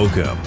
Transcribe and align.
Welcome 0.00 0.38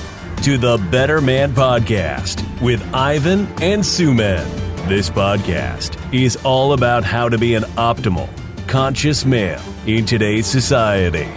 to 0.44 0.58
the 0.58 0.78
Better 0.92 1.20
Man 1.20 1.52
Podcast 1.52 2.62
with 2.62 2.82
Ivan 2.94 3.48
and 3.62 3.84
Sumedh. 3.84 4.46
This 4.88 5.10
podcast 5.10 6.00
is 6.14 6.38
all 6.46 6.72
about 6.72 7.04
how 7.04 7.28
to 7.28 7.38
be 7.38 7.56
an 7.56 7.64
optimal, 7.76 8.30
conscious 8.70 9.26
man 9.26 9.62
in 9.86 10.06
today's 10.06 10.48
society. 10.48 11.30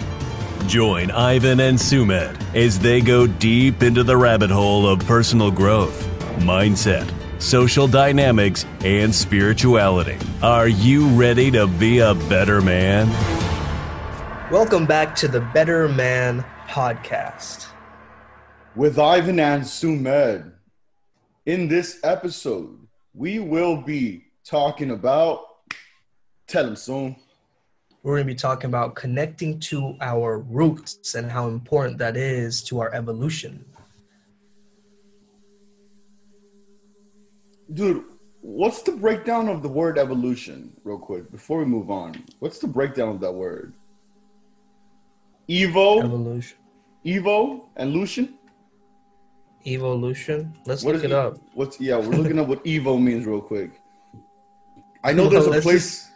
Join 0.68 1.10
Ivan 1.10 1.58
and 1.58 1.76
Sumedh 1.76 2.40
as 2.54 2.78
they 2.78 3.00
go 3.00 3.26
deep 3.26 3.82
into 3.82 4.04
the 4.04 4.16
rabbit 4.16 4.50
hole 4.50 4.86
of 4.86 5.00
personal 5.00 5.50
growth, 5.50 6.06
mindset, 6.38 7.12
social 7.42 7.88
dynamics, 7.88 8.64
and 8.84 9.12
spirituality. 9.12 10.18
Are 10.40 10.68
you 10.68 11.08
ready 11.08 11.50
to 11.50 11.66
be 11.66 11.98
a 11.98 12.14
better 12.14 12.60
man? 12.62 13.08
Welcome 14.52 14.86
back 14.86 15.16
to 15.16 15.26
the 15.26 15.40
Better 15.40 15.88
Man 15.88 16.44
Podcast. 16.68 17.73
With 18.76 18.98
Ivan 18.98 19.38
and 19.38 19.62
Sumedh. 19.62 20.52
In 21.46 21.68
this 21.68 22.00
episode, 22.02 22.76
we 23.14 23.38
will 23.38 23.76
be 23.76 24.24
talking 24.44 24.90
about. 24.90 25.44
Tell 26.48 26.66
him 26.66 26.74
soon. 26.74 27.14
We're 28.02 28.16
going 28.16 28.26
to 28.26 28.32
be 28.32 28.36
talking 28.36 28.66
about 28.66 28.96
connecting 28.96 29.60
to 29.60 29.96
our 30.00 30.40
roots 30.40 31.14
and 31.14 31.30
how 31.30 31.46
important 31.46 31.98
that 31.98 32.16
is 32.16 32.64
to 32.64 32.80
our 32.80 32.92
evolution. 32.92 33.64
Dude, 37.72 38.04
what's 38.40 38.82
the 38.82 38.92
breakdown 38.92 39.48
of 39.48 39.62
the 39.62 39.68
word 39.68 39.98
evolution, 39.98 40.72
real 40.82 40.98
quick, 40.98 41.30
before 41.30 41.60
we 41.60 41.64
move 41.64 41.92
on? 41.92 42.24
What's 42.40 42.58
the 42.58 42.66
breakdown 42.66 43.10
of 43.10 43.20
that 43.20 43.32
word? 43.32 43.72
Evo, 45.48 46.02
Evolution. 46.02 46.58
Evo, 47.06 47.68
and 47.76 47.92
Lucian? 47.92 48.34
Evolution. 49.66 50.54
Let's 50.66 50.82
What 50.84 50.96
look 50.96 51.04
it 51.04 51.12
up. 51.12 51.38
What's 51.54 51.80
yeah, 51.80 51.96
we're 51.96 52.16
looking 52.16 52.38
up 52.38 52.48
what 52.48 52.64
Evo 52.72 53.00
means 53.00 53.26
real 53.26 53.40
quick. 53.40 53.80
I 55.02 55.12
know 55.12 55.28
there's 55.28 55.46
a 55.46 55.60
place. 55.60 56.10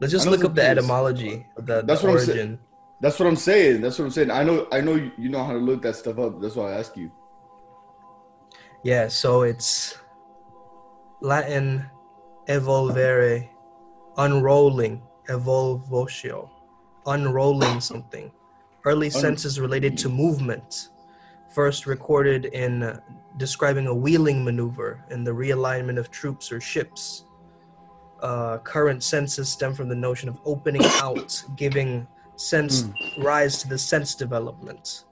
Let's 0.00 0.12
just 0.12 0.26
look 0.28 0.44
up 0.44 0.54
the 0.54 0.62
etymology, 0.62 1.46
the, 1.56 1.82
That's 1.82 2.02
the 2.02 2.06
what 2.06 2.18
I'm 2.20 2.24
saying. 2.24 2.38
origin. 2.38 2.58
That's 3.00 3.18
what 3.18 3.26
I'm 3.28 3.36
saying. 3.36 3.80
That's 3.80 3.98
what 3.98 4.04
I'm 4.06 4.10
saying. 4.10 4.30
I 4.30 4.42
know. 4.42 4.66
I 4.72 4.80
know 4.80 4.94
you 4.94 5.10
you 5.18 5.28
know 5.28 5.42
how 5.44 5.52
to 5.52 5.58
look 5.58 5.82
that 5.82 5.96
stuff 5.96 6.18
up. 6.18 6.40
That's 6.40 6.54
why 6.56 6.72
I 6.72 6.78
ask 6.78 6.96
you. 6.96 7.10
Yeah, 8.84 9.08
so 9.08 9.42
it's 9.42 9.98
Latin 11.20 11.84
evolvere, 12.48 13.48
unrolling, 14.16 15.02
evolvotio, 15.28 16.48
unrolling 17.06 17.80
something. 17.80 18.30
Early 18.84 19.10
senses 19.10 19.58
related 19.60 19.98
to 19.98 20.08
movement, 20.08 20.88
first 21.50 21.86
recorded 21.86 22.46
in 22.46 22.82
uh, 22.82 23.00
describing 23.36 23.86
a 23.86 23.94
wheeling 23.94 24.44
maneuver 24.44 25.04
in 25.10 25.24
the 25.24 25.30
realignment 25.30 25.98
of 25.98 26.10
troops 26.10 26.52
or 26.52 26.60
ships. 26.60 27.24
Uh, 28.20 28.58
current 28.58 29.02
senses 29.02 29.48
stem 29.48 29.72
from 29.72 29.88
the 29.88 29.94
notion 29.94 30.28
of 30.28 30.40
opening 30.44 30.82
out, 31.02 31.42
giving 31.56 32.06
sense 32.36 32.88
rise 33.18 33.58
to 33.58 33.68
the 33.68 33.78
sense 33.78 34.14
development. 34.14 35.04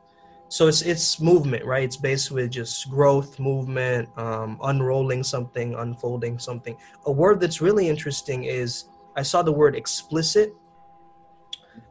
So 0.49 0.69
it's 0.69 0.83
it's 0.83 1.21
movement 1.21 1.65
right? 1.65 1.83
It's 1.83 1.97
based 1.97 2.31
with 2.31 2.51
just 2.51 2.89
growth 2.89 3.39
movement 3.39 4.09
um, 4.17 4.59
unrolling 4.63 5.23
something 5.25 5.75
unfolding 5.75 6.39
something. 6.39 6.77
A 7.07 7.13
word 7.13 7.41
that's 7.41 7.61
really 7.61 7.89
interesting 7.89 8.45
is 8.45 8.85
i 9.17 9.23
saw 9.23 9.43
the 9.43 9.53
word 9.53 9.75
explicit 9.75 10.55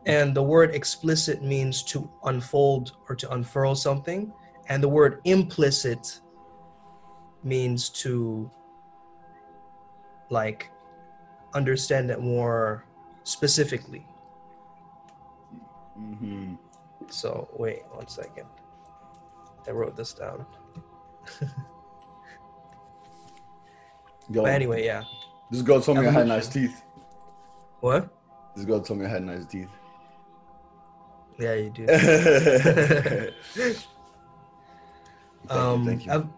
and 0.05 0.35
the 0.35 0.43
word 0.43 0.75
explicit 0.75 1.43
means 1.43 1.81
to 1.83 2.09
unfold 2.25 2.93
or 3.09 3.15
to 3.15 3.31
unfurl 3.31 3.75
something. 3.75 4.31
And 4.69 4.81
the 4.81 4.89
word 4.89 5.21
implicit 5.25 6.21
means 7.43 7.89
to 7.89 8.49
like 10.29 10.71
understand 11.53 12.11
it 12.11 12.19
more 12.19 12.85
specifically. 13.23 14.05
Mm-hmm. 15.99 16.55
so 17.07 17.47
wait 17.57 17.83
one 17.91 18.07
second. 18.07 18.47
I 19.67 19.71
wrote 19.71 19.95
this 19.95 20.13
down. 20.13 20.45
But 24.29 24.45
anyway 24.45 24.83
yeah. 24.83 25.03
This 25.51 25.61
girl 25.61 25.79
told 25.79 25.99
me 25.99 26.07
I 26.07 26.11
had 26.11 26.27
nice 26.27 26.47
teeth. 26.47 26.83
what? 27.79 28.09
This 28.55 28.65
girl 28.65 28.79
told 28.81 28.99
me 28.99 29.05
I 29.05 29.09
had 29.09 29.23
nice 29.23 29.45
teeth. 29.45 29.69
Yeah 31.39 31.53
you 31.53 31.69
do. 31.69 31.85
Thank 35.47 35.53
you, 35.53 35.59
um 35.61 35.85
thank 35.85 36.05
you. 36.05 36.11
ev- 36.11 36.29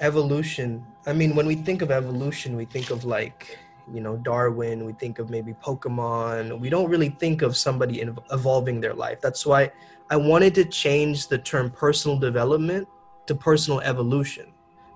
evolution. 0.00 0.84
I 1.06 1.12
mean 1.12 1.34
when 1.36 1.46
we 1.46 1.54
think 1.54 1.82
of 1.82 1.90
evolution 1.90 2.56
we 2.56 2.64
think 2.64 2.90
of 2.90 3.04
like 3.04 3.58
you 3.92 4.00
know 4.00 4.16
darwin 4.16 4.84
we 4.84 4.92
think 4.92 5.18
of 5.18 5.30
maybe 5.30 5.52
pokemon. 5.54 6.58
We 6.58 6.70
don't 6.70 6.88
really 6.88 7.10
think 7.10 7.42
of 7.42 7.56
somebody 7.56 8.00
in, 8.00 8.16
evolving 8.30 8.80
their 8.80 8.94
life. 8.94 9.20
That's 9.20 9.44
why 9.44 9.70
i 10.10 10.16
wanted 10.16 10.54
to 10.56 10.64
change 10.64 11.28
the 11.28 11.38
term 11.38 11.70
personal 11.70 12.18
development 12.18 12.88
to 13.26 13.34
personal 13.34 13.80
evolution 13.82 14.46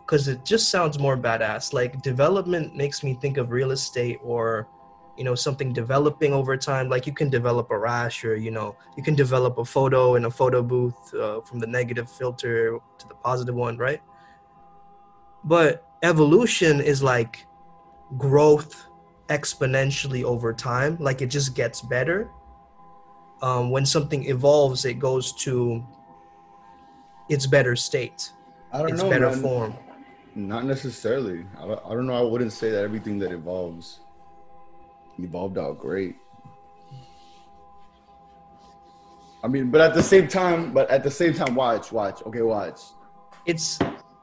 because 0.04 0.28
it 0.28 0.44
just 0.44 0.68
sounds 0.68 0.98
more 0.98 1.16
badass. 1.16 1.72
Like 1.72 2.02
development 2.02 2.76
makes 2.76 3.02
me 3.02 3.14
think 3.14 3.36
of 3.36 3.50
real 3.50 3.70
estate 3.70 4.18
or 4.22 4.68
you 5.16 5.24
know 5.24 5.34
something 5.34 5.72
developing 5.72 6.32
over 6.32 6.56
time 6.56 6.88
like 6.88 7.06
you 7.06 7.12
can 7.12 7.30
develop 7.30 7.70
a 7.70 7.78
rash 7.78 8.24
or 8.24 8.36
you 8.36 8.50
know 8.50 8.76
you 8.96 9.02
can 9.02 9.14
develop 9.14 9.58
a 9.58 9.64
photo 9.64 10.16
in 10.16 10.24
a 10.24 10.30
photo 10.30 10.62
booth 10.62 11.14
uh, 11.14 11.40
from 11.42 11.58
the 11.58 11.66
negative 11.66 12.10
filter 12.10 12.78
to 12.98 13.08
the 13.08 13.14
positive 13.14 13.54
one 13.54 13.76
right 13.76 14.02
but 15.44 15.86
evolution 16.02 16.80
is 16.80 17.02
like 17.02 17.46
growth 18.18 18.86
exponentially 19.28 20.24
over 20.24 20.52
time 20.52 20.96
like 21.00 21.22
it 21.22 21.26
just 21.28 21.54
gets 21.54 21.80
better 21.80 22.30
um, 23.42 23.70
when 23.70 23.86
something 23.86 24.24
evolves 24.26 24.84
it 24.84 24.98
goes 24.98 25.32
to 25.32 25.84
its 27.28 27.46
better 27.46 27.76
state 27.76 28.32
I 28.72 28.78
don't 28.78 28.90
its 28.90 29.02
know, 29.02 29.10
better 29.10 29.30
man. 29.30 29.40
form 29.40 29.74
Not 30.36 30.64
necessarily. 30.64 31.46
I 31.60 31.66
don't, 31.68 31.80
I 31.86 31.90
don't 31.90 32.06
know. 32.08 32.18
I 32.18 32.22
wouldn't 32.22 32.52
say 32.52 32.68
that 32.70 32.82
everything 32.82 33.20
that 33.20 33.30
evolves 33.30 34.00
evolved 35.18 35.58
out 35.58 35.78
great. 35.78 36.16
I 39.42 39.48
mean, 39.48 39.70
but 39.70 39.80
at 39.80 39.94
the 39.94 40.02
same 40.02 40.26
time, 40.26 40.72
but 40.72 40.88
at 40.90 41.02
the 41.04 41.10
same 41.10 41.34
time, 41.34 41.54
watch, 41.54 41.92
watch. 41.92 42.22
Okay, 42.22 42.42
watch. 42.42 42.80
it's 43.46 43.78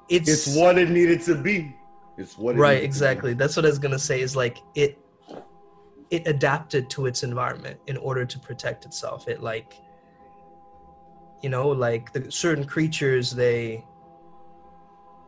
it's, 0.09 0.28
It's 0.29 0.56
what 0.57 0.78
it 0.78 0.90
needed 0.90 1.22
to 1.24 1.35
be. 1.35 1.75
It's 2.18 2.38
what 2.38 2.56
it 2.56 2.59
right 2.59 2.69
needed 2.69 2.79
to 2.79 2.81
be. 2.81 2.85
exactly 2.88 3.34
that's 3.34 3.56
what 3.56 3.66
i 3.66 3.69
was 3.69 3.79
gonna 3.79 3.97
say 4.00 4.22
is 4.22 4.35
like 4.35 4.57
it 4.75 5.00
it 6.09 6.28
adapted 6.28 6.90
to 6.90 7.06
its 7.06 7.23
environment 7.23 7.79
in 7.88 7.97
order 7.97 8.25
to 8.25 8.38
protect 8.40 8.85
itself 8.85 9.28
it 9.29 9.41
like 9.41 9.75
you 11.41 11.50
know 11.50 11.69
like 11.69 12.12
the 12.12 12.29
certain 12.31 12.66
creatures 12.66 13.31
they 13.31 13.84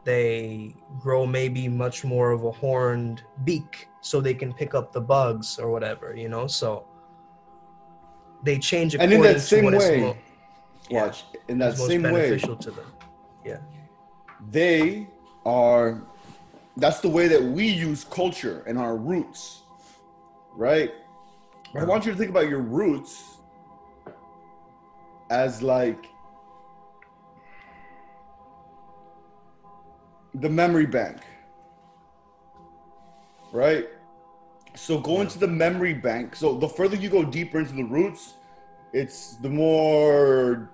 they 0.03 0.75
grow 0.99 1.25
maybe 1.25 1.67
much 1.67 2.03
more 2.03 2.31
of 2.31 2.43
a 2.43 2.51
horned 2.51 3.23
beak 3.43 3.87
so 4.01 4.19
they 4.19 4.33
can 4.33 4.53
pick 4.53 4.73
up 4.75 4.91
the 4.91 5.01
bugs 5.01 5.57
or 5.59 5.71
whatever 5.71 6.15
you 6.15 6.29
know? 6.29 6.47
So 6.47 6.85
they 8.43 8.59
change 8.59 8.95
And 8.95 9.11
in 9.13 9.21
that 9.21 9.41
same 9.41 9.65
way, 9.65 10.01
mo- 10.01 10.17
yeah, 10.89 11.05
Watch. 11.05 11.23
In 11.47 11.57
that 11.59 11.77
same 11.77 12.03
way, 12.03 12.11
beneficial 12.11 12.57
to 12.57 12.71
them. 12.71 12.91
Yeah. 13.45 13.57
they 14.51 15.07
are 15.45 16.01
that's 16.77 17.01
the 17.01 17.09
way 17.09 17.27
that 17.27 17.41
we 17.41 17.67
use 17.67 18.03
culture 18.03 18.63
and 18.65 18.77
our 18.77 18.97
roots 18.97 19.63
right? 20.55 20.93
I 21.73 21.77
uh-huh. 21.77 21.87
want 21.87 22.05
you 22.05 22.11
to 22.11 22.17
think 22.17 22.29
about 22.29 22.47
your 22.49 22.59
roots 22.59 23.37
as 25.29 25.61
like 25.61 26.05
the 30.35 30.49
memory 30.49 30.85
bank 30.85 31.21
right? 33.53 33.87
So 34.75 34.99
go 34.99 35.21
into 35.21 35.37
the 35.37 35.47
memory 35.47 35.93
bank 35.93 36.35
so 36.35 36.57
the 36.57 36.67
further 36.67 36.95
you 36.95 37.09
go 37.09 37.23
deeper 37.23 37.59
into 37.59 37.73
the 37.73 37.83
roots 37.83 38.33
it's 38.91 39.35
the 39.35 39.49
more 39.49 40.69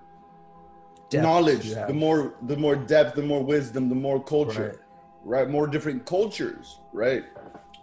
Depth 1.09 1.23
knowledge 1.23 1.69
the 1.71 1.94
more 1.94 2.33
the 2.44 2.56
more 2.56 2.75
depth 2.75 3.15
the 3.15 3.21
more 3.21 3.44
wisdom 3.44 3.89
the 3.89 3.95
more 3.95 4.23
culture 4.23 4.79
right. 5.25 5.50
more 5.50 5.67
different 5.67 6.06
cultures 6.06 6.79
right? 6.94 7.25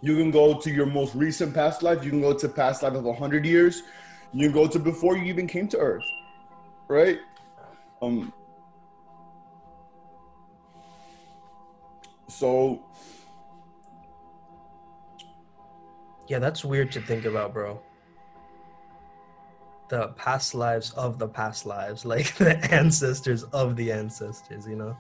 You 0.01 0.17
can 0.17 0.31
go 0.31 0.59
to 0.59 0.71
your 0.71 0.87
most 0.87 1.15
recent 1.15 1.53
past 1.53 1.83
life 1.83 2.03
you 2.03 2.11
can 2.11 2.23
go 2.23 2.33
to 2.33 2.49
past 2.49 2.83
life 2.83 2.95
of 2.95 3.05
100 3.05 3.45
years 3.45 3.83
you 4.33 4.47
can 4.47 4.55
go 4.55 4.67
to 4.67 4.79
before 4.79 5.17
you 5.17 5.25
even 5.25 5.47
came 5.47 5.69
to 5.69 5.79
earth 5.79 6.05
right? 6.89 7.19
Um 8.01 8.33
so 12.39 12.83
yeah 16.29 16.39
that's 16.39 16.65
weird 16.65 16.91
to 16.93 17.01
think 17.01 17.25
about 17.25 17.53
bro 17.53 17.81
the 19.89 20.09
past 20.09 20.55
lives 20.55 20.93
of 20.93 21.19
the 21.19 21.29
past 21.29 21.67
lives, 21.67 22.05
like 22.15 22.35
the 22.37 22.57
ancestors 22.73 23.45
of 23.45 23.77
the 23.77 23.93
ancestors, 23.93 24.67
you 24.67 24.77
know? 24.77 24.97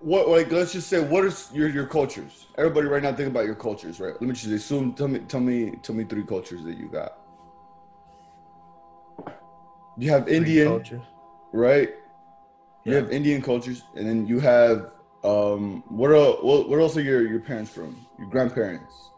What 0.00 0.28
like 0.28 0.50
let's 0.50 0.72
just 0.72 0.88
say 0.88 1.00
what 1.00 1.24
is 1.24 1.48
your 1.54 1.68
your 1.68 1.86
cultures? 1.86 2.46
Everybody 2.58 2.88
right 2.88 3.02
now 3.02 3.12
think 3.12 3.28
about 3.28 3.44
your 3.44 3.54
cultures, 3.54 4.00
right? 4.00 4.12
Let 4.12 4.22
me 4.22 4.32
just 4.32 4.46
assume 4.46 4.94
tell 4.94 5.06
me 5.06 5.20
tell 5.20 5.38
me 5.38 5.76
tell 5.82 5.94
me 5.94 6.02
three 6.02 6.24
cultures 6.24 6.64
that 6.64 6.76
you 6.76 6.88
got. 6.88 7.18
You 9.96 10.10
have 10.10 10.28
Indian, 10.28 10.82
right? 11.52 11.94
You 12.84 12.92
yeah. 12.92 12.98
have 12.98 13.12
Indian 13.12 13.40
cultures, 13.42 13.82
and 13.94 14.08
then 14.08 14.26
you 14.26 14.40
have 14.40 14.92
um 15.24 15.84
what 15.88 16.10
are 16.10 16.32
what, 16.42 16.68
what 16.68 16.80
else 16.80 16.96
are 16.96 17.02
your 17.02 17.26
your 17.26 17.40
parents 17.40 17.70
from? 17.70 17.96
Your 18.18 18.28
grandparents? 18.28 19.10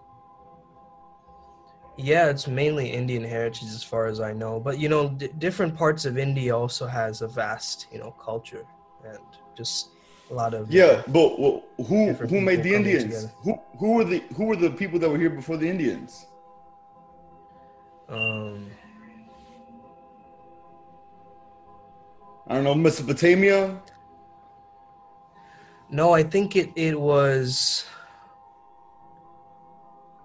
Yeah, 1.97 2.29
it's 2.29 2.49
mainly 2.49 2.91
Indian 2.91 3.23
heritage 3.23 3.69
as 3.69 3.85
far 3.85 4.07
as 4.07 4.21
I 4.21 4.33
know. 4.33 4.59
But 4.59 4.79
you 4.79 4.89
know, 4.89 5.11
d- 5.11 5.31
different 5.39 5.77
parts 5.77 6.05
of 6.05 6.19
India 6.19 6.57
also 6.57 6.87
has 6.87 7.23
a 7.23 7.29
vast, 7.29 7.87
you 7.93 7.99
know, 7.99 8.11
culture 8.13 8.67
and 9.05 9.19
just 9.57 9.91
a 10.31 10.35
lot 10.35 10.55
of 10.55 10.71
yeah. 10.71 11.03
But 11.07 11.39
well, 11.39 11.63
who 11.87 12.13
who 12.13 12.41
made 12.41 12.63
the 12.63 12.75
Indians? 12.75 13.05
Together. 13.05 13.33
Who 13.43 13.61
who 13.79 13.93
were 13.95 14.05
the 14.05 14.19
who 14.37 14.45
were 14.45 14.57
the 14.57 14.71
people 14.71 14.99
that 14.99 15.09
were 15.09 15.19
here 15.19 15.31
before 15.31 15.57
the 15.57 15.69
Indians? 15.69 16.27
Um, 18.09 18.71
I 22.47 22.55
don't 22.55 22.65
know 22.65 22.75
Mesopotamia. 22.75 23.81
No, 25.91 26.13
I 26.13 26.23
think 26.23 26.57
it 26.57 26.71
it 26.77 26.99
was 26.99 27.87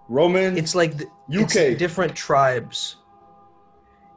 Roman. 0.10 0.58
It's 0.58 0.76
like 0.76 0.98
the, 0.98 1.06
UK. 1.30 1.56
It's 1.56 1.80
different 1.80 2.16
tribes. 2.16 2.98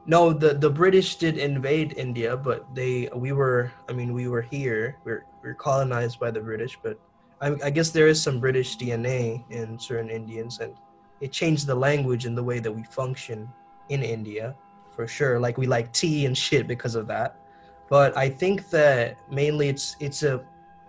No, 0.06 0.32
the 0.32 0.54
the 0.54 0.70
British 0.70 1.16
did 1.16 1.38
invade 1.38 1.94
India, 1.96 2.37
but 2.37 2.75
they 2.75 3.08
we 3.14 3.32
were 3.32 3.70
I 3.88 3.93
mean 3.93 4.12
we 4.12 4.26
were 4.26 4.43
here. 4.43 4.98
We're 5.05 5.25
we're 5.43 5.55
colonized 5.55 6.19
by 6.19 6.31
the 6.31 6.40
British, 6.40 6.78
but 6.82 6.98
I, 7.40 7.55
I 7.64 7.70
guess 7.70 7.90
there 7.90 8.08
is 8.08 8.22
some 8.22 8.40
British 8.40 8.78
DNA 8.78 9.44
in 9.50 9.78
certain 9.78 10.10
Indians, 10.10 10.58
and 10.58 10.75
it 11.20 11.31
changed 11.31 11.66
the 11.66 11.75
language 11.75 12.26
and 12.26 12.37
the 12.37 12.43
way 12.43 12.58
that 12.58 12.72
we 12.72 12.82
function 12.84 13.48
in 13.90 14.02
India 14.02 14.56
for 14.94 15.06
sure. 15.06 15.38
Like 15.38 15.58
we 15.58 15.66
like 15.66 15.93
tea 15.93 16.26
and 16.26 16.37
shit 16.37 16.66
because 16.66 16.94
of 16.94 17.06
that. 17.08 17.41
But 17.92 18.16
I 18.16 18.30
think 18.30 18.70
that 18.70 19.18
mainly 19.30 19.68
it's 19.68 19.96
it's 20.00 20.22
a 20.22 20.40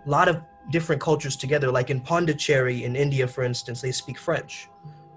lot 0.06 0.30
of 0.30 0.42
different 0.70 1.02
cultures 1.02 1.36
together. 1.36 1.70
Like 1.70 1.90
in 1.90 2.00
Pondicherry 2.00 2.86
in 2.86 2.96
India, 2.96 3.28
for 3.28 3.44
instance, 3.44 3.82
they 3.82 3.92
speak 3.92 4.18
French, 4.18 4.70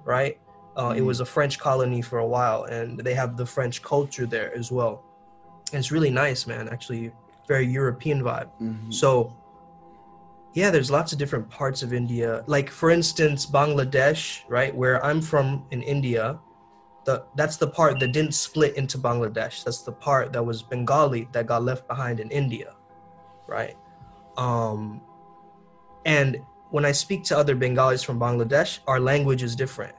right? 0.04 0.36
Uh, 0.74 0.88
mm-hmm. 0.88 0.98
It 0.98 1.02
was 1.02 1.20
a 1.20 1.24
French 1.24 1.60
colony 1.60 2.02
for 2.02 2.18
a 2.18 2.26
while, 2.26 2.64
and 2.64 2.98
they 2.98 3.14
have 3.14 3.36
the 3.36 3.46
French 3.46 3.82
culture 3.82 4.26
there 4.26 4.52
as 4.52 4.72
well. 4.72 5.04
And 5.72 5.78
it's 5.78 5.92
really 5.92 6.10
nice, 6.10 6.44
man. 6.48 6.68
Actually, 6.68 7.12
very 7.46 7.66
European 7.66 8.20
vibe. 8.20 8.50
Mm-hmm. 8.60 8.90
So, 8.90 9.32
yeah, 10.54 10.72
there's 10.72 10.90
lots 10.90 11.12
of 11.12 11.20
different 11.20 11.48
parts 11.48 11.84
of 11.84 11.92
India. 11.92 12.42
Like 12.48 12.68
for 12.68 12.90
instance, 12.90 13.46
Bangladesh, 13.46 14.42
right, 14.48 14.74
where 14.74 14.98
I'm 15.06 15.22
from 15.22 15.64
in 15.70 15.82
India. 15.84 16.40
The, 17.06 17.22
that's 17.36 17.56
the 17.56 17.68
part 17.68 18.00
that 18.00 18.10
didn't 18.10 18.34
split 18.34 18.74
into 18.74 18.98
Bangladesh. 18.98 19.62
That's 19.62 19.82
the 19.82 19.92
part 19.92 20.32
that 20.32 20.42
was 20.42 20.60
Bengali 20.60 21.28
that 21.30 21.46
got 21.46 21.62
left 21.62 21.86
behind 21.86 22.18
in 22.18 22.28
India, 22.30 22.74
right? 23.46 23.76
Um, 24.36 25.00
and 26.04 26.38
when 26.70 26.84
I 26.84 26.90
speak 26.90 27.22
to 27.30 27.38
other 27.38 27.54
Bengalis 27.54 28.02
from 28.02 28.18
Bangladesh, 28.18 28.80
our 28.88 28.98
language 28.98 29.44
is 29.44 29.54
different, 29.54 29.94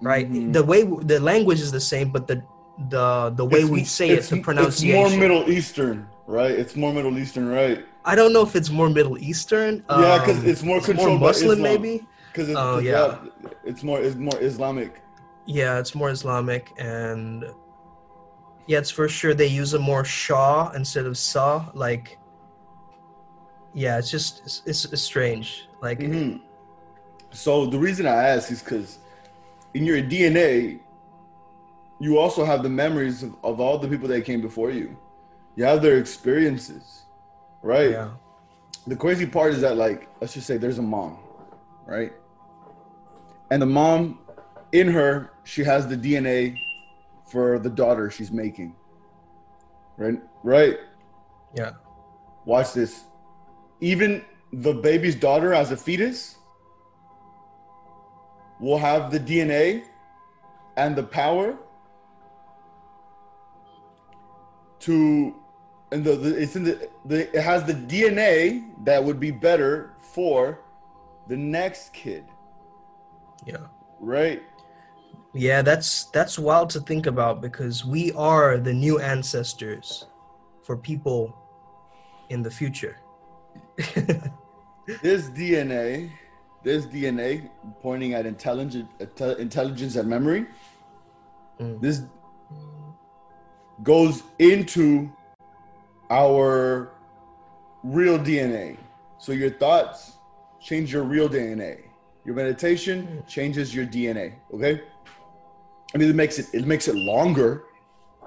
right? 0.00 0.30
Mm-hmm. 0.30 0.52
The 0.52 0.62
way 0.62 0.84
the 0.84 1.18
language 1.18 1.60
is 1.60 1.72
the 1.72 1.80
same, 1.80 2.10
but 2.12 2.28
the 2.28 2.44
the 2.88 3.30
the 3.30 3.44
way 3.44 3.62
it's, 3.62 3.70
we 3.70 3.82
say 3.82 4.10
it, 4.10 4.22
the 4.22 4.40
pronunciation. 4.40 5.00
It's 5.00 5.10
more 5.10 5.20
Middle 5.20 5.50
Eastern, 5.50 6.08
right? 6.28 6.52
It's 6.52 6.76
more 6.76 6.92
Middle 6.92 7.18
Eastern, 7.18 7.48
right? 7.48 7.84
I 8.04 8.14
don't 8.14 8.32
know 8.32 8.42
if 8.42 8.54
it's 8.54 8.70
more 8.70 8.88
Middle 8.88 9.18
Eastern. 9.18 9.84
Yeah, 9.90 10.18
because 10.20 10.38
um, 10.38 10.46
it's 10.48 10.62
more 10.62 10.76
it's 10.76 10.86
controlled 10.86 11.18
more 11.18 11.30
Muslim, 11.30 11.60
maybe. 11.60 12.06
Because 12.30 12.48
it's, 12.48 12.58
uh, 12.58 12.80
yeah. 12.82 13.18
it's 13.64 13.82
more 13.82 14.00
it's 14.00 14.14
more 14.14 14.38
Islamic. 14.40 15.00
Yeah, 15.46 15.78
it's 15.78 15.94
more 15.94 16.10
Islamic, 16.10 16.72
and 16.78 17.44
yeah, 18.66 18.78
it's 18.78 18.90
for 18.90 19.08
sure 19.08 19.34
they 19.34 19.46
use 19.46 19.74
a 19.74 19.78
more 19.78 20.04
Shah 20.04 20.72
instead 20.74 21.06
of 21.06 21.18
Sa, 21.18 21.66
like 21.74 22.18
yeah, 23.74 23.98
it's 23.98 24.10
just 24.10 24.42
it's, 24.44 24.62
it's, 24.64 24.84
it's 24.86 25.02
strange. 25.02 25.68
Like, 25.82 25.98
mm-hmm. 25.98 26.38
so 27.32 27.66
the 27.66 27.78
reason 27.78 28.06
I 28.06 28.28
ask 28.28 28.50
is 28.50 28.62
because 28.62 28.98
in 29.74 29.84
your 29.84 29.98
DNA, 29.98 30.80
you 32.00 32.18
also 32.18 32.44
have 32.44 32.62
the 32.62 32.68
memories 32.68 33.22
of, 33.22 33.34
of 33.42 33.60
all 33.60 33.78
the 33.78 33.88
people 33.88 34.08
that 34.08 34.24
came 34.24 34.40
before 34.40 34.70
you. 34.70 34.96
You 35.56 35.64
have 35.64 35.82
their 35.82 35.98
experiences, 35.98 37.02
right? 37.62 37.90
Yeah. 37.90 38.10
The 38.86 38.96
crazy 38.96 39.26
part 39.26 39.52
is 39.52 39.60
that, 39.60 39.76
like, 39.76 40.08
let's 40.20 40.34
just 40.34 40.46
say 40.46 40.56
there's 40.56 40.78
a 40.78 40.82
mom, 40.82 41.18
right? 41.86 42.12
And 43.50 43.62
the 43.62 43.66
mom, 43.66 44.18
in 44.74 44.88
her, 44.88 45.30
she 45.44 45.64
has 45.64 45.86
the 45.86 45.96
DNA 45.96 46.58
for 47.26 47.58
the 47.58 47.70
daughter 47.70 48.10
she's 48.10 48.30
making. 48.30 48.74
Right? 49.96 50.20
Right? 50.42 50.76
Yeah. 51.54 51.72
Watch 52.44 52.74
this 52.74 53.04
even 53.80 54.24
the 54.52 54.72
baby's 54.72 55.14
daughter 55.14 55.52
as 55.52 55.70
a 55.70 55.76
fetus 55.76 56.36
will 58.60 58.78
have 58.78 59.10
the 59.10 59.20
DNA 59.20 59.84
and 60.76 60.96
the 60.96 61.02
power 61.02 61.58
to 64.80 65.34
and 65.92 66.04
the, 66.04 66.16
the 66.16 66.42
it's 66.42 66.56
in 66.56 66.64
the, 66.64 66.88
the 67.04 67.36
it 67.36 67.42
has 67.42 67.64
the 67.64 67.74
DNA 67.74 68.64
that 68.84 69.02
would 69.02 69.20
be 69.20 69.30
better 69.30 69.92
for 69.98 70.60
the 71.28 71.36
next 71.36 71.92
kid. 71.92 72.24
Yeah. 73.46 73.66
Right? 74.00 74.42
Yeah, 75.34 75.62
that's 75.62 76.04
that's 76.06 76.38
wild 76.38 76.70
to 76.70 76.80
think 76.80 77.06
about 77.06 77.42
because 77.42 77.84
we 77.84 78.12
are 78.12 78.56
the 78.56 78.72
new 78.72 79.00
ancestors 79.00 80.06
for 80.62 80.76
people 80.76 81.36
in 82.30 82.42
the 82.42 82.50
future. 82.50 82.98
this 83.76 85.28
DNA, 85.30 86.10
this 86.62 86.86
DNA 86.86 87.50
pointing 87.82 88.14
at 88.14 88.26
intelligence, 88.26 88.88
intelligence 89.38 89.96
and 89.96 90.08
memory. 90.08 90.46
Mm. 91.60 91.80
This 91.80 92.02
goes 93.82 94.22
into 94.38 95.10
our 96.10 96.92
real 97.82 98.18
DNA. 98.18 98.76
So 99.18 99.32
your 99.32 99.50
thoughts 99.50 100.12
change 100.60 100.92
your 100.92 101.02
real 101.02 101.28
DNA. 101.28 101.80
Your 102.24 102.36
meditation 102.36 103.06
mm. 103.06 103.28
changes 103.28 103.74
your 103.74 103.84
DNA. 103.84 104.34
Okay. 104.52 104.82
I 105.94 105.98
mean, 105.98 106.10
it 106.10 106.16
makes 106.16 106.38
it 106.38 106.48
it 106.52 106.66
makes 106.66 106.88
it 106.88 106.96
longer, 106.96 107.64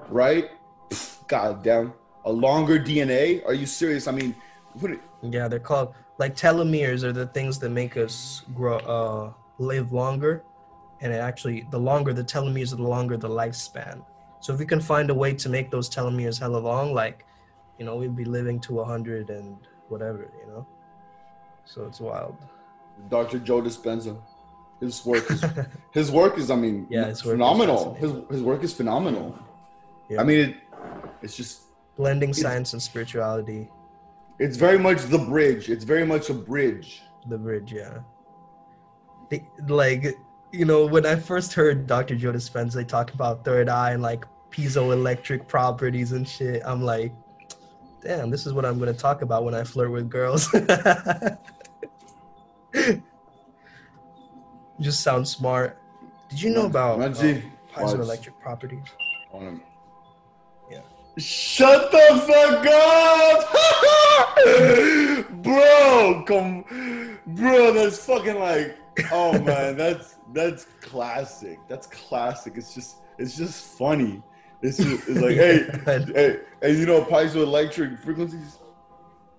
right? 0.08 0.50
God 1.26 1.62
damn, 1.62 1.92
a 2.24 2.32
longer 2.32 2.78
DNA. 2.78 3.44
Are 3.44 3.52
you 3.52 3.66
serious? 3.66 4.08
I 4.08 4.12
mean, 4.12 4.34
what? 4.74 4.92
Yeah, 5.22 5.48
they're 5.48 5.60
called 5.60 5.94
like 6.18 6.34
telomeres 6.34 7.04
are 7.04 7.12
the 7.12 7.26
things 7.26 7.58
that 7.60 7.70
make 7.70 7.96
us 7.96 8.42
grow, 8.54 8.78
uh, 8.78 9.32
live 9.58 9.92
longer, 9.92 10.42
and 11.00 11.12
it 11.12 11.16
actually 11.16 11.66
the 11.70 11.78
longer 11.78 12.12
the 12.12 12.24
telomeres, 12.24 12.74
the 12.76 12.82
longer 12.82 13.16
the 13.16 13.28
lifespan. 13.28 14.04
So 14.40 14.52
if 14.52 14.58
we 14.58 14.66
can 14.66 14.80
find 14.80 15.10
a 15.10 15.14
way 15.14 15.34
to 15.34 15.48
make 15.48 15.70
those 15.70 15.90
telomeres 15.90 16.38
hella 16.38 16.58
long, 16.58 16.94
like, 16.94 17.24
you 17.78 17.84
know, 17.84 17.96
we'd 17.96 18.16
be 18.16 18.24
living 18.24 18.60
to 18.60 18.80
a 18.80 18.84
hundred 18.84 19.30
and 19.30 19.56
whatever, 19.88 20.30
you 20.40 20.46
know. 20.46 20.66
So 21.64 21.84
it's 21.84 22.00
wild. 22.00 22.36
Dr. 23.10 23.38
Joe 23.38 23.60
Dispenza, 23.62 24.16
his 24.80 25.04
work 25.04 25.30
is 25.30 25.44
his 25.92 26.10
work 26.10 26.38
is 26.38 26.50
I 26.50 26.56
mean 26.56 26.86
yeah, 26.90 27.06
his 27.06 27.22
phenomenal. 27.22 27.94
His 27.94 28.12
his 28.30 28.42
work 28.42 28.62
is 28.62 28.72
phenomenal. 28.72 29.38
Yeah. 30.08 30.20
I 30.20 30.24
mean, 30.24 30.38
it, 30.38 30.56
it's 31.22 31.36
just 31.36 31.62
blending 31.96 32.32
science 32.32 32.72
and 32.72 32.80
spirituality 32.80 33.68
it's 34.38 34.56
very 34.56 34.78
much 34.78 35.02
the 35.04 35.18
bridge. 35.18 35.68
It's 35.68 35.84
very 35.84 36.04
much 36.06 36.30
a 36.30 36.34
bridge. 36.34 37.02
The 37.28 37.38
bridge, 37.38 37.72
yeah. 37.72 37.98
The, 39.30 39.42
like, 39.66 40.16
you 40.52 40.64
know, 40.64 40.86
when 40.86 41.04
I 41.04 41.16
first 41.16 41.52
heard 41.52 41.86
Dr. 41.86 42.14
Joe 42.14 42.32
Dispenza 42.32 42.74
they 42.74 42.84
talk 42.84 43.12
about 43.12 43.44
third 43.44 43.68
eye 43.68 43.92
and 43.92 44.02
like 44.02 44.24
piezoelectric 44.50 45.48
properties 45.48 46.12
and 46.12 46.26
shit, 46.26 46.62
I'm 46.64 46.82
like, 46.82 47.12
damn, 48.00 48.30
this 48.30 48.46
is 48.46 48.52
what 48.54 48.64
I'm 48.64 48.78
gonna 48.78 48.94
talk 48.94 49.22
about 49.22 49.44
when 49.44 49.54
I 49.54 49.64
flirt 49.64 49.90
with 49.90 50.08
girls. 50.08 50.48
Just 54.80 55.00
sound 55.00 55.26
smart. 55.26 55.78
Did 56.28 56.42
you 56.42 56.50
know 56.50 56.66
about 56.66 57.00
um, 57.00 57.14
piezoelectric 57.74 58.38
properties? 58.40 58.84
Yeah. 60.70 60.80
Shut 61.16 61.90
the 61.90 62.22
fuck 62.26 62.66
up, 62.66 63.48
bro. 65.42 66.24
Come, 66.26 67.18
bro. 67.26 67.72
That's 67.72 68.04
fucking 68.04 68.38
like 68.38 68.78
oh 69.12 69.32
man, 69.42 69.76
that's 69.76 70.16
that's 70.32 70.66
classic. 70.80 71.58
That's 71.68 71.86
classic. 71.86 72.54
It's 72.56 72.74
just 72.74 72.96
it's 73.18 73.36
just 73.36 73.78
funny. 73.78 74.22
It's 74.62 74.78
just 74.78 75.08
it's 75.08 75.20
like, 75.20 75.36
hey, 75.36 75.66
hey, 76.14 76.40
hey, 76.60 76.72
you 76.78 76.86
know 76.86 77.02
piezoelectric 77.02 77.98
frequencies? 78.00 78.58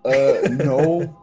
Uh 0.05 0.47
no. 0.49 1.15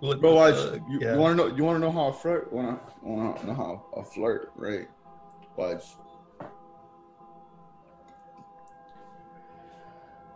Bro, 0.00 0.34
watch. 0.34 0.54
You, 0.88 0.98
yeah. 1.00 1.14
you 1.14 1.18
want 1.18 1.36
to 1.36 1.48
know? 1.48 1.56
You 1.56 1.64
want 1.64 1.76
to 1.76 1.80
know 1.80 1.92
how 1.92 2.08
I 2.08 2.12
flirt? 2.12 2.52
Want 2.52 2.78
to 2.78 3.08
want 3.08 3.40
to 3.40 3.46
know 3.46 3.54
how 3.54 3.84
I 3.96 4.02
flirt? 4.02 4.52
Right? 4.56 4.88
Watch. 5.56 5.84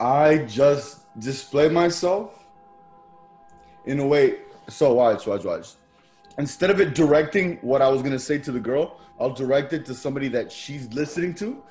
I 0.00 0.38
just 0.48 1.06
display 1.18 1.68
myself 1.68 2.44
in 3.84 4.00
a 4.00 4.06
way. 4.06 4.38
So 4.68 4.94
watch, 4.94 5.26
watch, 5.26 5.44
watch. 5.44 5.68
Instead 6.38 6.70
of 6.70 6.80
it 6.80 6.94
directing 6.94 7.56
what 7.58 7.82
I 7.82 7.88
was 7.88 8.02
gonna 8.02 8.18
say 8.18 8.38
to 8.38 8.52
the 8.52 8.60
girl, 8.60 8.98
I'll 9.18 9.34
direct 9.34 9.72
it 9.74 9.84
to 9.86 9.94
somebody 9.94 10.28
that 10.28 10.50
she's 10.50 10.90
listening 10.94 11.34
to, 11.34 11.62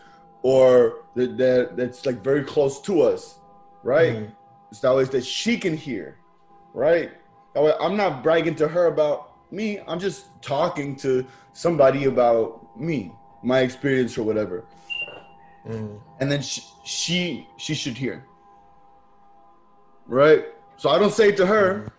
or 0.44 1.06
that, 1.16 1.38
that 1.38 1.78
that's 1.78 2.06
like 2.06 2.24
very 2.24 2.44
close 2.44 2.80
to 2.82 3.02
us, 3.02 3.40
right? 3.84 4.18
Mm. 4.18 4.32
So 4.72 4.88
that 4.88 4.96
way 4.96 5.04
that 5.06 5.26
she 5.26 5.58
can 5.58 5.76
hear, 5.76 6.18
right? 6.74 7.12
I'm 7.56 7.98
not 7.98 8.24
bragging 8.24 8.56
to 8.56 8.68
her 8.68 8.88
about 8.88 9.32
me. 9.52 9.80
I'm 9.88 10.00
just 10.00 10.42
talking 10.42 10.96
to 10.98 11.26
somebody 11.54 12.06
about 12.06 12.80
me, 12.80 13.12
my 13.44 13.60
experience 13.60 14.18
or 14.18 14.24
whatever. 14.24 14.66
Mm. 15.68 16.00
And 16.20 16.32
then 16.32 16.42
she, 16.42 16.64
she 16.84 17.48
she 17.58 17.74
should 17.74 17.98
hear. 17.98 18.26
Right? 20.08 20.46
So 20.78 20.90
I 20.90 20.98
don't 21.00 21.14
say 21.14 21.30
it 21.30 21.38
to 21.38 21.46
her. 21.46 21.92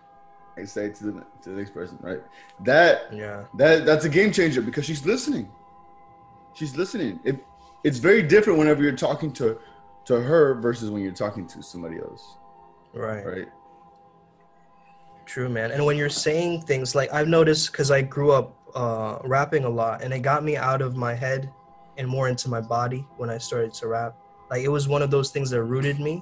Mm. 0.57 0.61
I 0.61 0.65
say 0.65 0.85
it 0.85 0.95
to 0.95 1.05
the 1.05 1.11
to 1.43 1.49
the 1.49 1.55
next 1.55 1.73
person, 1.73 1.97
right? 2.01 2.21
That 2.61 3.13
yeah. 3.13 3.45
That 3.57 3.85
that's 3.85 4.05
a 4.05 4.09
game 4.09 4.31
changer 4.31 4.61
because 4.61 4.85
she's 4.85 5.05
listening. 5.05 5.49
She's 6.53 6.75
listening. 6.75 7.19
It, 7.23 7.43
it's 7.83 7.97
very 7.97 8.21
different 8.21 8.59
whenever 8.59 8.83
you're 8.83 8.95
talking 8.95 9.31
to 9.33 9.57
to 10.05 10.19
her 10.19 10.55
versus 10.55 10.89
when 10.89 11.01
you're 11.01 11.13
talking 11.13 11.47
to 11.47 11.63
somebody 11.63 11.97
else. 11.97 12.37
Right. 12.93 13.25
Right. 13.25 13.47
True, 15.31 15.47
man. 15.47 15.71
And 15.71 15.85
when 15.85 15.95
you're 15.95 16.09
saying 16.09 16.63
things 16.63 16.93
like 16.93 17.09
I've 17.13 17.29
noticed 17.29 17.71
because 17.71 17.89
I 17.89 18.01
grew 18.01 18.33
up 18.33 18.53
uh, 18.75 19.19
rapping 19.23 19.63
a 19.63 19.69
lot, 19.69 20.03
and 20.03 20.13
it 20.13 20.19
got 20.19 20.43
me 20.43 20.57
out 20.57 20.81
of 20.81 20.97
my 20.97 21.13
head 21.13 21.49
and 21.95 22.05
more 22.05 22.27
into 22.27 22.49
my 22.49 22.59
body 22.59 23.07
when 23.15 23.29
I 23.29 23.37
started 23.37 23.73
to 23.75 23.87
rap. 23.87 24.17
Like 24.49 24.63
it 24.63 24.67
was 24.67 24.89
one 24.89 25.01
of 25.01 25.09
those 25.09 25.29
things 25.31 25.49
that 25.51 25.63
rooted 25.63 26.01
me 26.01 26.21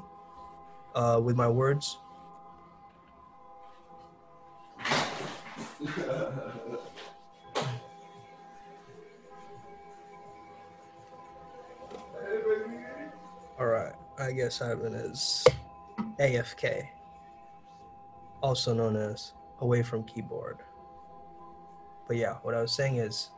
uh, 0.94 1.20
with 1.24 1.36
my 1.36 1.48
words. 1.48 1.98
All 13.60 13.66
right, 13.66 13.94
I 14.20 14.32
guess 14.34 14.62
Ivan 14.62 14.94
is 14.94 15.48
AFK, 16.20 16.89
also 18.41 18.74
known 18.74 18.96
as 18.96 19.34
away 19.60 19.84
from 19.84 20.03
keyboard. 20.03 20.60
But 22.08 22.17
yeah, 22.17 22.36
what 22.41 22.55
I 22.55 22.62
was 22.62 22.72
saying 22.72 22.98
is, 22.98 23.29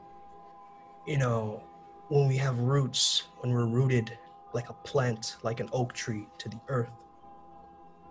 you 1.05 1.17
know, 1.17 1.63
when 2.09 2.27
we 2.27 2.37
have 2.37 2.57
roots, 2.59 3.23
when 3.39 3.53
we're 3.53 3.65
rooted 3.65 4.17
like 4.53 4.69
a 4.69 4.73
plant, 4.73 5.37
like 5.43 5.59
an 5.59 5.69
oak 5.71 5.93
tree 5.93 6.27
to 6.37 6.49
the 6.49 6.59
earth, 6.67 6.91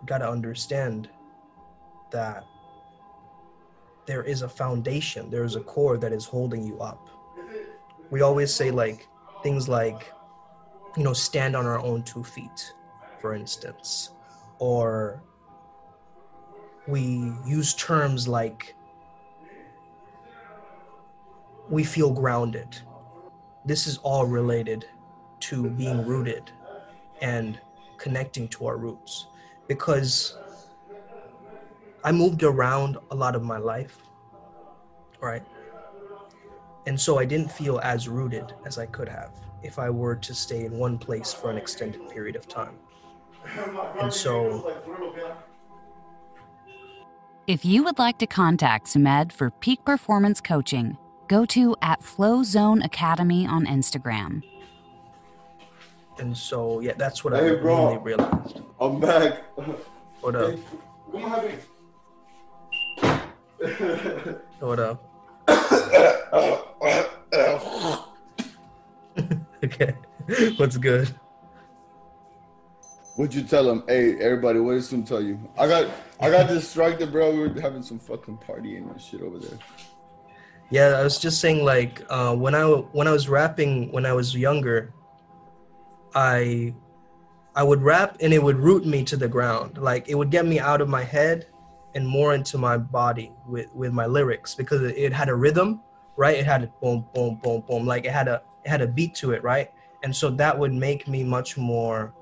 we 0.00 0.06
got 0.06 0.18
to 0.18 0.28
understand 0.28 1.08
that 2.10 2.44
there 4.06 4.22
is 4.22 4.42
a 4.42 4.48
foundation, 4.48 5.30
there 5.30 5.44
is 5.44 5.56
a 5.56 5.60
core 5.60 5.96
that 5.98 6.12
is 6.12 6.24
holding 6.24 6.62
you 6.62 6.78
up. 6.80 7.08
We 8.10 8.22
always 8.22 8.52
say 8.52 8.70
like 8.70 9.06
things 9.42 9.68
like, 9.68 10.12
you 10.96 11.04
know, 11.04 11.12
stand 11.12 11.54
on 11.54 11.66
our 11.66 11.78
own 11.78 12.02
two 12.02 12.24
feet, 12.24 12.74
for 13.20 13.34
instance, 13.34 14.10
or 14.58 15.22
we 16.90 17.32
use 17.46 17.74
terms 17.74 18.26
like 18.26 18.74
we 21.68 21.84
feel 21.84 22.12
grounded 22.12 22.76
this 23.64 23.86
is 23.86 23.98
all 23.98 24.26
related 24.26 24.86
to 25.40 25.68
being 25.70 26.04
rooted 26.06 26.50
and 27.20 27.58
connecting 27.98 28.48
to 28.48 28.66
our 28.66 28.76
roots 28.76 29.26
because 29.68 30.36
I 32.02 32.12
moved 32.12 32.42
around 32.42 32.96
a 33.10 33.14
lot 33.14 33.36
of 33.36 33.42
my 33.42 33.58
life, 33.58 33.98
right? 35.20 35.44
And 36.86 36.98
so 36.98 37.18
I 37.18 37.26
didn't 37.26 37.52
feel 37.52 37.78
as 37.82 38.08
rooted 38.08 38.54
as 38.64 38.78
I 38.78 38.86
could 38.86 39.08
have 39.08 39.32
if 39.62 39.78
I 39.78 39.90
were 39.90 40.16
to 40.16 40.34
stay 40.34 40.64
in 40.64 40.78
one 40.78 40.96
place 40.96 41.32
for 41.32 41.50
an 41.50 41.58
extended 41.58 42.08
period 42.08 42.36
of 42.36 42.48
time. 42.48 42.76
And 44.00 44.12
so. 44.12 44.89
If 47.46 47.64
you 47.64 47.82
would 47.84 47.98
like 47.98 48.18
to 48.18 48.26
contact 48.26 48.86
Sumedh 48.86 49.32
for 49.32 49.50
peak 49.50 49.82
performance 49.84 50.40
coaching, 50.40 50.96
go 51.26 51.44
to 51.46 51.74
at 51.80 52.02
Flowzone 52.02 52.84
Academy 52.84 53.46
on 53.46 53.64
Instagram. 53.66 54.42
And 56.18 56.36
so, 56.36 56.80
yeah, 56.80 56.92
that's 56.98 57.24
what 57.24 57.32
hey, 57.32 57.52
I 57.52 57.54
bro, 57.54 57.86
really 57.86 57.98
realized. 57.98 58.60
I'm 58.78 59.00
back. 59.00 59.42
What 60.20 60.36
up? 60.36 60.58
what 64.60 64.78
up? 64.78 65.02
okay, 69.64 69.94
what's 70.58 70.76
good? 70.76 71.14
What'd 73.16 73.34
you 73.34 73.42
tell 73.42 73.68
him? 73.68 73.82
Hey, 73.86 74.16
everybody, 74.20 74.60
what 74.60 74.74
did 74.74 74.84
Sum 74.84 75.04
tell 75.04 75.22
you? 75.22 75.38
I 75.58 75.66
got, 75.66 75.90
I 76.20 76.30
got 76.30 76.48
distracted, 76.48 77.10
bro. 77.12 77.32
We 77.32 77.40
were 77.40 77.60
having 77.60 77.82
some 77.82 77.98
fucking 77.98 78.38
partying 78.38 78.90
and 78.90 79.00
shit 79.00 79.20
over 79.20 79.38
there. 79.38 79.58
Yeah, 80.70 80.98
I 80.98 81.02
was 81.02 81.18
just 81.18 81.40
saying 81.40 81.64
like 81.64 82.02
uh, 82.08 82.34
when 82.34 82.54
I 82.54 82.64
when 82.64 83.08
I 83.08 83.10
was 83.10 83.28
rapping 83.28 83.90
when 83.90 84.06
I 84.06 84.12
was 84.12 84.36
younger, 84.36 84.94
I 86.14 86.72
I 87.56 87.64
would 87.64 87.82
rap 87.82 88.18
and 88.20 88.32
it 88.32 88.40
would 88.40 88.56
root 88.56 88.86
me 88.86 89.02
to 89.04 89.16
the 89.16 89.26
ground. 89.26 89.78
Like 89.78 90.08
it 90.08 90.14
would 90.14 90.30
get 90.30 90.46
me 90.46 90.60
out 90.60 90.80
of 90.80 90.88
my 90.88 91.02
head 91.02 91.48
and 91.96 92.06
more 92.06 92.34
into 92.34 92.56
my 92.56 92.78
body 92.78 93.32
with 93.48 93.66
with 93.74 93.92
my 93.92 94.06
lyrics 94.06 94.54
because 94.54 94.82
it, 94.82 94.96
it 94.96 95.12
had 95.12 95.28
a 95.28 95.34
rhythm, 95.34 95.80
right? 96.16 96.36
It 96.36 96.46
had 96.46 96.62
a 96.62 96.66
boom 96.80 97.04
boom 97.12 97.40
boom 97.42 97.64
boom 97.66 97.84
like 97.84 98.04
it 98.04 98.12
had 98.12 98.28
a 98.28 98.40
it 98.64 98.68
had 98.68 98.80
a 98.80 98.86
beat 98.86 99.16
to 99.16 99.32
it, 99.32 99.42
right? 99.42 99.72
And 100.04 100.14
so 100.14 100.30
that 100.30 100.56
would 100.56 100.72
make 100.72 101.08
me 101.08 101.24
much 101.24 101.58
more 101.58 102.14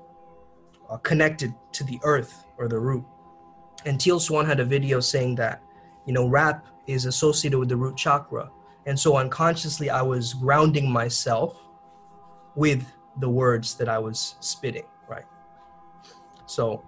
uh, 0.89 0.97
connected 0.97 1.53
to 1.73 1.83
the 1.83 1.99
earth 2.03 2.45
or 2.57 2.67
the 2.67 2.79
root. 2.79 3.03
And 3.85 3.99
Teal 3.99 4.19
Swan 4.19 4.45
had 4.45 4.59
a 4.59 4.65
video 4.65 4.99
saying 4.99 5.35
that, 5.35 5.61
you 6.05 6.13
know, 6.13 6.27
rap 6.27 6.65
is 6.87 7.05
associated 7.05 7.57
with 7.59 7.69
the 7.69 7.75
root 7.75 7.95
chakra. 7.95 8.49
And 8.85 8.99
so 8.99 9.17
unconsciously, 9.17 9.89
I 9.89 10.01
was 10.01 10.33
grounding 10.33 10.89
myself 10.89 11.61
with 12.55 12.91
the 13.19 13.29
words 13.29 13.75
that 13.75 13.87
I 13.87 13.99
was 13.99 14.35
spitting, 14.39 14.85
right? 15.07 15.25
So. 16.45 16.83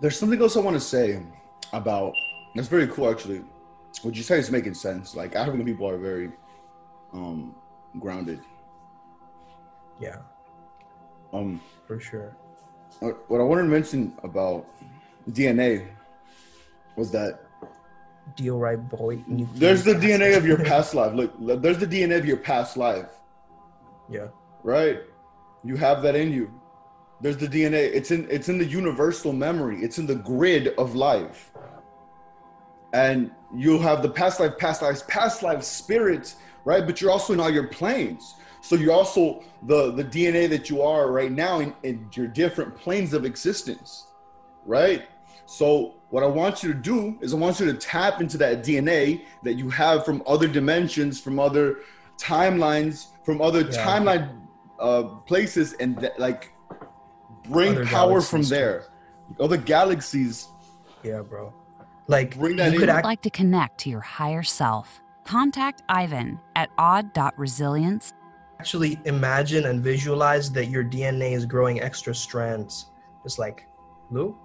There's 0.00 0.18
something 0.18 0.40
else 0.40 0.56
I 0.56 0.60
want 0.60 0.74
to 0.74 0.80
say 0.80 1.22
about 1.72 2.14
that's 2.54 2.68
very 2.68 2.86
cool 2.88 3.10
actually. 3.10 3.42
What 4.02 4.16
you 4.16 4.22
say 4.22 4.38
is 4.38 4.50
making 4.50 4.74
sense. 4.74 5.14
Like 5.14 5.36
African 5.36 5.64
people 5.64 5.88
are 5.88 5.98
very 5.98 6.30
um 7.12 7.54
grounded. 7.98 8.40
Yeah. 10.00 10.18
Um 11.32 11.60
for 11.86 12.00
sure. 12.00 12.36
What 13.00 13.40
I 13.40 13.44
wanted 13.44 13.62
to 13.62 13.68
mention 13.68 14.12
about 14.22 14.66
DNA 15.30 15.88
was 16.96 17.10
that 17.12 17.40
deal 18.36 18.58
right 18.58 18.76
boy. 18.88 19.24
There's 19.54 19.84
the 19.84 19.94
dna 19.94 20.36
of 20.36 20.46
your 20.46 20.58
past 20.58 20.94
life. 20.94 21.14
Look 21.14 21.62
there's 21.62 21.78
the 21.78 21.86
dna 21.86 22.18
of 22.18 22.26
your 22.26 22.36
past 22.36 22.76
life. 22.76 23.10
Yeah. 24.08 24.28
Right? 24.62 25.00
You 25.64 25.76
have 25.76 26.02
that 26.02 26.14
in 26.14 26.32
you. 26.32 26.52
There's 27.20 27.36
the 27.36 27.48
dna 27.48 27.74
it's 27.74 28.10
in 28.10 28.28
it's 28.30 28.48
in 28.48 28.58
the 28.58 28.64
universal 28.64 29.32
memory. 29.32 29.82
It's 29.82 29.98
in 29.98 30.06
the 30.06 30.16
grid 30.16 30.74
of 30.78 30.94
life. 30.94 31.50
And 32.92 33.30
you'll 33.56 33.82
have 33.82 34.02
the 34.02 34.10
past 34.10 34.40
life 34.40 34.58
past 34.58 34.82
lives 34.82 35.02
past 35.04 35.42
life 35.42 35.62
spirits 35.62 36.36
right? 36.64 36.84
But 36.86 37.00
you're 37.00 37.10
also 37.10 37.32
in 37.32 37.40
all 37.40 37.50
your 37.50 37.68
planes 37.68 38.34
so 38.60 38.76
you're 38.76 38.92
also 38.92 39.42
the 39.64 39.92
the 39.92 40.04
dna 40.04 40.48
that 40.48 40.68
you 40.68 40.82
are 40.82 41.10
right 41.10 41.32
now 41.32 41.60
in, 41.60 41.74
in 41.82 42.08
your 42.14 42.26
different 42.26 42.74
planes 42.76 43.12
of 43.14 43.24
existence 43.24 44.06
right 44.66 45.06
so 45.50 45.94
what 46.10 46.22
I 46.22 46.26
want 46.26 46.62
you 46.62 46.72
to 46.72 46.78
do 46.78 47.18
is 47.20 47.34
I 47.34 47.36
want 47.36 47.58
you 47.58 47.66
to 47.66 47.74
tap 47.74 48.20
into 48.20 48.38
that 48.38 48.62
DNA 48.62 49.22
that 49.42 49.54
you 49.54 49.68
have 49.70 50.04
from 50.04 50.22
other 50.24 50.46
dimensions, 50.46 51.20
from 51.20 51.40
other 51.40 51.78
timelines, 52.18 53.06
from 53.24 53.40
other 53.40 53.62
yeah. 53.62 53.84
timeline 53.84 54.46
uh, 54.78 55.02
places, 55.02 55.72
and 55.74 55.98
th- 55.98 56.12
like 56.18 56.52
bring 57.48 57.72
other 57.72 57.86
power 57.86 58.20
from 58.20 58.42
there. 58.42 58.86
Other 59.40 59.56
galaxies. 59.56 60.46
Yeah, 61.02 61.22
bro. 61.22 61.52
Like 62.06 62.36
Bring 62.38 62.52
you 62.52 62.56
that 62.58 62.64
could 62.66 62.74
in. 62.74 62.80
Would 62.82 62.88
act- 62.88 63.04
like 63.04 63.22
to 63.22 63.30
connect 63.30 63.78
to 63.80 63.90
your 63.90 64.00
higher 64.00 64.44
self? 64.44 65.00
Contact 65.24 65.82
Ivan 65.88 66.38
at 66.54 66.70
odd.resilience 66.78 68.12
actually 68.60 69.00
imagine 69.06 69.64
and 69.64 69.82
visualize 69.82 70.52
that 70.52 70.66
your 70.66 70.84
DNA 70.84 71.32
is 71.32 71.46
growing 71.46 71.80
extra 71.80 72.14
strands. 72.14 72.90
It's 73.24 73.38
like, 73.38 73.66
Lou, 74.10 74.36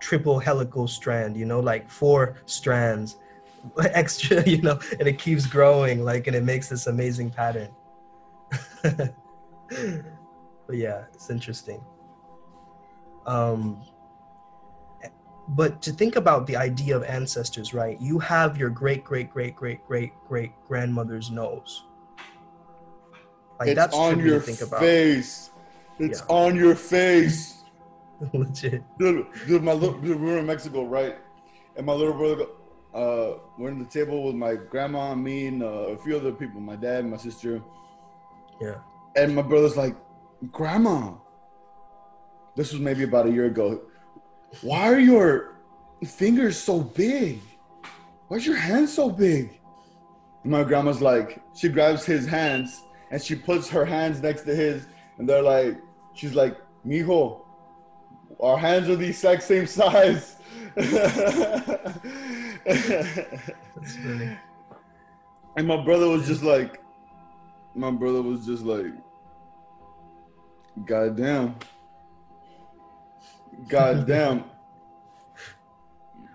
triple 0.00 0.38
helical 0.38 0.86
strand, 0.86 1.34
you 1.34 1.46
know, 1.46 1.60
like 1.60 1.88
four 1.88 2.36
strands 2.44 3.16
extra, 4.02 4.46
you 4.52 4.60
know, 4.60 4.78
and 5.00 5.08
it 5.08 5.18
keeps 5.18 5.46
growing, 5.46 6.04
like, 6.04 6.26
and 6.26 6.36
it 6.36 6.44
makes 6.44 6.68
this 6.68 6.88
amazing 6.88 7.30
pattern. 7.30 7.70
but 8.82 9.14
yeah, 10.72 11.04
it's 11.14 11.30
interesting. 11.30 11.82
Um, 13.24 13.82
but 15.48 15.80
to 15.80 15.90
think 15.90 16.16
about 16.16 16.46
the 16.46 16.56
idea 16.56 16.94
of 16.94 17.02
ancestors, 17.04 17.72
right? 17.72 17.98
You 17.98 18.18
have 18.18 18.58
your 18.58 18.68
great, 18.68 19.04
great, 19.04 19.30
great, 19.30 19.56
great, 19.56 19.82
great, 19.86 20.12
great 20.28 20.52
grandmother's 20.68 21.30
nose. 21.30 21.84
Like 23.58 23.68
it's 23.70 23.76
that's 23.76 23.94
on 23.94 24.18
your 24.20 24.40
think 24.40 24.60
about. 24.60 24.80
face. 24.80 25.50
It's 25.98 26.20
Yeah. 26.20 26.34
on 26.34 26.56
your 26.56 26.74
face. 26.74 27.62
Legit. 28.32 28.82
Dude, 28.98 29.26
dude, 29.46 29.62
my 29.62 29.72
little, 29.72 29.98
dude, 30.00 30.20
we 30.20 30.26
were 30.30 30.38
in 30.38 30.46
Mexico, 30.46 30.84
right? 30.84 31.16
And 31.76 31.84
my 31.86 31.92
little 31.92 32.14
brother, 32.14 32.46
uh, 32.94 33.38
we're 33.58 33.68
in 33.70 33.78
the 33.78 33.84
table 33.86 34.24
with 34.24 34.34
my 34.34 34.54
grandma, 34.54 35.14
me, 35.14 35.46
and 35.48 35.62
uh, 35.62 35.66
a 35.66 35.96
few 35.98 36.16
other 36.16 36.32
people, 36.32 36.60
my 36.60 36.76
dad, 36.76 37.04
my 37.06 37.16
sister, 37.18 37.62
Yeah. 38.60 38.76
and 39.16 39.34
my 39.34 39.42
brother's 39.42 39.76
like, 39.76 39.94
"Grandma, 40.50 41.12
this 42.56 42.72
was 42.72 42.80
maybe 42.80 43.04
about 43.04 43.26
a 43.26 43.30
year 43.30 43.46
ago. 43.46 43.82
Why 44.62 44.88
are 44.92 44.98
your 44.98 45.56
fingers 46.06 46.58
so 46.58 46.80
big? 46.80 47.40
Why's 48.28 48.46
your 48.46 48.56
hand 48.56 48.88
so 48.88 49.10
big?" 49.10 49.60
And 50.42 50.52
my 50.52 50.62
grandma's 50.64 51.02
like, 51.02 51.42
she 51.54 51.68
grabs 51.68 52.04
his 52.06 52.26
hands 52.26 52.82
and 53.10 53.22
she 53.22 53.34
puts 53.34 53.68
her 53.70 53.84
hands 53.84 54.22
next 54.22 54.42
to 54.42 54.54
his, 54.54 54.86
and 55.18 55.28
they're 55.28 55.42
like, 55.42 55.78
she's 56.14 56.34
like, 56.34 56.56
"Mijo, 56.86 57.42
our 58.40 58.58
hands 58.58 58.88
are 58.88 58.96
the 58.96 59.08
exact 59.08 59.42
same 59.42 59.66
size." 59.66 60.36
That's 60.74 61.26
funny. 63.96 64.38
And 65.56 65.66
my 65.66 65.82
brother 65.82 66.06
was 66.06 66.26
just 66.26 66.42
like, 66.42 66.82
my 67.74 67.90
brother 67.90 68.20
was 68.20 68.44
just 68.44 68.62
like, 68.62 68.92
God 70.84 71.16
damn. 71.16 71.56
God 73.66 74.06
damn. 74.06 74.44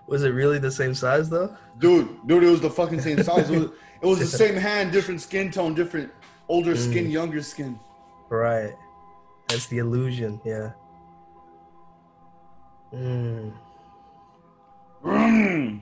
Was 0.08 0.24
it 0.24 0.30
really 0.30 0.58
the 0.58 0.72
same 0.72 0.96
size 0.96 1.30
though? 1.30 1.56
Dude, 1.78 2.28
dude, 2.28 2.44
it 2.44 2.50
was 2.50 2.62
the 2.62 2.70
fucking 2.70 3.00
same 3.02 3.22
size. 3.22 3.50
It 3.50 3.60
was, 3.60 3.70
it 4.02 4.06
was 4.08 4.20
the 4.20 4.26
same 4.26 4.56
hand, 4.56 4.92
different 4.92 5.22
skin 5.22 5.52
tone, 5.52 5.76
different 5.76 6.12
older 6.52 6.76
skin, 6.76 7.10
younger 7.10 7.42
skin. 7.42 7.80
Right. 8.30 8.76
That's 9.48 9.68
the 9.68 9.78
illusion. 9.78 10.40
Yeah. 10.44 10.72
Mm. 12.94 13.54
Mm. 15.04 15.82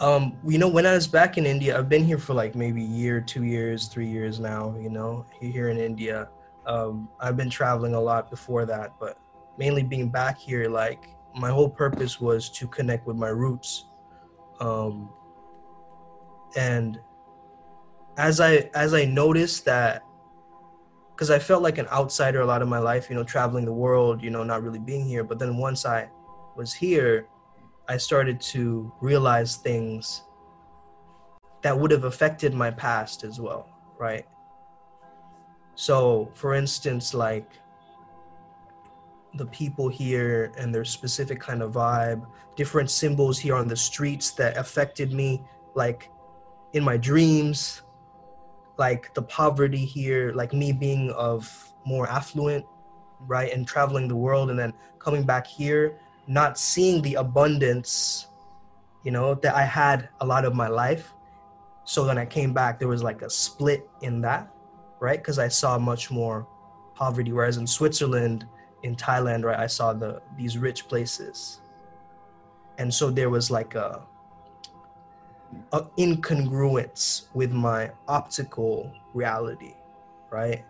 Um, 0.00 0.36
you 0.44 0.58
know, 0.58 0.68
when 0.68 0.84
I 0.84 0.94
was 0.94 1.06
back 1.06 1.38
in 1.38 1.46
India, 1.46 1.78
I've 1.78 1.88
been 1.88 2.04
here 2.04 2.18
for 2.18 2.34
like 2.34 2.56
maybe 2.56 2.82
a 2.82 2.88
year, 2.88 3.20
two 3.20 3.44
years, 3.44 3.86
three 3.86 4.08
years 4.08 4.40
now. 4.40 4.74
You 4.80 4.90
know, 4.90 5.24
here 5.40 5.68
in 5.68 5.78
India, 5.78 6.28
um, 6.66 7.08
I've 7.20 7.36
been 7.36 7.50
traveling 7.50 7.94
a 7.94 8.00
lot 8.00 8.30
before 8.30 8.66
that, 8.66 8.94
but 8.98 9.18
mainly 9.56 9.84
being 9.84 10.08
back 10.08 10.38
here, 10.38 10.68
like 10.68 11.08
my 11.36 11.50
whole 11.50 11.68
purpose 11.68 12.20
was 12.20 12.50
to 12.50 12.66
connect 12.66 13.06
with 13.06 13.16
my 13.16 13.28
roots. 13.28 13.86
Um, 14.60 15.08
and 16.56 16.98
as 18.16 18.40
I 18.40 18.70
as 18.74 18.94
I 18.94 19.04
noticed 19.04 19.64
that, 19.64 20.04
because 21.14 21.30
I 21.30 21.38
felt 21.38 21.62
like 21.62 21.78
an 21.78 21.88
outsider 21.88 22.40
a 22.40 22.46
lot 22.46 22.62
of 22.62 22.68
my 22.68 22.78
life, 22.78 23.08
you 23.08 23.16
know, 23.16 23.24
traveling 23.24 23.64
the 23.64 23.72
world, 23.72 24.22
you 24.22 24.30
know, 24.30 24.44
not 24.44 24.62
really 24.62 24.78
being 24.78 25.04
here. 25.04 25.24
But 25.24 25.38
then 25.38 25.56
once 25.56 25.86
I 25.86 26.08
was 26.56 26.72
here, 26.72 27.26
I 27.88 27.96
started 27.96 28.40
to 28.40 28.92
realize 29.00 29.56
things 29.56 30.22
that 31.62 31.78
would 31.78 31.90
have 31.90 32.04
affected 32.04 32.54
my 32.54 32.70
past 32.70 33.24
as 33.24 33.40
well, 33.40 33.68
right? 33.98 34.26
So, 35.74 36.30
for 36.34 36.54
instance, 36.54 37.14
like 37.14 37.50
the 39.34 39.46
people 39.46 39.88
here 39.88 40.52
and 40.56 40.72
their 40.74 40.84
specific 40.84 41.40
kind 41.40 41.62
of 41.62 41.72
vibe, 41.72 42.24
different 42.54 42.90
symbols 42.90 43.38
here 43.38 43.56
on 43.56 43.66
the 43.66 43.76
streets 43.76 44.30
that 44.32 44.56
affected 44.56 45.12
me, 45.12 45.42
like 45.74 46.10
in 46.74 46.84
my 46.84 46.96
dreams, 46.96 47.82
like 48.76 49.12
the 49.14 49.22
poverty 49.22 49.84
here, 49.84 50.32
like 50.32 50.52
me 50.52 50.72
being 50.72 51.10
of 51.12 51.72
more 51.84 52.08
affluent, 52.08 52.64
right? 53.20 53.52
And 53.52 53.66
traveling 53.66 54.08
the 54.08 54.16
world 54.16 54.50
and 54.50 54.58
then 54.58 54.72
coming 54.98 55.24
back 55.24 55.46
here 55.46 55.98
not 56.26 56.58
seeing 56.58 57.02
the 57.02 57.14
abundance 57.14 58.28
you 59.02 59.10
know 59.10 59.34
that 59.34 59.54
i 59.54 59.62
had 59.62 60.08
a 60.20 60.26
lot 60.26 60.44
of 60.44 60.54
my 60.54 60.68
life 60.68 61.12
so 61.84 62.06
when 62.06 62.16
i 62.16 62.24
came 62.24 62.52
back 62.52 62.78
there 62.78 62.88
was 62.88 63.02
like 63.02 63.22
a 63.22 63.30
split 63.30 63.88
in 64.00 64.20
that 64.20 64.50
right 65.00 65.18
because 65.18 65.38
i 65.38 65.48
saw 65.48 65.78
much 65.78 66.10
more 66.10 66.46
poverty 66.94 67.32
whereas 67.32 67.58
in 67.58 67.66
switzerland 67.66 68.46
in 68.82 68.96
thailand 68.96 69.44
right 69.44 69.58
i 69.58 69.66
saw 69.66 69.92
the 69.92 70.20
these 70.36 70.56
rich 70.56 70.88
places 70.88 71.60
and 72.78 72.92
so 72.92 73.10
there 73.10 73.30
was 73.30 73.50
like 73.50 73.74
a, 73.74 74.02
incongruence 75.72 77.26
with 77.34 77.52
my 77.52 77.90
optical 78.08 78.90
reality 79.12 79.74
right 80.30 80.64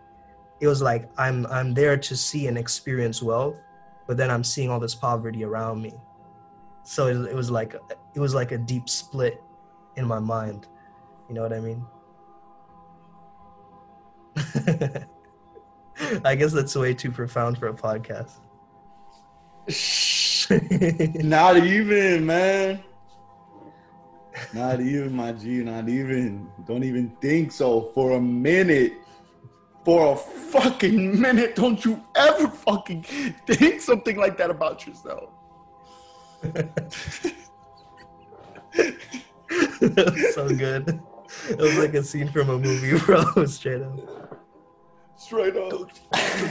it 0.59 0.67
was 0.67 0.81
like 0.81 1.09
i'm 1.17 1.45
i'm 1.47 1.73
there 1.73 1.97
to 1.97 2.15
see 2.15 2.47
and 2.47 2.57
experience 2.57 3.21
wealth 3.21 3.55
but 4.07 4.17
then 4.17 4.29
I'm 4.29 4.43
seeing 4.43 4.69
all 4.69 4.79
this 4.79 4.95
poverty 4.95 5.43
around 5.43 5.81
me. 5.81 5.93
So 6.83 7.07
it, 7.07 7.31
it 7.31 7.35
was 7.35 7.49
like 7.49 7.75
it 8.13 8.19
was 8.19 8.35
like 8.35 8.51
a 8.51 8.57
deep 8.57 8.89
split 8.89 9.41
in 9.95 10.05
my 10.05 10.19
mind. 10.19 10.67
You 11.27 11.35
know 11.35 11.41
what 11.41 11.53
I 11.53 11.59
mean? 11.59 11.85
I 16.25 16.35
guess 16.35 16.51
that's 16.51 16.75
way 16.75 16.93
too 16.93 17.09
profound 17.11 17.57
for 17.57 17.69
a 17.69 17.73
podcast. 17.73 18.33
Not 21.23 21.57
even, 21.57 22.25
man. 22.25 22.83
Not 24.53 24.81
even, 24.81 25.15
my 25.15 25.31
G. 25.31 25.63
Not 25.63 25.89
even. 25.89 26.49
Don't 26.65 26.83
even 26.83 27.09
think 27.21 27.51
so 27.51 27.91
for 27.93 28.17
a 28.17 28.21
minute. 28.21 28.93
For 29.83 30.13
a 30.13 30.15
fucking 30.15 31.21
minute, 31.21 31.55
don't 31.55 31.85
you 31.85 32.03
ever 32.15 32.47
fucking 32.47 33.03
think 33.45 33.81
something 33.81 34.17
like 34.17 34.35
that 34.37 34.49
about 34.49 34.87
yourself. 34.87 35.29
that 36.41 36.81
was 39.79 40.33
so 40.35 40.49
good. 40.49 40.99
It 41.49 41.59
was 41.59 41.77
like 41.77 41.93
a 41.93 42.03
scene 42.03 42.29
from 42.29 42.49
a 42.49 42.57
movie, 42.57 42.97
bro. 43.05 43.45
Straight 43.45 43.83
up. 43.83 44.41
Straight 45.17 45.55
up. 45.55 45.69
Don't 45.69 46.01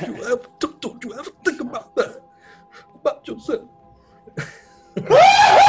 you 0.06 0.24
ever, 0.24 0.46
don't, 0.60 0.80
don't 0.80 1.04
you 1.04 1.14
ever 1.14 1.30
think 1.44 1.60
about 1.60 1.96
that 1.96 2.22
about 3.04 3.26
yourself. 3.28 3.68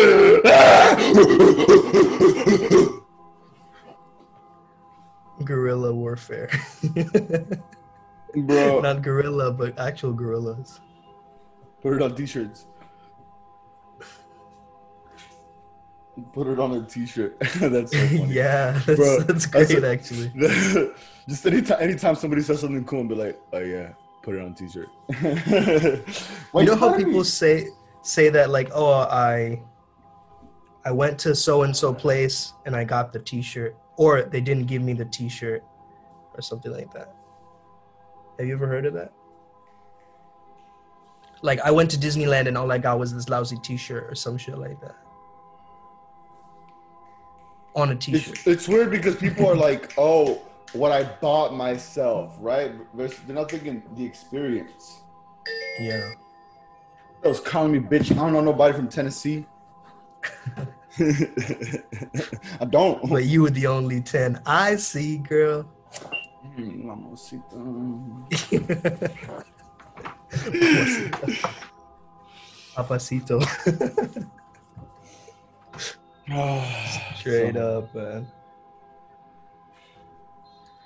Guerrilla 5.44 5.92
warfare. 5.94 6.50
Bro, 8.34 8.80
Not 8.82 9.02
gorilla, 9.02 9.52
but 9.52 9.78
actual 9.78 10.12
gorillas. 10.12 10.80
put 11.82 11.94
it 11.94 12.02
on 12.02 12.14
t-shirts. 12.14 12.66
Put 16.34 16.48
it 16.48 16.58
on 16.58 16.72
a 16.74 16.82
t-shirt. 16.82 17.38
that's 17.40 17.92
so 17.92 18.06
funny. 18.08 18.26
yeah, 18.32 18.72
that's, 18.84 18.98
Bro, 18.98 19.20
that's 19.20 19.46
that's 19.46 19.72
great 19.72 19.84
a- 19.84 19.90
actually. 19.90 20.30
Just 21.28 21.46
anytime, 21.46 21.78
anytime 21.80 22.14
somebody 22.14 22.42
says 22.42 22.60
something 22.60 22.84
cool 22.84 23.00
and 23.00 23.08
be 23.08 23.14
like, 23.14 23.40
"Oh 23.54 23.58
yeah, 23.58 23.90
put 24.22 24.34
it 24.34 24.42
on 24.42 24.52
a 24.52 24.54
t-shirt." 24.54 24.88
You 26.54 26.64
know 26.64 26.76
how 26.76 26.94
people 26.94 27.24
say 27.24 27.68
say 28.02 28.28
that 28.30 28.50
like, 28.50 28.68
oh, 28.74 28.92
I 28.92 29.62
I 30.84 30.90
went 30.90 31.18
to 31.20 31.34
so 31.34 31.62
and 31.62 31.76
so 31.76 31.92
place 31.92 32.54
and 32.66 32.74
I 32.74 32.84
got 32.84 33.12
the 33.12 33.18
T-shirt, 33.18 33.76
or 33.96 34.22
they 34.22 34.40
didn't 34.40 34.66
give 34.66 34.82
me 34.82 34.94
the 34.94 35.04
T-shirt, 35.04 35.62
or 36.34 36.42
something 36.42 36.72
like 36.72 36.92
that. 36.92 37.14
Have 38.38 38.46
you 38.48 38.54
ever 38.54 38.66
heard 38.66 38.86
of 38.86 38.94
that? 38.94 39.12
Like 41.42 41.60
I 41.60 41.70
went 41.70 41.90
to 41.92 41.98
Disneyland 41.98 42.48
and 42.48 42.56
all 42.56 42.70
I 42.70 42.78
got 42.78 42.98
was 42.98 43.14
this 43.14 43.28
lousy 43.28 43.56
T-shirt 43.62 44.10
or 44.10 44.14
some 44.14 44.38
shit 44.38 44.58
like 44.58 44.80
that. 44.80 44.96
On 47.74 47.90
a 47.90 47.96
T-shirt. 47.96 48.30
It's, 48.30 48.46
it's 48.46 48.68
weird 48.68 48.90
because 48.90 49.16
people 49.16 49.46
are 49.46 49.54
like, 49.54 49.94
"Oh, 49.98 50.42
what 50.72 50.92
I 50.92 51.04
bought 51.04 51.54
myself," 51.54 52.36
right? 52.40 52.72
Versus- 52.94 53.20
They're 53.26 53.36
not 53.36 53.50
thinking 53.50 53.82
the 53.96 54.04
experience. 54.04 55.02
Yeah. 55.78 56.10
was 57.22 57.40
calling 57.40 57.72
me 57.72 57.78
bitch. 57.78 58.10
I 58.12 58.14
don't 58.14 58.32
know 58.32 58.40
nobody 58.40 58.74
from 58.74 58.88
Tennessee. 58.88 59.46
I 62.60 62.64
don't. 62.68 63.08
But 63.08 63.24
you 63.24 63.42
were 63.42 63.50
the 63.50 63.66
only 63.66 64.00
10 64.00 64.40
I 64.46 64.76
see, 64.76 65.18
girl. 65.18 65.66
Mm, 66.56 66.84
mamacita. 66.84 67.56
Papacito. 72.74 73.40
Straight 77.16 77.56
up, 77.56 77.94
man. 77.94 78.26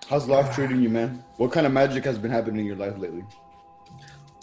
How's 0.08 0.28
life 0.28 0.54
treating 0.54 0.82
you, 0.82 0.88
man? 0.88 1.24
What 1.36 1.52
kind 1.52 1.66
of 1.66 1.72
magic 1.72 2.04
has 2.04 2.18
been 2.18 2.30
happening 2.30 2.60
in 2.60 2.66
your 2.66 2.76
life 2.76 2.98
lately? 2.98 3.24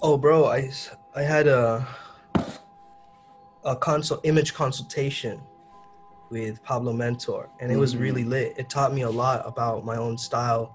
Oh, 0.01 0.17
bro, 0.17 0.45
I 0.45 0.71
I 1.15 1.21
had 1.21 1.47
a 1.47 1.87
a 3.63 3.75
consult 3.75 4.21
image 4.23 4.53
consultation 4.53 5.41
with 6.29 6.63
Pablo 6.63 6.93
Mentor, 6.93 7.49
and 7.59 7.71
it 7.71 7.75
was 7.75 7.97
really 7.97 8.23
lit. 8.23 8.53
It 8.57 8.69
taught 8.69 8.93
me 8.93 9.01
a 9.01 9.09
lot 9.09 9.43
about 9.45 9.85
my 9.85 9.97
own 9.97 10.17
style. 10.17 10.73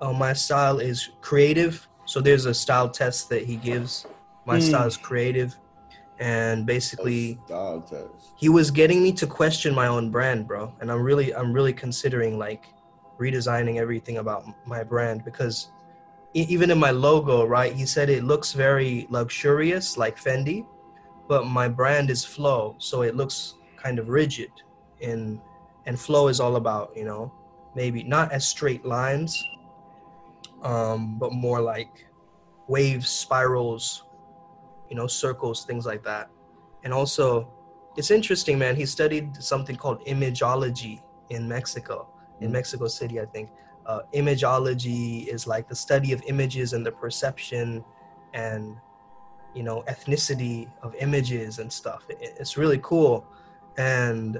Uh, 0.00 0.12
my 0.12 0.32
style 0.32 0.80
is 0.80 1.10
creative, 1.20 1.86
so 2.06 2.20
there's 2.20 2.46
a 2.46 2.54
style 2.54 2.88
test 2.88 3.28
that 3.28 3.44
he 3.44 3.56
gives. 3.56 4.06
My 4.46 4.58
style 4.58 4.86
is 4.86 4.96
creative, 4.96 5.56
and 6.18 6.66
basically, 6.66 7.38
Style 7.46 7.80
test. 7.82 8.32
he 8.36 8.48
was 8.48 8.70
getting 8.70 9.02
me 9.02 9.12
to 9.12 9.26
question 9.26 9.74
my 9.74 9.86
own 9.86 10.10
brand, 10.10 10.48
bro. 10.48 10.72
And 10.80 10.90
I'm 10.90 11.02
really, 11.02 11.34
I'm 11.34 11.52
really 11.52 11.72
considering 11.72 12.38
like 12.38 12.66
redesigning 13.18 13.76
everything 13.76 14.18
about 14.18 14.44
my 14.66 14.82
brand 14.82 15.24
because 15.24 15.68
even 16.34 16.70
in 16.70 16.78
my 16.78 16.90
logo, 16.90 17.44
right? 17.46 17.72
He 17.72 17.86
said 17.86 18.10
it 18.10 18.24
looks 18.24 18.52
very 18.52 19.06
luxurious, 19.08 19.96
like 19.96 20.16
Fendi, 20.18 20.66
but 21.28 21.46
my 21.46 21.68
brand 21.68 22.10
is 22.10 22.24
flow, 22.24 22.76
so 22.78 23.02
it 23.02 23.16
looks 23.16 23.54
kind 23.76 23.98
of 23.98 24.08
rigid. 24.08 24.50
In 25.00 25.40
and 25.86 25.98
flow 25.98 26.28
is 26.28 26.40
all 26.40 26.56
about, 26.56 26.96
you 26.96 27.04
know, 27.04 27.32
maybe 27.74 28.02
not 28.02 28.32
as 28.32 28.46
straight 28.46 28.84
lines, 28.84 29.42
um, 30.62 31.18
but 31.18 31.32
more 31.32 31.60
like 31.60 32.06
waves, 32.68 33.08
spirals, 33.08 34.04
you 34.88 34.96
know, 34.96 35.06
circles, 35.06 35.64
things 35.64 35.84
like 35.84 36.02
that. 36.04 36.30
And 36.84 36.92
also, 36.92 37.50
it's 37.96 38.10
interesting, 38.10 38.58
man. 38.58 38.76
He 38.76 38.86
studied 38.86 39.42
something 39.42 39.76
called 39.76 40.02
imageology 40.06 41.02
in 41.30 41.46
Mexico, 41.48 42.08
in 42.40 42.50
Mexico 42.50 42.86
City, 42.86 43.20
I 43.20 43.26
think. 43.26 43.50
Uh, 43.86 44.00
imageology 44.12 45.20
is 45.30 45.46
like 45.46 45.68
the 45.68 45.74
study 45.74 46.12
of 46.12 46.22
images 46.26 46.72
and 46.72 46.84
the 46.84 46.92
perception 46.92 47.84
and, 48.32 48.76
you 49.54 49.62
know, 49.62 49.82
ethnicity 49.82 50.70
of 50.82 50.94
images 50.96 51.58
and 51.58 51.72
stuff. 51.72 52.04
It- 52.08 52.36
it's 52.38 52.56
really 52.56 52.78
cool. 52.82 53.26
And, 53.78 54.34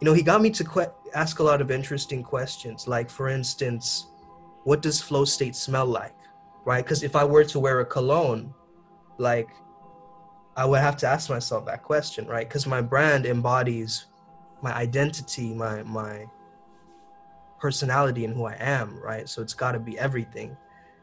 you 0.00 0.04
know, 0.04 0.12
he 0.12 0.22
got 0.22 0.40
me 0.40 0.50
to 0.50 0.64
que- 0.64 0.92
ask 1.14 1.38
a 1.38 1.42
lot 1.42 1.60
of 1.60 1.70
interesting 1.70 2.22
questions. 2.22 2.86
Like, 2.86 3.08
for 3.10 3.28
instance, 3.28 4.06
what 4.64 4.82
does 4.82 5.00
flow 5.00 5.24
state 5.24 5.56
smell 5.56 5.86
like? 5.86 6.14
Right? 6.64 6.84
Because 6.84 7.02
if 7.02 7.14
I 7.14 7.24
were 7.24 7.44
to 7.44 7.60
wear 7.60 7.80
a 7.80 7.86
cologne, 7.86 8.52
like, 9.18 9.48
I 10.56 10.64
would 10.64 10.80
have 10.80 10.96
to 10.98 11.06
ask 11.06 11.30
myself 11.30 11.66
that 11.66 11.82
question, 11.82 12.26
right? 12.26 12.48
Because 12.48 12.66
my 12.66 12.80
brand 12.80 13.26
embodies 13.26 14.06
my 14.62 14.74
identity, 14.74 15.54
my 15.54 15.82
my 15.82 16.26
personality, 17.60 18.24
and 18.24 18.34
who 18.34 18.46
I 18.46 18.56
am, 18.58 18.98
right? 19.02 19.28
So 19.28 19.42
it's 19.42 19.54
got 19.54 19.72
to 19.72 19.78
be 19.78 19.98
everything. 19.98 20.56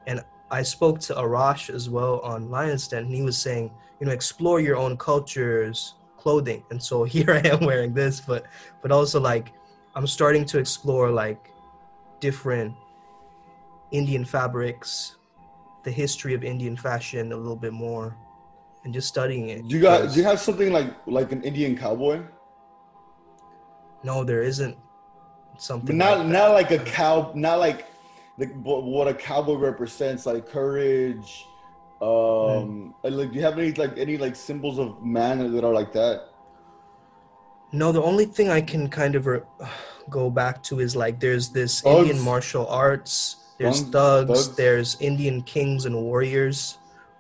And 0.08 0.24
I 0.54 0.62
spoke 0.62 1.00
to 1.08 1.16
Arash 1.16 1.74
as 1.74 1.90
well 1.90 2.20
on 2.20 2.52
Lions 2.52 2.88
Den, 2.88 3.06
and 3.06 3.16
he 3.16 3.24
was 3.24 3.38
saying, 3.38 3.72
you 4.00 4.06
know, 4.06 4.12
explore 4.14 4.60
your 4.60 4.78
own 4.78 4.96
culture's 4.98 5.96
clothing. 6.16 6.64
And 6.70 6.82
so 6.82 7.04
here 7.16 7.32
I 7.44 7.48
am 7.48 7.62
wearing 7.66 7.92
this, 7.94 8.22
but 8.22 8.46
but 8.84 8.92
also 8.92 9.20
like 9.20 9.52
I'm 9.96 10.06
starting 10.06 10.46
to 10.46 10.60
explore 10.60 11.10
like 11.10 11.50
different 12.20 12.76
Indian 13.92 14.24
fabrics, 14.24 15.18
the 15.84 15.92
history 15.92 16.36
of 16.36 16.44
Indian 16.44 16.78
fashion 16.78 17.32
a 17.32 17.36
little 17.36 17.56
bit 17.56 17.74
more, 17.74 18.16
and 18.84 18.94
just 18.94 19.08
studying 19.08 19.50
it. 19.50 19.68
Do 19.68 19.76
you 19.76 19.82
got? 19.82 20.14
Do 20.14 20.20
you 20.20 20.24
have 20.24 20.40
something 20.40 20.72
like 20.72 20.94
like 21.08 21.32
an 21.32 21.42
Indian 21.42 21.76
cowboy? 21.76 22.22
No, 24.04 24.24
there 24.24 24.44
isn't 24.44 24.78
But 25.54 25.62
something. 25.62 25.98
not 25.98 26.20
like 26.20 26.28
not 26.28 26.50
like 26.54 26.72
a 26.72 26.78
cow. 26.78 27.32
Not 27.34 27.58
like 27.58 27.88
the, 28.38 28.46
what 28.48 29.08
a 29.08 29.14
cowboy 29.14 29.56
represents, 29.58 30.26
like 30.26 30.48
courage. 30.50 31.48
Um, 32.02 32.94
and, 33.04 33.18
like, 33.18 33.30
do 33.32 33.36
you 33.38 33.44
have 33.44 33.58
any 33.58 33.72
like 33.74 33.98
any 33.98 34.18
like 34.18 34.36
symbols 34.36 34.78
of 34.80 35.04
man 35.04 35.54
that 35.54 35.64
are 35.64 35.74
like 35.74 35.94
that? 35.94 36.30
No, 37.72 37.92
the 37.92 38.02
only 38.02 38.26
thing 38.26 38.50
I 38.50 38.62
can 38.62 38.90
kind 38.90 39.16
of 39.16 39.26
re- 39.26 39.42
go 40.10 40.30
back 40.30 40.62
to 40.64 40.80
is 40.80 40.96
like 40.96 41.20
there's 41.20 41.50
this 41.50 41.82
Thugs. 41.82 42.08
Indian 42.10 42.24
martial 42.24 42.68
arts, 42.68 43.38
there's 43.58 43.82
Thugs- 43.84 43.92
thugs, 43.92 44.56
there's 44.56 44.98
Indian 45.00 45.42
kings 45.44 45.86
and 45.86 45.96
warriors, 45.96 46.78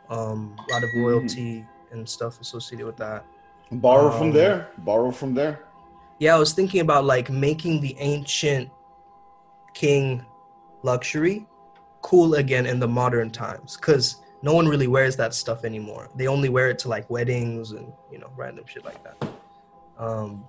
um, 0.10 0.56
a 0.70 0.74
lot 0.74 0.84
of 0.84 0.90
Mm-hmm. 0.90 1.02
royalty 1.06 1.66
and 1.92 2.08
stuff 2.10 2.42
associated 2.42 2.86
with 2.86 2.98
that. 2.98 3.26
Borrow 3.72 4.12
from 4.12 4.28
Um, 4.28 4.34
there. 4.34 4.70
Borrow 4.80 5.12
from 5.12 5.34
there. 5.34 5.64
Yeah, 6.20 6.36
I 6.36 6.40
was 6.40 6.54
thinking 6.54 6.82
about 6.82 7.06
like 7.06 7.30
making 7.30 7.82
the 7.82 7.96
ancient 8.00 8.70
king 9.74 10.24
luxury 10.84 11.46
cool 12.02 12.36
again 12.36 12.66
in 12.66 12.80
the 12.80 12.88
modern 12.88 13.30
times 13.30 13.78
because 13.78 14.18
no 14.42 14.54
one 14.54 14.68
really 14.68 14.88
wears 14.88 15.16
that 15.16 15.34
stuff 15.34 15.64
anymore. 15.64 16.10
They 16.16 16.28
only 16.28 16.50
wear 16.50 16.70
it 16.70 16.78
to 16.80 16.90
like 16.90 17.10
weddings 17.10 17.72
and 17.72 17.92
you 18.12 18.20
know 18.20 18.30
random 18.36 18.66
shit 18.68 18.84
like 18.84 19.02
that. 19.04 19.28
Um, 19.98 20.46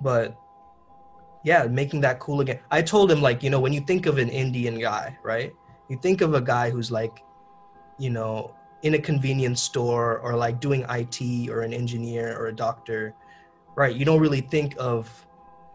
but 0.00 0.36
yeah, 1.42 1.64
making 1.64 2.02
that 2.02 2.18
cool 2.20 2.40
again. 2.40 2.60
I 2.70 2.82
told 2.82 3.10
him 3.10 3.22
like 3.22 3.42
you 3.42 3.50
know 3.50 3.60
when 3.60 3.72
you 3.72 3.80
think 3.80 4.06
of 4.06 4.18
an 4.18 4.28
Indian 4.28 4.78
guy, 4.78 5.16
right? 5.22 5.52
You 5.88 5.98
think 6.02 6.20
of 6.20 6.34
a 6.34 6.40
guy 6.40 6.68
who's 6.68 6.90
like, 6.90 7.22
you 7.98 8.10
know, 8.10 8.54
in 8.82 8.94
a 8.94 8.98
convenience 8.98 9.62
store 9.62 10.18
or 10.18 10.36
like 10.36 10.60
doing 10.60 10.84
IT 10.88 11.48
or 11.50 11.62
an 11.62 11.72
engineer 11.72 12.36
or 12.38 12.46
a 12.48 12.54
doctor 12.54 13.14
right 13.74 13.96
you 13.96 14.04
don't 14.04 14.20
really 14.20 14.40
think 14.40 14.74
of 14.78 15.26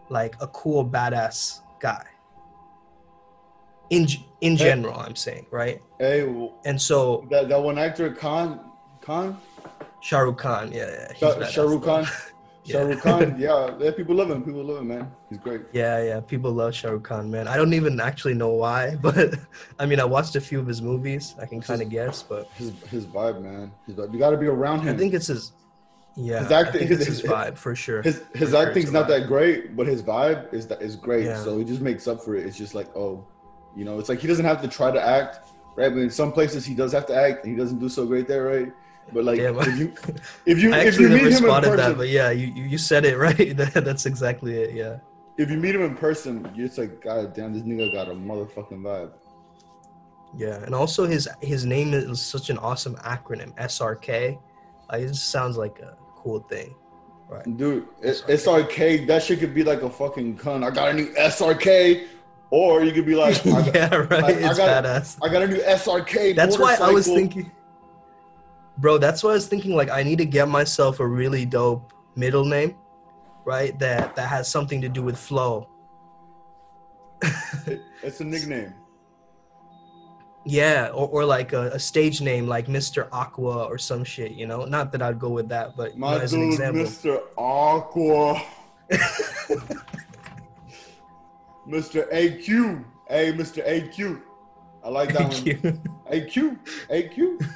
like 0.08 0.34
a 0.40 0.46
cool 0.48 0.84
badass 0.84 1.60
guy 1.80 2.04
in 3.96 4.02
in 4.40 4.56
general 4.56 4.98
i'm 5.06 5.16
saying 5.26 5.46
right 5.50 5.80
Hey, 5.98 6.18
and 6.64 6.80
so 6.88 7.26
that 7.30 7.48
that 7.50 7.62
one 7.70 7.78
actor 7.78 8.06
Khan 8.22 8.48
Khan 9.06 9.38
shah 10.00 10.20
rukh 10.26 10.38
khan 10.44 10.72
yeah, 10.72 10.90
yeah 10.90 11.08
he's 11.12 11.18
Shah 11.18 11.34
badass, 11.38 11.50
Shah 11.54 11.62
Rukh. 11.72 11.84
Khan. 11.84 12.04
Shah 12.64 12.82
Rukh 12.88 13.00
Khan. 13.02 13.34
Yeah, 13.38 13.74
yeah, 13.80 13.90
people 13.90 14.14
love 14.14 14.30
him. 14.30 14.40
People 14.48 14.62
love 14.62 14.78
him, 14.82 14.88
man. 14.94 15.04
He's 15.28 15.38
great. 15.46 15.62
yeah 15.72 15.96
yeah 16.08 16.20
people 16.32 16.50
love 16.60 16.72
shah 16.78 16.90
rukh 16.94 17.04
khan 17.10 17.30
man 17.34 17.46
i 17.52 17.56
don't 17.56 17.74
even 17.80 17.94
actually 18.08 18.34
know 18.42 18.52
why 18.64 18.80
but 19.06 19.34
i 19.82 19.86
mean 19.86 19.98
i 20.04 20.04
watched 20.16 20.34
a 20.36 20.42
few 20.48 20.58
of 20.62 20.66
his 20.72 20.80
movies 20.90 21.34
i 21.42 21.46
can 21.46 21.60
kind 21.68 21.80
of 21.84 21.88
guess 21.98 22.22
but 22.32 22.42
His 22.62 22.70
his 22.94 23.04
vibe, 23.06 23.38
man. 23.48 23.72
His 23.86 23.94
vibe. 23.96 24.12
You 24.12 24.18
got 24.26 24.30
to 24.36 24.40
be 24.44 24.50
around 24.58 24.80
him. 24.84 24.94
i 24.94 24.98
think 24.98 25.12
it's 25.14 25.28
his 25.34 25.52
yeah 26.16 26.40
His 26.44 26.52
acting- 26.60 26.86
his- 26.88 27.00
it's 27.00 27.06
his 27.14 27.22
vibe 27.34 27.56
for 27.64 27.74
sure 27.84 28.00
his 28.02 28.22
his 28.42 28.52
acting's 28.62 28.92
not 28.92 29.04
vibe. 29.06 29.12
that 29.20 29.26
great, 29.34 29.74
but 29.78 29.86
his 29.94 30.02
vibe 30.12 30.52
is 30.58 30.66
that 30.70 30.80
is 30.88 30.94
great. 31.06 31.24
Yeah. 31.24 31.42
So 31.44 31.56
he 31.58 31.64
just 31.72 31.80
makes 31.90 32.06
up 32.06 32.18
for 32.24 32.32
it. 32.36 32.44
It's 32.46 32.58
just 32.64 32.74
like, 32.80 32.88
oh, 32.94 33.12
you 33.76 33.84
know, 33.84 33.98
it's 33.98 34.08
like 34.08 34.20
he 34.20 34.26
doesn't 34.26 34.44
have 34.44 34.60
to 34.62 34.68
try 34.68 34.90
to 34.90 35.00
act, 35.00 35.40
right? 35.76 35.88
But 35.88 35.98
in 36.00 36.10
some 36.10 36.32
places 36.32 36.64
he 36.64 36.74
does 36.74 36.92
have 36.92 37.06
to 37.06 37.14
act, 37.14 37.44
and 37.44 37.52
he 37.52 37.58
doesn't 37.58 37.78
do 37.78 37.88
so 37.88 38.06
great 38.06 38.28
there, 38.28 38.44
right? 38.44 38.72
But 39.12 39.24
like, 39.24 39.38
Damn. 39.38 39.58
if 39.58 39.78
you 39.78 39.94
if 40.46 40.58
you 40.62 40.72
i 40.74 40.78
if 40.80 40.98
you 40.98 41.08
meet 41.08 41.24
never 41.24 41.28
him 41.28 41.44
in 41.44 41.50
person, 41.62 41.76
that 41.76 41.96
but 41.96 42.08
yeah 42.08 42.30
you, 42.30 42.46
you 42.46 42.78
said 42.78 43.04
it 43.04 43.18
right 43.26 43.56
That- 43.56 43.84
that's 43.84 44.06
exactly 44.06 44.54
it 44.56 44.74
yeah 44.74 44.98
if 45.38 45.50
you 45.50 45.56
meet 45.56 45.74
him 45.74 45.82
in 45.82 45.96
person, 45.96 46.48
you're 46.54 46.66
just 46.66 46.78
like, 46.78 47.00
God 47.00 47.34
damn, 47.34 47.52
this 47.54 47.62
nigga 47.62 47.92
got 47.92 48.08
a 48.08 48.12
motherfucking 48.14 48.82
vibe. 48.82 49.12
Yeah, 50.36 50.62
and 50.62 50.74
also 50.74 51.06
his 51.06 51.28
his 51.40 51.64
name 51.64 51.92
is 51.94 52.20
such 52.20 52.50
an 52.50 52.58
awesome 52.58 52.96
acronym, 52.96 53.54
SRK. 53.56 54.38
Uh, 54.92 54.96
it 54.96 55.08
just 55.08 55.30
sounds 55.30 55.56
like 55.56 55.78
a 55.80 55.96
cool 56.16 56.40
thing, 56.40 56.74
right? 57.28 57.44
Dude, 57.56 57.88
it, 58.02 58.22
SRK, 58.28 59.06
that 59.06 59.22
shit 59.22 59.40
could 59.40 59.54
be 59.54 59.62
like 59.62 59.82
a 59.82 59.90
fucking 59.90 60.38
cunt. 60.38 60.64
I 60.64 60.70
got 60.70 60.90
a 60.90 60.94
new 60.94 61.12
SRK, 61.14 62.06
or 62.52 62.84
you 62.84 62.92
could 62.92 63.06
be 63.06 63.14
like, 63.16 63.44
I 63.46 63.50
got, 63.50 63.74
yeah, 63.74 63.94
right. 63.96 64.12
I- 64.24 64.26
I 64.28 64.30
it's 64.50 64.58
got- 64.58 64.84
badass. 64.84 65.16
I 65.22 65.28
got 65.32 65.42
a 65.42 65.48
new 65.48 65.60
SRK. 65.62 66.36
That's 66.36 66.58
why 66.58 66.76
I 66.80 66.90
was 66.92 67.06
thinking, 67.06 67.50
bro. 68.76 68.98
That's 68.98 69.24
why 69.24 69.30
I 69.30 69.34
was 69.40 69.48
thinking. 69.48 69.72
Like, 69.74 69.88
I 69.90 70.02
need 70.02 70.18
to 70.18 70.26
get 70.26 70.48
myself 70.48 71.00
a 71.00 71.06
really 71.06 71.46
dope 71.46 71.92
middle 72.14 72.44
name, 72.44 72.76
right? 73.46 73.76
That 73.78 74.14
that 74.16 74.28
has 74.28 74.48
something 74.48 74.80
to 74.82 74.88
do 74.88 75.02
with 75.02 75.16
flow. 75.18 75.68
It's 78.02 78.20
a 78.20 78.24
nickname. 78.24 78.74
Yeah, 80.44 80.88
or, 80.88 81.06
or 81.08 81.24
like 81.24 81.52
a, 81.52 81.68
a 81.70 81.78
stage 81.78 82.20
name 82.20 82.48
like 82.48 82.66
Mr. 82.66 83.06
Aqua 83.12 83.64
or 83.64 83.78
some 83.78 84.02
shit. 84.02 84.32
You 84.32 84.46
know, 84.48 84.64
not 84.64 84.90
that 84.90 85.00
I'd 85.00 85.20
go 85.20 85.28
with 85.28 85.48
that, 85.50 85.76
but 85.76 85.94
you 85.94 86.00
know, 86.00 86.06
My 86.08 86.20
as 86.20 86.32
an 86.32 86.42
example. 86.42 86.82
Mr. 86.82 87.22
Aqua. 87.38 88.42
Mr. 91.72 92.12
AQ. 92.12 92.84
Hey, 93.08 93.32
Mr. 93.32 93.66
AQ. 93.66 94.20
I 94.84 94.88
like 94.90 95.12
that 95.14 95.22
one. 95.22 95.30
Thank. 95.32 96.28
AQ. 96.28 96.58
AQ. 96.90 97.50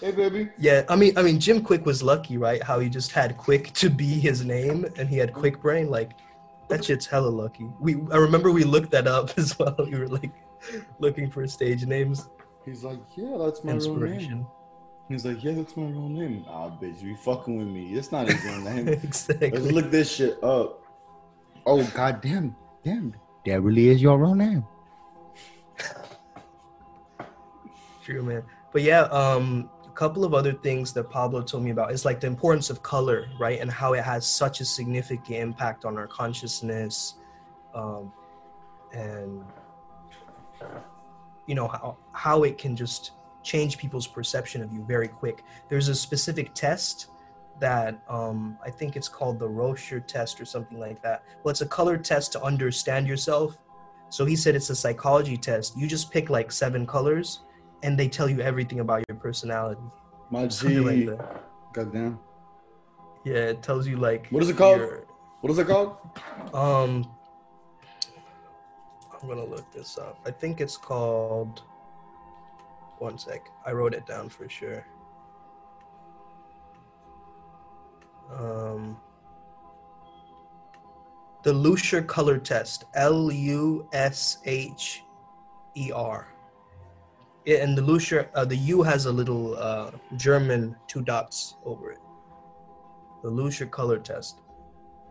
Hey, 0.00 0.12
baby. 0.12 0.48
Yeah, 0.58 0.84
I 0.88 0.96
mean, 0.96 1.16
I 1.18 1.22
mean, 1.22 1.38
Jim 1.38 1.62
Kwik 1.62 1.84
was 1.84 2.02
lucky, 2.02 2.38
right? 2.38 2.62
How 2.62 2.78
he 2.80 2.88
just 2.88 3.12
had 3.12 3.36
Kwik 3.36 3.72
to 3.74 3.90
be 3.90 4.06
his 4.06 4.44
name, 4.44 4.86
and 4.96 5.08
he 5.08 5.18
had 5.18 5.32
Kwik 5.32 5.60
Brain. 5.60 5.90
Like, 5.90 6.12
that 6.68 6.84
shit's 6.84 7.06
hella 7.06 7.28
lucky. 7.28 7.68
We, 7.80 7.96
I 8.10 8.16
remember 8.16 8.50
we 8.50 8.64
looked 8.64 8.90
that 8.92 9.06
up 9.06 9.32
as 9.38 9.58
well. 9.58 9.76
We 9.78 9.98
were 9.98 10.08
like 10.08 10.32
looking 10.98 11.30
for 11.30 11.46
stage 11.46 11.84
names. 11.84 12.28
He's 12.64 12.82
like, 12.82 13.00
yeah, 13.14 13.36
that's 13.38 13.62
my 13.62 13.74
real 13.74 13.96
name. 13.96 14.46
He's 15.08 15.26
like, 15.26 15.44
yeah, 15.44 15.52
that's 15.52 15.76
my 15.76 15.84
real 15.84 16.08
name. 16.08 16.46
Ah, 16.48 16.70
bitch, 16.70 17.02
you 17.02 17.14
fucking 17.16 17.58
with 17.58 17.66
me. 17.66 17.94
It's 17.94 18.10
not 18.10 18.26
his 18.26 18.42
real 18.42 18.60
name. 18.70 18.88
exactly. 18.88 19.50
Let's 19.50 19.72
look 19.72 19.90
this 19.90 20.10
shit 20.10 20.42
up. 20.42 20.80
Oh, 21.66 21.84
goddamn, 21.94 22.56
damn, 22.82 23.14
that 23.46 23.60
really 23.60 23.88
is 23.88 24.00
your 24.00 24.18
real 24.18 24.34
name. 24.34 24.64
True, 28.02 28.22
man. 28.22 28.42
But 28.72 28.82
yeah, 28.82 29.02
um, 29.02 29.70
a 29.86 29.90
couple 29.90 30.24
of 30.24 30.34
other 30.34 30.52
things 30.52 30.92
that 30.92 31.08
Pablo 31.10 31.42
told 31.42 31.62
me 31.62 31.70
about 31.70 31.92
is 31.92 32.04
like 32.04 32.20
the 32.20 32.26
importance 32.26 32.68
of 32.68 32.82
color, 32.82 33.28
right, 33.38 33.60
and 33.60 33.70
how 33.70 33.94
it 33.94 34.04
has 34.04 34.26
such 34.26 34.60
a 34.60 34.64
significant 34.64 35.38
impact 35.38 35.84
on 35.84 35.96
our 35.96 36.06
consciousness, 36.06 37.14
um, 37.74 38.12
and 38.92 39.44
you 41.46 41.54
know 41.54 41.68
how 41.68 41.96
how 42.12 42.42
it 42.42 42.58
can 42.58 42.76
just 42.76 43.12
change 43.42 43.78
people's 43.78 44.06
perception 44.06 44.62
of 44.62 44.72
you 44.72 44.84
very 44.84 45.08
quick. 45.08 45.44
There's 45.68 45.88
a 45.88 45.94
specific 45.94 46.52
test 46.54 47.08
that 47.60 48.02
um, 48.08 48.58
I 48.64 48.70
think 48.70 48.96
it's 48.96 49.08
called 49.08 49.38
the 49.38 49.48
Rorschach 49.48 50.06
test 50.06 50.40
or 50.40 50.44
something 50.44 50.78
like 50.78 51.02
that. 51.02 51.24
Well, 51.42 51.50
it's 51.50 51.60
a 51.60 51.66
color 51.66 51.96
test 51.96 52.32
to 52.32 52.42
understand 52.42 53.06
yourself. 53.06 53.58
So 54.10 54.24
he 54.24 54.36
said 54.36 54.54
it's 54.54 54.70
a 54.70 54.76
psychology 54.76 55.36
test. 55.36 55.76
You 55.76 55.86
just 55.86 56.10
pick 56.10 56.30
like 56.30 56.52
seven 56.52 56.86
colors, 56.86 57.40
and 57.82 57.98
they 57.98 58.08
tell 58.08 58.28
you 58.28 58.40
everything 58.40 58.80
about 58.80 59.02
your 59.08 59.16
personality. 59.18 59.82
My 60.30 60.46
G. 60.46 60.78
Like 60.78 61.18
Goddamn. 61.72 62.18
Yeah, 63.24 63.34
it 63.34 63.62
tells 63.62 63.86
you 63.86 63.96
like. 63.96 64.28
What 64.28 64.42
is 64.42 64.50
it 64.50 64.56
called? 64.56 64.78
Your, 64.78 65.04
what 65.40 65.50
is 65.50 65.58
it 65.58 65.66
called? 65.66 65.96
Um, 66.52 67.10
I'm 69.20 69.28
gonna 69.28 69.44
look 69.44 69.70
this 69.72 69.98
up. 69.98 70.18
I 70.26 70.30
think 70.30 70.60
it's 70.60 70.76
called. 70.76 71.62
One 72.98 73.18
sec. 73.18 73.48
I 73.66 73.72
wrote 73.72 73.94
it 73.94 74.06
down 74.06 74.28
for 74.28 74.48
sure. 74.48 74.86
Um, 78.32 78.96
the 81.42 81.52
Lusher 81.52 82.02
color 82.02 82.38
test. 82.38 82.84
L 82.94 83.30
U 83.30 83.86
S 83.92 84.38
H 84.44 85.02
E 85.76 85.92
R. 85.92 86.28
Yeah, 87.44 87.58
and 87.58 87.76
the 87.76 87.82
Lusher, 87.82 88.30
uh, 88.34 88.46
the 88.46 88.56
U 88.56 88.82
has 88.82 89.04
a 89.04 89.12
little 89.12 89.56
uh, 89.56 89.90
German 90.16 90.74
two 90.86 91.02
dots 91.02 91.56
over 91.64 91.92
it. 91.92 91.98
The 93.22 93.30
Lusher 93.30 93.66
color 93.66 93.98
test. 93.98 94.40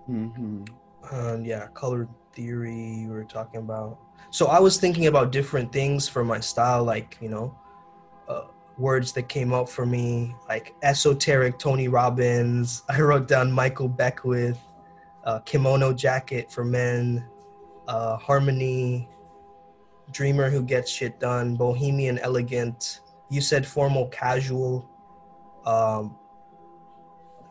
Mm-hmm. 0.09 0.63
Um, 1.11 1.45
yeah, 1.45 1.67
color 1.73 2.07
theory 2.33 2.95
you 3.01 3.09
were 3.09 3.23
talking 3.23 3.59
about. 3.59 3.99
So 4.31 4.47
I 4.47 4.59
was 4.59 4.79
thinking 4.79 5.05
about 5.07 5.31
different 5.31 5.71
things 5.71 6.07
for 6.07 6.23
my 6.23 6.39
style, 6.39 6.83
like 6.83 7.17
you 7.21 7.29
know, 7.29 7.55
uh, 8.27 8.45
words 8.77 9.11
that 9.13 9.29
came 9.29 9.53
up 9.53 9.69
for 9.69 9.85
me, 9.85 10.35
like 10.47 10.75
esoteric 10.81 11.59
Tony 11.59 11.87
Robbins. 11.87 12.83
I 12.89 12.99
wrote 13.01 13.27
down 13.27 13.51
Michael 13.51 13.87
Beckwith, 13.87 14.59
uh, 15.23 15.39
kimono 15.39 15.93
jacket 15.93 16.51
for 16.51 16.63
men, 16.63 17.25
uh, 17.87 18.17
harmony, 18.17 19.07
dreamer 20.11 20.49
who 20.49 20.63
gets 20.63 20.91
shit 20.91 21.19
done, 21.19 21.55
bohemian 21.55 22.19
elegant. 22.19 23.01
You 23.29 23.41
said 23.41 23.65
formal 23.65 24.07
casual, 24.07 24.87
um, 25.65 26.15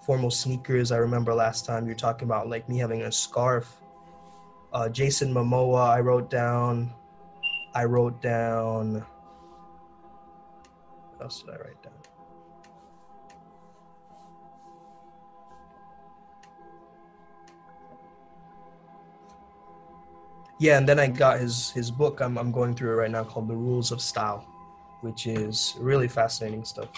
formal 0.01 0.31
sneakers. 0.31 0.93
I 0.93 0.99
remember 0.99 1.35
last 1.35 1.65
time 1.65 1.85
you 1.85 1.91
were 1.91 1.99
talking 1.99 2.27
about 2.27 2.49
like 2.49 2.69
me 2.69 2.79
having 2.79 3.03
a 3.03 3.13
scarf. 3.13 3.81
Uh, 4.73 4.89
Jason 4.89 5.33
Momoa, 5.33 5.89
I 5.89 6.01
wrote 6.01 6.31
down. 6.31 6.93
I 7.75 7.85
wrote 7.85 8.21
down. 8.21 9.05
What 11.23 11.27
else 11.27 11.43
did 11.43 11.51
I 11.51 11.59
write 11.59 11.83
down? 11.85 11.93
yeah 20.59 20.79
and 20.79 20.89
then 20.89 20.99
i 20.99 21.07
got 21.07 21.41
his 21.41 21.71
his 21.71 21.91
book. 21.91 22.21
I'm, 22.21 22.37
I'm 22.37 22.51
going 22.51 22.75
through 22.75 22.93
it 22.93 22.97
right 22.97 23.11
now 23.11 23.23
called 23.23 23.47
the 23.49 23.55
rules 23.55 23.93
of 23.93 24.01
style 24.01 24.45
which 25.03 25.29
is 25.29 25.77
really 25.79 26.09
fascinating 26.09 26.65
stuff. 26.65 26.89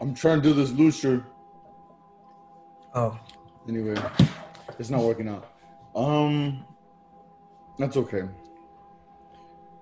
I'm 0.00 0.14
trying 0.14 0.42
to 0.42 0.48
do 0.48 0.54
this 0.54 0.70
looser. 0.70 1.24
Oh. 2.94 3.18
Anyway 3.68 3.96
it's 4.78 4.90
not 4.90 5.02
working 5.02 5.28
out. 5.28 5.50
Um 5.96 6.64
that's 7.78 7.96
okay 7.96 8.22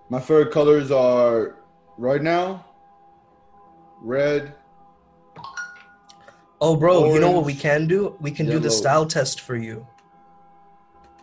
my 0.08 0.20
favorite 0.20 0.52
colors 0.52 0.90
are 0.90 1.56
right 1.98 2.22
now 2.22 2.64
red 4.00 4.54
Oh, 6.64 6.76
bro, 6.76 7.00
Orange, 7.00 7.14
you 7.14 7.20
know 7.20 7.32
what 7.32 7.44
we 7.44 7.54
can 7.56 7.88
do? 7.88 8.16
We 8.20 8.30
can 8.30 8.46
yellow. 8.46 8.60
do 8.60 8.62
the 8.62 8.70
style 8.70 9.04
test 9.04 9.40
for 9.40 9.56
you. 9.56 9.84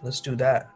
Let's 0.02 0.20
do 0.20 0.36
that. 0.36 0.70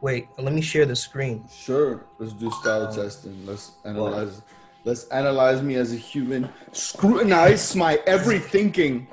Wait, 0.00 0.28
let 0.38 0.52
me 0.52 0.60
share 0.60 0.86
the 0.86 0.94
screen. 0.94 1.44
Sure, 1.52 2.04
let's 2.20 2.32
do 2.32 2.52
style 2.52 2.86
um, 2.86 2.94
testing. 2.94 3.44
Let's 3.44 3.72
analyze. 3.84 4.42
Let's 4.84 5.08
analyze 5.08 5.60
me 5.60 5.74
as 5.74 5.92
a 5.92 5.96
human. 5.96 6.48
Scrutinize 6.70 7.74
my 7.74 7.98
every 8.06 8.38
thinking. 8.38 9.08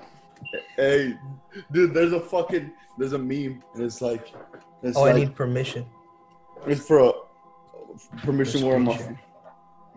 Hey, 0.76 1.17
dude, 1.72 1.96
there's 1.96 2.12
a 2.13 2.20
fucking 2.20 2.72
there's 3.01 3.13
a 3.13 3.17
meme, 3.17 3.63
and 3.73 3.83
it's 3.83 3.99
like. 3.99 4.31
It's 4.83 4.95
oh, 4.95 5.01
like, 5.01 5.15
I 5.15 5.19
need 5.19 5.35
permission. 5.35 5.87
It's 6.67 6.85
for 6.85 6.99
a 6.99 7.13
permission 8.19 8.63
where 8.65 8.75
I'm 8.75 8.85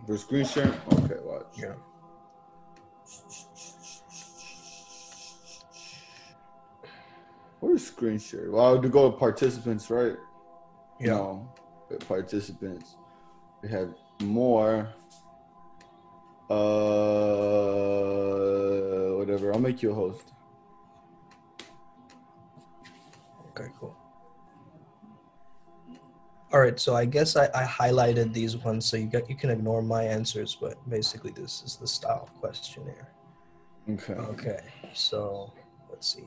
for 0.06 0.16
screen 0.16 0.46
sharing. 0.46 0.72
Okay, 0.92 1.16
watch. 1.22 1.46
Yeah. 1.54 1.74
Where's 7.60 7.86
screen 7.86 8.18
share? 8.18 8.50
Well, 8.50 8.80
to 8.80 8.88
go 8.88 9.08
with 9.08 9.18
participants, 9.18 9.90
right? 9.90 10.16
Yeah. 10.98 11.12
No, 11.12 11.52
participants. 12.08 12.96
We 13.62 13.68
have 13.70 13.94
more. 14.22 14.88
Uh, 16.50 16.54
whatever. 19.16 19.52
I'll 19.52 19.60
make 19.60 19.82
you 19.82 19.90
a 19.92 19.94
host. 19.94 20.33
Okay, 23.56 23.70
cool. 23.78 23.96
All 26.52 26.60
right, 26.60 26.78
so 26.78 26.94
I 26.94 27.04
guess 27.04 27.36
I, 27.36 27.48
I 27.54 27.64
highlighted 27.64 28.32
these 28.32 28.56
ones 28.56 28.86
so 28.86 28.96
you 28.96 29.06
got 29.06 29.28
you 29.28 29.36
can 29.36 29.50
ignore 29.50 29.82
my 29.82 30.04
answers, 30.04 30.56
but 30.60 30.76
basically 30.88 31.32
this 31.32 31.62
is 31.64 31.76
the 31.76 31.86
style 31.86 32.28
questionnaire. 32.40 33.08
Okay. 33.90 34.12
Okay. 34.14 34.60
So 34.92 35.52
let's 35.90 36.14
see. 36.14 36.24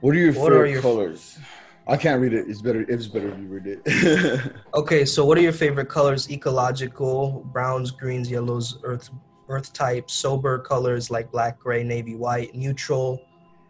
What 0.00 0.14
are 0.14 0.18
your 0.18 0.32
what 0.32 0.50
favorite 0.50 0.58
are 0.58 0.66
your 0.66 0.82
colors? 0.82 1.38
I 1.86 1.96
can't 1.96 2.20
read 2.20 2.32
it. 2.32 2.48
It's 2.48 2.62
better. 2.62 2.82
It's 2.82 3.06
better 3.06 3.28
if 3.28 3.38
you 3.38 3.46
read 3.46 3.66
it. 3.66 4.52
okay, 4.74 5.04
so 5.04 5.24
what 5.24 5.36
are 5.38 5.42
your 5.42 5.52
favorite 5.52 5.88
colors? 5.88 6.30
Ecological, 6.30 7.44
browns, 7.52 7.90
greens, 7.90 8.30
yellows, 8.30 8.78
earth, 8.84 9.10
earth 9.48 9.72
type, 9.72 10.10
sober 10.10 10.58
colors 10.58 11.10
like 11.10 11.30
black, 11.30 11.58
gray, 11.58 11.84
navy, 11.84 12.14
white, 12.14 12.54
neutral, 12.54 13.20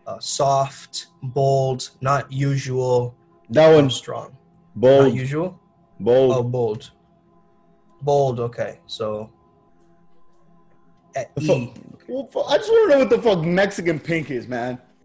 uh, 0.06 0.18
soft, 0.18 1.06
bold, 1.22 1.90
not 2.00 2.30
usual. 2.32 3.14
That 3.50 3.74
one 3.74 3.90
strong. 3.90 4.36
Bold. 4.76 5.06
Not 5.08 5.14
usual. 5.14 5.60
Bold. 6.00 6.32
Oh, 6.34 6.42
bold. 6.42 6.90
Bold. 8.02 8.40
Okay, 8.40 8.80
so. 8.86 9.30
At 11.16 11.30
e. 11.40 11.72
Fuck, 12.06 12.44
I 12.48 12.56
just 12.58 12.70
want 12.70 12.90
to 12.90 12.94
know 12.94 12.98
what 12.98 13.10
the 13.10 13.22
fuck 13.22 13.44
Mexican 13.44 13.98
pink 14.00 14.30
is, 14.30 14.46
man. 14.48 14.78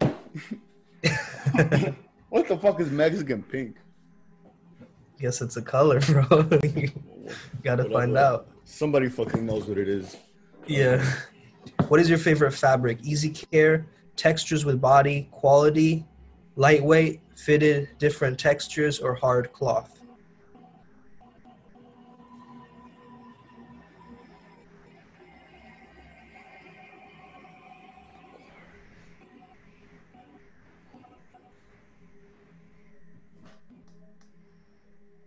what 2.28 2.46
the 2.48 2.58
fuck 2.60 2.80
is 2.80 2.90
Mexican 2.90 3.42
pink? 3.42 3.76
Guess 5.18 5.40
it's 5.40 5.56
a 5.56 5.62
color, 5.62 6.00
bro. 6.06 6.24
gotta 6.24 7.84
Whatever. 7.84 7.90
find 7.90 8.16
out. 8.18 8.48
Somebody 8.64 9.08
fucking 9.08 9.46
knows 9.46 9.66
what 9.66 9.78
it 9.78 9.88
is. 9.88 10.16
Yeah. 10.66 11.04
What 11.88 12.00
is 12.00 12.08
your 12.08 12.18
favorite 12.18 12.52
fabric? 12.52 12.98
Easy 13.02 13.30
care, 13.30 13.86
textures 14.16 14.64
with 14.64 14.80
body, 14.80 15.28
quality, 15.30 16.04
lightweight, 16.56 17.20
fitted, 17.36 17.88
different 17.98 18.38
textures, 18.38 18.98
or 18.98 19.14
hard 19.14 19.52
cloth? 19.52 20.00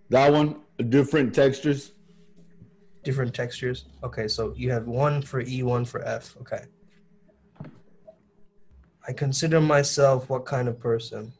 That 0.09 0.31
one, 0.31 0.61
different 0.89 1.33
textures. 1.33 1.91
Different 3.03 3.33
textures. 3.33 3.85
Okay, 4.03 4.27
so 4.27 4.53
you 4.55 4.69
have 4.69 4.85
one 4.85 5.23
for 5.23 5.41
E, 5.41 5.63
one 5.63 5.85
for 5.85 6.03
F. 6.03 6.37
Okay. 6.41 6.65
I 9.05 9.11
consider 9.11 9.59
myself 9.59 10.29
what 10.29 10.45
kind 10.45 10.67
of 10.67 10.79
person? 10.79 11.33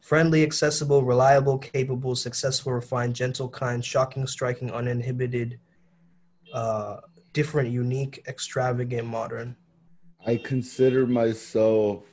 Friendly, 0.00 0.44
accessible, 0.44 1.02
reliable, 1.02 1.58
capable, 1.58 2.14
successful, 2.14 2.72
refined, 2.72 3.16
gentle, 3.16 3.48
kind, 3.48 3.84
shocking, 3.84 4.24
striking, 4.26 4.70
uninhibited, 4.70 5.58
uh, 6.52 6.98
different, 7.32 7.70
unique, 7.70 8.22
extravagant, 8.28 9.06
modern. 9.08 9.56
I 10.24 10.36
consider 10.36 11.08
myself 11.08 12.04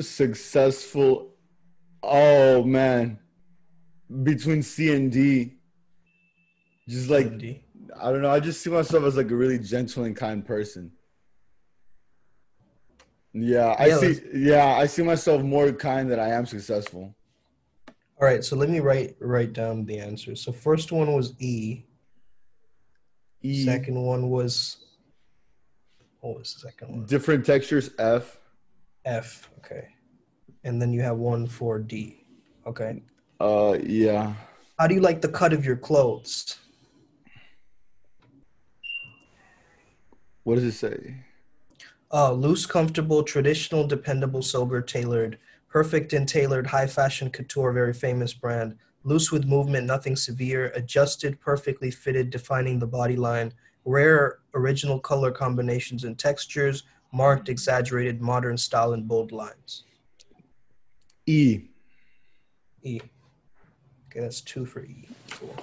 successful. 0.00 1.34
Oh 2.02 2.64
man, 2.64 3.18
between 4.22 4.62
C 4.62 4.92
and 4.92 5.12
D, 5.12 5.54
just 6.88 7.08
like 7.08 7.38
D. 7.38 7.62
I 8.00 8.10
don't 8.10 8.22
know. 8.22 8.30
I 8.30 8.40
just 8.40 8.60
see 8.62 8.70
myself 8.70 9.04
as 9.04 9.16
like 9.16 9.30
a 9.30 9.36
really 9.36 9.58
gentle 9.58 10.04
and 10.04 10.16
kind 10.16 10.44
person. 10.44 10.92
Yeah, 13.32 13.74
I 13.78 13.86
Yeah, 13.86 13.98
see. 13.98 14.20
Yeah, 14.34 14.66
I 14.66 14.86
see 14.86 15.02
myself 15.02 15.42
more 15.42 15.70
kind 15.72 16.10
than 16.10 16.18
I 16.18 16.30
am 16.30 16.46
successful. 16.46 17.14
All 18.20 18.26
right, 18.26 18.42
so 18.44 18.56
let 18.56 18.68
me 18.68 18.80
write 18.80 19.16
write 19.20 19.52
down 19.52 19.84
the 19.84 19.98
answers. 19.98 20.42
So 20.42 20.50
first 20.50 20.90
one 20.92 21.12
was 21.14 21.34
E. 21.40 21.84
E, 23.42 23.64
Second 23.64 23.94
one 24.02 24.28
was 24.28 24.84
what 26.20 26.38
was 26.38 26.54
the 26.54 26.60
second 26.68 26.90
one? 26.90 27.06
different 27.06 27.46
textures. 27.46 27.90
F. 27.98 28.40
F. 29.04 29.48
Okay, 29.58 29.86
and 30.64 30.82
then 30.82 30.92
you 30.92 31.02
have 31.02 31.16
one 31.18 31.46
for 31.46 31.78
D. 31.78 32.24
Okay. 32.66 33.02
Uh, 33.40 33.78
yeah. 33.84 34.34
How 34.78 34.88
do 34.88 34.94
you 34.96 35.00
like 35.00 35.20
the 35.20 35.28
cut 35.28 35.52
of 35.52 35.64
your 35.64 35.76
clothes? 35.76 36.58
What 40.48 40.54
does 40.54 40.64
it 40.64 40.72
say? 40.72 41.14
Uh, 42.10 42.32
loose, 42.32 42.64
comfortable, 42.64 43.22
traditional, 43.22 43.86
dependable, 43.86 44.40
sober, 44.40 44.80
tailored, 44.80 45.38
perfect 45.68 46.14
and 46.14 46.26
tailored, 46.26 46.66
high 46.66 46.86
fashion 46.86 47.28
couture, 47.28 47.70
very 47.70 47.92
famous 47.92 48.32
brand. 48.32 48.74
Loose 49.04 49.30
with 49.30 49.44
movement, 49.44 49.86
nothing 49.86 50.16
severe, 50.16 50.72
adjusted, 50.74 51.38
perfectly 51.38 51.90
fitted, 51.90 52.30
defining 52.30 52.78
the 52.78 52.86
body 52.86 53.14
line. 53.14 53.52
Rare, 53.84 54.38
original 54.54 54.98
color 54.98 55.30
combinations 55.30 56.04
and 56.04 56.18
textures, 56.18 56.84
marked, 57.12 57.50
exaggerated, 57.50 58.22
modern 58.22 58.56
style, 58.56 58.94
and 58.94 59.06
bold 59.06 59.32
lines. 59.32 59.84
E. 61.26 61.60
E. 62.82 63.00
Okay, 64.06 64.20
that's 64.20 64.40
two 64.40 64.64
for 64.64 64.82
E. 64.82 65.10
Cool. 65.30 65.54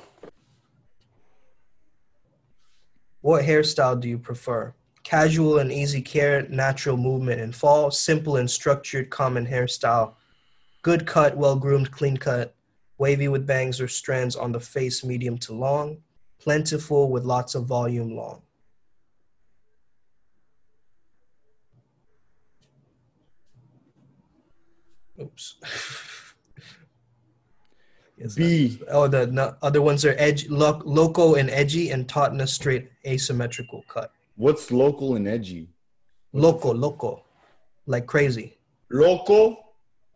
What 3.25 3.43
hairstyle 3.43 3.99
do 3.99 4.07
you 4.07 4.19
prefer? 4.19 4.71
Casual 5.01 5.57
and 5.57 5.71
easy 5.71 5.99
care, 5.99 6.47
natural 6.47 6.95
movement 6.95 7.41
and 7.41 7.55
fall, 7.55 7.89
simple 7.89 8.35
and 8.35 8.47
structured, 8.47 9.09
common 9.09 9.47
hairstyle, 9.47 10.13
good 10.83 11.07
cut, 11.07 11.35
well 11.35 11.55
groomed, 11.55 11.89
clean 11.89 12.17
cut, 12.17 12.53
wavy 12.99 13.27
with 13.27 13.47
bangs 13.47 13.81
or 13.81 13.87
strands 13.87 14.35
on 14.35 14.51
the 14.51 14.59
face, 14.59 15.03
medium 15.03 15.39
to 15.39 15.55
long, 15.55 16.03
plentiful 16.37 17.09
with 17.09 17.23
lots 17.25 17.55
of 17.55 17.65
volume, 17.65 18.15
long. 18.15 18.43
Oops. 25.19 25.55
B. 28.35 28.79
Oh, 28.89 29.07
the 29.07 29.27
no, 29.27 29.55
other 29.61 29.81
ones 29.81 30.05
are 30.05 30.15
edge, 30.17 30.47
lo- 30.49 30.81
loco 30.85 31.35
and 31.35 31.49
edgy, 31.49 31.89
and 31.91 32.07
taught 32.07 32.31
in 32.31 32.39
a 32.41 32.47
straight 32.47 32.89
asymmetrical 33.05 33.83
cut. 33.87 34.11
What's 34.35 34.71
local 34.71 35.15
and 35.15 35.27
edgy? 35.27 35.69
Loco, 36.33 36.73
loco, 36.73 37.23
like 37.85 38.05
crazy. 38.05 38.57
Loco. 38.89 39.59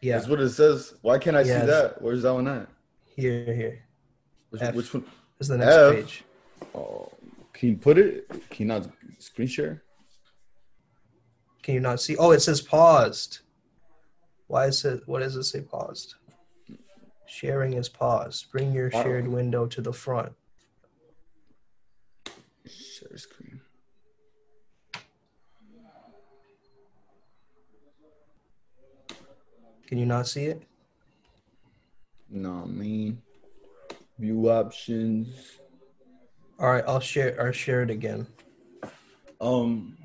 Yeah, 0.01 0.15
That's 0.17 0.29
what 0.29 0.39
it 0.39 0.49
says. 0.51 0.93
Why 1.01 1.17
can't 1.17 1.35
I 1.35 1.41
Yes. 1.41 1.61
see 1.61 1.67
that? 1.67 2.01
Where's 2.01 2.21
that 2.23 2.33
one 2.33 2.47
at? 2.47 2.67
here, 3.15 3.53
here. 3.53 3.83
Which, 4.49 4.61
F. 4.61 4.73
which 4.75 4.93
one? 4.93 5.03
Is 5.39 5.49
the 5.49 5.57
next 5.57 5.75
F. 5.75 5.93
page. 5.95 6.23
Oh, 6.73 7.11
can 7.51 7.69
you 7.69 7.75
put 7.77 7.97
it? 7.97 8.29
Can 8.49 8.59
you 8.59 8.65
not 8.65 8.89
screen 9.19 9.47
share? 9.49 9.83
Can 11.61 11.73
you 11.75 11.79
not 11.81 11.99
see? 11.99 12.15
Oh, 12.15 12.31
it 12.31 12.39
says 12.41 12.61
paused. 12.61 13.39
Why 14.47 14.67
is 14.67 14.85
it? 14.85 15.01
What 15.05 15.19
does 15.19 15.35
it 15.35 15.43
say 15.43 15.61
paused? 15.61 16.15
Sharing 17.29 17.73
is 17.73 17.87
paused. 17.87 18.51
Bring 18.51 18.73
your 18.73 18.89
Wow. 18.89 19.03
shared 19.03 19.27
window 19.27 19.67
to 19.67 19.81
the 19.81 19.93
front. 19.93 20.33
Share 22.65 23.17
screen. 23.17 23.61
Can 29.85 29.99
you 29.99 30.07
not 30.07 30.27
see 30.27 30.45
it? 30.45 30.63
No, 32.29 32.65
man. 32.65 33.21
View 34.17 34.49
options. 34.49 35.59
All 36.59 36.71
right, 36.71 36.83
I'll 36.87 36.99
share. 36.99 37.39
I'll 37.39 37.51
share 37.51 37.83
it 37.83 37.91
again. 37.91 38.27
Um, 39.39 39.97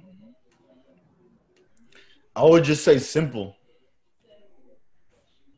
I 2.37 2.45
would 2.45 2.65
just 2.65 2.85
say 2.85 2.99
simple. 2.99 3.57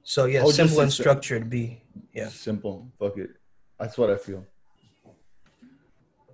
So 0.08 0.26
yeah, 0.26 0.42
I'll 0.42 0.52
simple 0.52 0.80
and 0.82 0.92
structured. 0.92 1.50
B. 1.50 1.82
Yeah. 2.14 2.28
Simple. 2.28 2.88
Fuck 2.96 3.18
it. 3.18 3.30
That's 3.80 3.98
what 3.98 4.08
I 4.08 4.16
feel. 4.16 4.46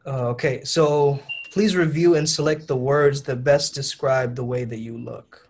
Uh, 0.06 0.28
okay, 0.28 0.62
so 0.62 1.18
please 1.52 1.74
review 1.74 2.16
and 2.16 2.28
select 2.28 2.66
the 2.66 2.76
words 2.76 3.22
that 3.22 3.36
best 3.36 3.74
describe 3.74 4.36
the 4.36 4.44
way 4.44 4.64
that 4.64 4.80
you 4.80 4.98
look. 4.98 5.48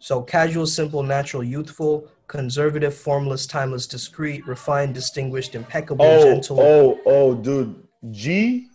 So 0.00 0.20
casual, 0.20 0.66
simple, 0.66 1.02
natural, 1.02 1.42
youthful, 1.42 2.06
conservative, 2.26 2.94
formless, 2.94 3.46
timeless, 3.46 3.86
discreet, 3.86 4.46
refined, 4.46 4.92
distinguished, 4.94 5.54
impeccable, 5.54 6.04
Oh, 6.04 6.22
gentle. 6.22 6.60
oh, 6.60 7.00
oh, 7.06 7.34
dude. 7.34 7.82
G 8.10 8.66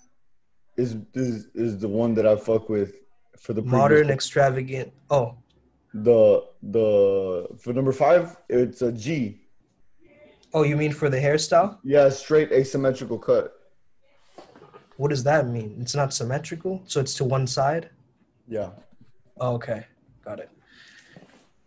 is 0.76 0.98
is 1.14 1.48
is 1.54 1.78
the 1.78 1.88
one 1.88 2.16
that 2.16 2.26
I 2.26 2.36
fuck 2.36 2.68
with 2.68 2.96
for 3.40 3.54
the 3.54 3.62
modern, 3.62 4.10
extravagant. 4.10 4.92
Oh, 5.10 5.36
the 5.94 6.46
the 6.62 7.48
for 7.58 7.74
number 7.74 7.92
five. 7.92 8.38
It's 8.50 8.82
a 8.82 8.92
G. 8.92 9.42
oh, 10.54 10.64
you 10.64 10.76
mean 10.78 10.92
for 10.92 11.10
the 11.10 11.18
hairstyle? 11.18 11.78
Yeah, 11.84 12.10
straight 12.10 12.52
asymmetrical 12.52 13.18
cut. 13.18 13.54
What 14.98 15.10
does 15.10 15.24
that 15.24 15.48
mean? 15.48 15.78
It's 15.82 15.96
not 15.96 16.14
symmetrical, 16.14 16.82
so 16.86 17.00
it's 17.00 17.14
to 17.16 17.26
one 17.26 17.48
side. 17.48 17.90
Yeah. 18.48 18.70
Oh, 19.40 19.56
okay, 19.56 19.86
got 20.24 20.40
it. 20.40 20.50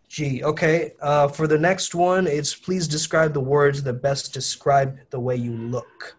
G. 0.09 0.43
Okay. 0.43 0.93
Uh, 1.01 1.27
for 1.27 1.45
the 1.45 1.57
next 1.57 1.93
one, 1.93 2.25
it's 2.25 2.55
please 2.55 2.87
describe 2.87 3.33
the 3.33 3.39
words 3.39 3.83
that 3.83 4.01
best 4.01 4.33
describe 4.33 4.97
the 5.11 5.19
way 5.19 5.35
you 5.35 5.51
look. 5.55 6.17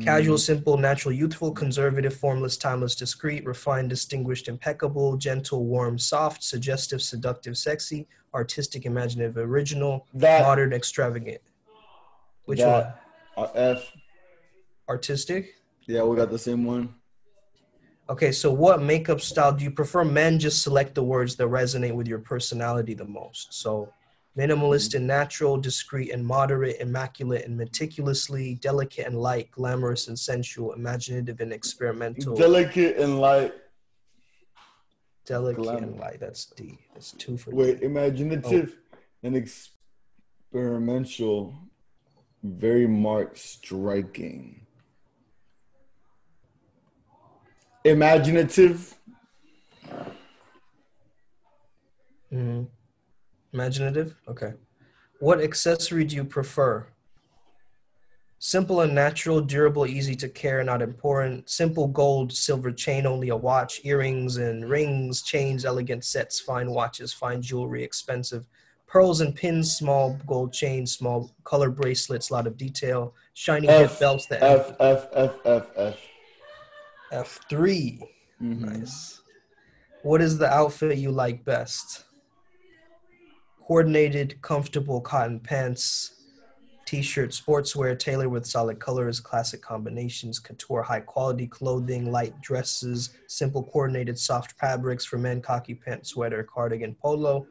Casual, 0.00 0.38
simple, 0.38 0.76
natural, 0.76 1.14
youthful, 1.14 1.52
conservative, 1.52 2.14
formless, 2.14 2.56
timeless, 2.56 2.94
discreet, 2.96 3.44
refined, 3.44 3.88
distinguished, 3.88 4.48
impeccable, 4.48 5.16
gentle, 5.16 5.64
warm, 5.64 5.98
soft, 5.98 6.42
suggestive, 6.42 7.00
seductive, 7.00 7.56
sexy, 7.56 8.08
artistic, 8.34 8.84
imaginative, 8.84 9.36
original, 9.36 10.06
That- 10.14 10.42
modern, 10.42 10.72
extravagant. 10.72 11.40
Which 12.46 12.58
one? 12.58 12.68
That, 12.68 12.98
uh, 13.36 13.48
F. 13.54 13.92
Artistic. 14.88 15.54
Yeah, 15.86 16.02
we 16.02 16.16
got 16.16 16.30
the 16.30 16.38
same 16.38 16.64
one. 16.64 16.94
Okay, 18.08 18.32
so 18.32 18.52
what 18.52 18.82
makeup 18.82 19.20
style 19.20 19.52
do 19.52 19.62
you 19.62 19.70
prefer? 19.70 20.04
Men 20.04 20.38
just 20.38 20.62
select 20.62 20.94
the 20.94 21.02
words 21.04 21.36
that 21.36 21.46
resonate 21.46 21.94
with 21.94 22.08
your 22.08 22.18
personality 22.18 22.94
the 22.94 23.04
most. 23.04 23.54
So, 23.54 23.92
minimalist 24.38 24.94
and 24.94 25.06
natural, 25.06 25.56
discreet 25.58 26.10
and 26.10 26.24
moderate, 26.24 26.80
immaculate 26.80 27.44
and 27.44 27.54
meticulously, 27.56 28.54
delicate 28.56 29.06
and 29.06 29.18
light, 29.20 29.50
glamorous 29.50 30.08
and 30.08 30.18
sensual, 30.18 30.72
imaginative 30.72 31.40
and 31.40 31.52
experimental, 31.52 32.34
Delicate 32.36 32.96
and 32.96 33.20
light. 33.20 33.52
delicate 35.26 35.62
glam- 35.62 35.82
and 35.84 36.00
light. 36.00 36.18
That's 36.20 36.46
D. 36.46 36.78
That's 36.94 37.12
two 37.12 37.36
for 37.36 37.50
Wait, 37.50 37.80
D. 37.80 37.86
imaginative 37.86 38.78
and 39.22 39.36
experimental. 39.36 41.54
Very 42.42 42.86
marked, 42.88 43.38
striking. 43.38 44.66
Imaginative. 47.84 48.96
Mhm. 52.32 52.66
Imaginative. 53.52 54.14
Okay. 54.28 54.54
What 55.20 55.40
accessory 55.40 56.04
do 56.04 56.16
you 56.16 56.24
prefer? 56.24 56.86
Simple 58.38 58.80
and 58.80 58.92
natural, 58.92 59.40
durable, 59.40 59.86
easy 59.86 60.16
to 60.16 60.28
care, 60.28 60.64
not 60.64 60.82
important. 60.82 61.48
Simple 61.48 61.86
gold, 61.86 62.32
silver 62.32 62.72
chain, 62.72 63.06
only 63.06 63.28
a 63.28 63.36
watch, 63.36 63.80
earrings 63.84 64.38
and 64.38 64.68
rings, 64.68 65.22
chains, 65.22 65.64
elegant 65.64 66.04
sets, 66.04 66.40
fine 66.40 66.72
watches, 66.72 67.12
fine 67.12 67.40
jewelry, 67.40 67.84
expensive. 67.84 68.44
Pearls 68.88 69.20
and 69.20 69.34
pins, 69.36 69.76
small 69.76 70.18
gold 70.26 70.52
chains, 70.52 70.92
small 70.92 71.32
color 71.44 71.70
bracelets, 71.70 72.32
lot 72.32 72.48
of 72.48 72.56
detail, 72.56 73.14
shiny 73.34 73.68
hip 73.68 73.92
F, 73.92 74.00
belts. 74.00 74.26
The 74.26 74.42
F 74.42 74.72
F 74.80 75.06
F 75.14 75.36
F 75.44 75.66
F. 75.76 75.98
F 77.12 77.40
three. 77.48 78.00
Mhm. 78.42 78.60
Nice. 78.60 79.20
What 80.02 80.20
is 80.20 80.36
the 80.36 80.52
outfit 80.52 80.98
you 80.98 81.12
like 81.12 81.44
best? 81.44 82.04
Coordinated, 83.66 84.40
comfortable 84.42 85.00
cotton 85.00 85.38
pants, 85.40 86.12
t-shirt, 86.84 87.30
sportswear 87.30 87.98
tailored 87.98 88.30
with 88.30 88.44
solid 88.44 88.78
colors, 88.78 89.20
classic 89.20 89.62
combinations, 89.62 90.38
couture, 90.38 90.82
high 90.82 91.00
quality 91.00 91.46
clothing, 91.46 92.10
light 92.10 92.38
dresses, 92.40 93.10
simple 93.28 93.62
coordinated 93.62 94.18
soft 94.18 94.52
fabrics 94.58 95.04
for 95.04 95.16
men, 95.16 95.40
khaki 95.40 95.74
pants, 95.74 96.10
sweater, 96.10 96.42
cardigan, 96.42 96.94
polo, 96.94 97.46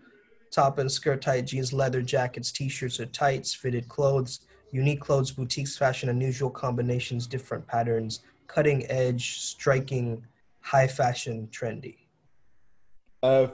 top 0.52 0.78
and 0.80 0.92
skirt, 0.92 1.22
tight 1.22 1.46
jeans, 1.46 1.72
leather 1.72 2.02
jackets, 2.02 2.52
t-shirts 2.52 3.00
or 3.00 3.06
tights, 3.08 3.54
fitted 3.54 3.88
clothes, 3.88 4.42
unique 4.72 5.00
clothes, 5.00 5.32
boutiques, 5.32 5.78
fashion, 5.78 6.10
unusual 6.10 6.50
combinations, 6.50 7.26
different 7.26 7.66
patterns, 7.66 8.22
cutting 8.48 8.86
edge, 8.92 9.40
striking, 9.40 10.24
high 10.60 10.88
fashion, 10.88 11.48
trendy. 11.52 11.98
F. 13.24 13.54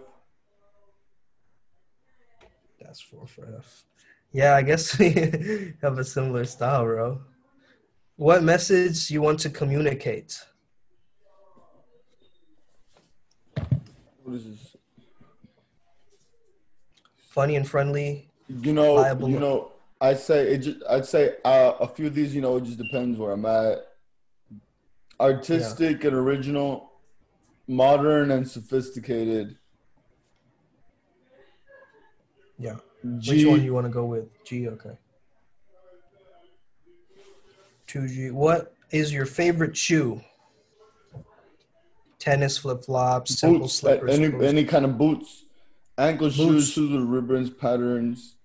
That's 2.79 3.01
four 3.01 3.27
for 3.27 3.47
F. 3.57 3.83
Yeah, 4.31 4.55
I 4.55 4.61
guess 4.61 4.97
we 4.99 5.73
have 5.81 5.97
a 5.97 6.03
similar 6.03 6.45
style, 6.45 6.83
bro. 6.83 7.21
What 8.17 8.43
message 8.43 9.11
you 9.11 9.21
want 9.21 9.39
to 9.41 9.49
communicate? 9.49 10.39
What 14.23 14.35
is 14.35 14.45
this? 14.45 14.75
Funny 17.29 17.55
and 17.55 17.67
friendly. 17.67 18.29
You 18.49 18.73
know, 18.73 18.95
Liable. 18.95 19.29
you 19.29 19.39
know. 19.39 19.71
I 19.99 20.13
say 20.13 20.53
it. 20.53 20.57
Just, 20.59 20.77
I'd 20.89 21.05
say 21.05 21.35
uh, 21.43 21.73
a 21.79 21.87
few 21.87 22.07
of 22.07 22.15
these. 22.15 22.35
You 22.35 22.41
know, 22.41 22.57
it 22.57 22.63
just 22.63 22.77
depends 22.77 23.17
where 23.17 23.31
I'm 23.31 23.45
at. 23.45 23.79
Artistic 25.19 26.03
and 26.03 26.15
original, 26.15 26.91
modern 27.67 28.31
and 28.31 28.47
sophisticated. 28.47 29.57
Yeah. 32.59 32.75
G. 33.19 33.45
Which 33.45 33.45
one 33.45 33.63
you 33.63 33.73
want 33.73 33.85
to 33.85 33.91
go 33.91 34.05
with? 34.05 34.25
G. 34.43 34.67
Okay. 34.69 34.97
Two 37.85 38.07
G. 38.07 38.31
What 38.31 38.73
is 38.91 39.13
your 39.13 39.25
favorite 39.25 39.75
shoe? 39.77 40.21
Tennis, 42.19 42.57
flip 42.57 42.83
flops, 42.83 43.39
simple 43.39 43.59
boots, 43.61 43.75
slippers. 43.75 44.09
any 44.19 44.45
any 44.45 44.65
kind 44.65 44.83
of 44.85 44.97
boots, 44.97 45.45
ankle 45.97 46.27
Boots. 46.27 46.35
shoes, 46.37 46.69
shoes 46.73 46.91
with 46.91 47.03
ribbons, 47.03 47.49
patterns, 47.51 48.35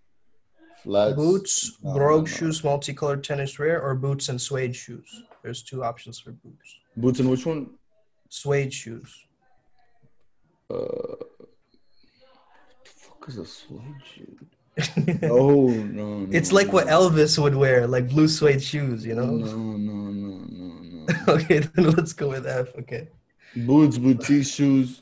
flats. 0.82 1.16
boots, 1.16 1.78
No, 1.82 1.94
brogue 1.94 2.26
no, 2.26 2.30
no. 2.30 2.36
shoes, 2.36 2.62
multicolored 2.62 3.24
tennis 3.24 3.58
wear, 3.58 3.80
or 3.82 3.94
boots 3.94 4.28
and 4.28 4.40
suede 4.40 4.76
shoes. 4.76 5.22
There's 5.42 5.62
two 5.62 5.82
options 5.82 6.20
for 6.20 6.32
boots. 6.32 6.76
Boots 6.96 7.18
and 7.20 7.30
which 7.30 7.46
one? 7.46 7.70
Suede 8.28 8.72
shoes. 8.72 9.26
Uh, 10.70 10.76
fuck 13.22 13.28
is 13.28 13.52
suede 13.52 14.02
shoe? 14.04 14.36
Oh 15.30 15.68
no, 15.68 16.20
no. 16.20 16.28
It's 16.30 16.52
like 16.52 16.72
what 16.72 16.86
no. 16.86 17.10
Elvis 17.10 17.38
would 17.38 17.54
wear, 17.54 17.86
like 17.86 18.08
blue 18.08 18.28
suede 18.28 18.62
shoes, 18.62 19.04
you 19.04 19.14
know? 19.14 19.26
No, 19.26 19.56
no, 19.56 20.10
no, 20.10 20.40
no, 20.40 21.04
no. 21.06 21.06
okay, 21.34 21.58
then 21.58 21.90
let's 21.92 22.12
go 22.12 22.28
with 22.28 22.46
F. 22.46 22.68
Okay. 22.78 23.08
Boots, 23.54 23.98
boutique 23.98 24.46
shoes. 24.46 25.00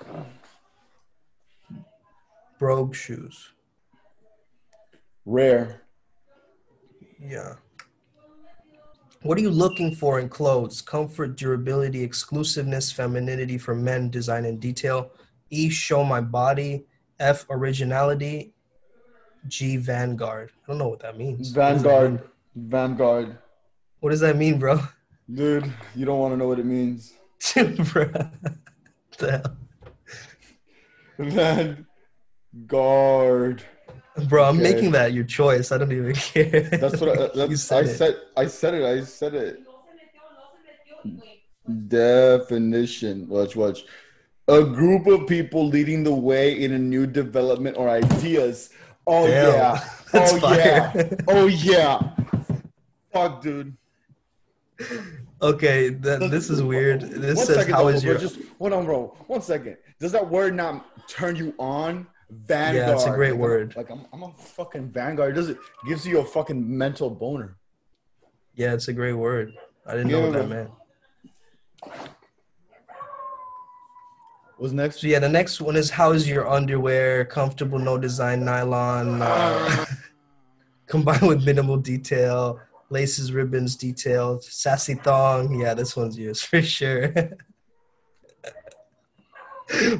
Brogue 2.58 2.94
shoes. 2.94 3.52
Rare. 5.24 5.82
Yeah. 7.22 7.54
What 9.22 9.38
are 9.38 9.42
you 9.42 9.50
looking 9.50 9.94
for 9.94 10.18
in 10.18 10.28
clothes? 10.28 10.82
Comfort, 10.82 11.36
durability, 11.36 12.02
exclusiveness, 12.02 12.90
femininity 12.90 13.58
for 13.58 13.74
men, 13.74 14.10
design 14.10 14.46
and 14.46 14.58
detail. 14.58 15.12
E, 15.50 15.68
show 15.68 16.02
my 16.02 16.20
body. 16.20 16.86
F, 17.20 17.46
originality. 17.50 18.52
G, 19.46 19.76
vanguard. 19.76 20.50
I 20.64 20.72
don't 20.72 20.78
know 20.78 20.88
what 20.88 21.00
that 21.00 21.16
means. 21.16 21.54
What 21.54 21.54
that 21.54 21.74
Vanguard. 21.82 22.22
Vanguard. 22.56 23.38
What 24.00 24.10
does 24.10 24.20
that 24.20 24.36
mean, 24.36 24.58
bro? 24.58 24.80
Dude, 25.32 25.72
you 25.94 26.04
don't 26.04 26.18
want 26.18 26.32
to 26.32 26.36
know 26.36 26.48
what 26.48 26.58
it 26.58 26.66
means. 26.66 27.12
bro. 27.54 28.06
What 28.06 29.18
the 29.18 29.42
hell? 31.18 31.84
Vanguard. 32.56 33.62
Bro, 34.28 34.44
I'm 34.44 34.56
Okay. 34.56 34.62
making 34.74 34.90
that 34.92 35.12
your 35.12 35.24
choice. 35.24 35.70
I 35.72 35.78
don't 35.78 35.92
even 35.92 36.14
care. 36.14 36.62
That's 36.62 37.00
what 37.00 37.10
I, 37.18 37.30
that's, 37.46 37.62
said 37.62 37.76
I 37.86 37.88
it. 37.88 37.96
said. 37.96 38.16
I 38.36 38.46
said 38.46 38.74
it. 38.74 38.84
I 38.84 39.04
said 39.04 39.34
it. 39.34 39.60
Definition. 41.88 43.28
Watch, 43.28 43.56
watch. 43.56 43.84
A 44.50 44.64
group 44.64 45.06
of 45.06 45.26
people 45.26 45.66
leading 45.66 46.02
the 46.04 46.14
way 46.14 46.60
in 46.62 46.72
a 46.72 46.78
new 46.78 47.06
development 47.06 47.76
or 47.76 47.88
ideas. 47.88 48.70
Oh 49.06 49.26
Damn. 49.26 49.54
yeah. 49.54 49.88
That's 50.12 50.32
oh 50.32 50.38
fire. 50.40 50.92
yeah. 50.94 51.14
Oh 51.28 51.46
yeah. 51.46 52.10
Fuck, 53.12 53.42
dude. 53.42 53.76
Okay, 55.42 55.90
th- 55.90 56.30
this 56.30 56.50
is 56.50 56.62
weird. 56.62 57.00
This 57.02 57.36
One 57.36 57.46
says 57.46 57.56
second, 57.56 57.74
how 57.74 57.82
though, 57.84 57.88
is 57.88 58.02
bro, 58.02 58.12
your 58.12 58.20
Just 58.20 58.38
hold 58.58 58.72
on, 58.72 58.84
bro. 58.84 59.16
One 59.26 59.40
second. 59.42 59.76
Does 59.98 60.12
that 60.12 60.28
word 60.28 60.54
not 60.54 61.08
turn 61.08 61.36
you 61.36 61.54
on? 61.58 62.06
Vanguard. 62.30 62.76
Yeah, 62.88 62.94
it's 62.94 63.04
a 63.06 63.10
great 63.10 63.32
Like, 63.32 63.40
word. 63.40 63.74
Like 63.76 63.90
I'm, 63.90 64.06
I'm 64.12 64.22
a 64.22 64.32
fucking 64.32 64.90
vanguard. 64.90 65.34
Does 65.34 65.48
it 65.48 65.58
gives 65.86 66.06
you 66.06 66.20
a 66.20 66.24
fucking 66.24 66.78
mental 66.78 67.10
boner? 67.10 67.56
Yeah, 68.54 68.72
it's 68.74 68.86
a 68.88 68.92
great 68.92 69.14
word. 69.14 69.52
I 69.86 69.92
didn't 69.96 70.08
know 70.12 70.20
what 70.20 70.32
that 70.34 70.48
meant. 70.48 70.70
What's 74.60 74.74
next? 74.74 75.00
So 75.00 75.06
yeah, 75.06 75.20
the 75.20 75.28
next 75.28 75.62
one 75.62 75.74
is 75.74 75.88
how 75.88 76.12
is 76.12 76.28
your 76.28 76.46
underwear? 76.46 77.24
Comfortable, 77.24 77.78
no 77.78 77.96
design, 77.96 78.44
nylon, 78.44 79.22
uh, 79.22 79.86
combined 80.86 81.26
with 81.26 81.42
minimal 81.46 81.78
detail, 81.78 82.60
laces, 82.90 83.32
ribbons, 83.32 83.74
detailed, 83.74 84.44
sassy 84.44 84.96
thong. 84.96 85.58
Yeah, 85.58 85.72
this 85.72 85.96
one's 85.96 86.18
yours 86.18 86.42
for 86.42 86.60
sure. 86.60 87.08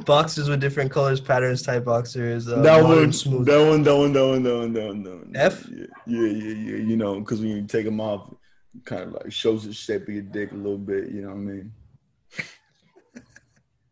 boxers 0.05 0.47
with 0.47 0.61
different 0.61 0.91
colors, 0.91 1.19
patterns, 1.19 1.63
type 1.63 1.85
boxers. 1.85 2.47
Uh, 2.47 2.61
that 2.61 2.83
modern, 2.83 2.99
one, 2.99 3.13
smooth. 3.13 3.47
that 3.47 3.67
one, 3.67 3.81
that 3.81 3.97
one, 3.97 4.13
that 4.13 4.27
one, 4.27 4.43
that 4.43 4.55
one, 4.55 4.73
that 4.73 4.85
one, 4.85 5.03
that 5.03 5.11
one. 5.11 5.31
F? 5.33 5.67
Yeah, 5.71 5.85
yeah, 6.05 6.27
yeah, 6.27 6.53
yeah. 6.53 6.77
You 6.85 6.97
know, 6.97 7.19
because 7.19 7.39
when 7.39 7.49
you 7.49 7.65
take 7.65 7.85
them 7.85 7.99
off, 7.99 8.31
it 8.75 8.85
kind 8.85 9.01
of 9.01 9.13
like 9.13 9.31
shows 9.31 9.65
the 9.65 9.73
shape 9.73 10.03
of 10.03 10.09
your 10.09 10.21
dick 10.21 10.51
a 10.51 10.55
little 10.55 10.77
bit. 10.77 11.09
You 11.09 11.23
know 11.23 11.29
what 11.29 11.37
I 11.37 11.39
mean? 11.39 11.73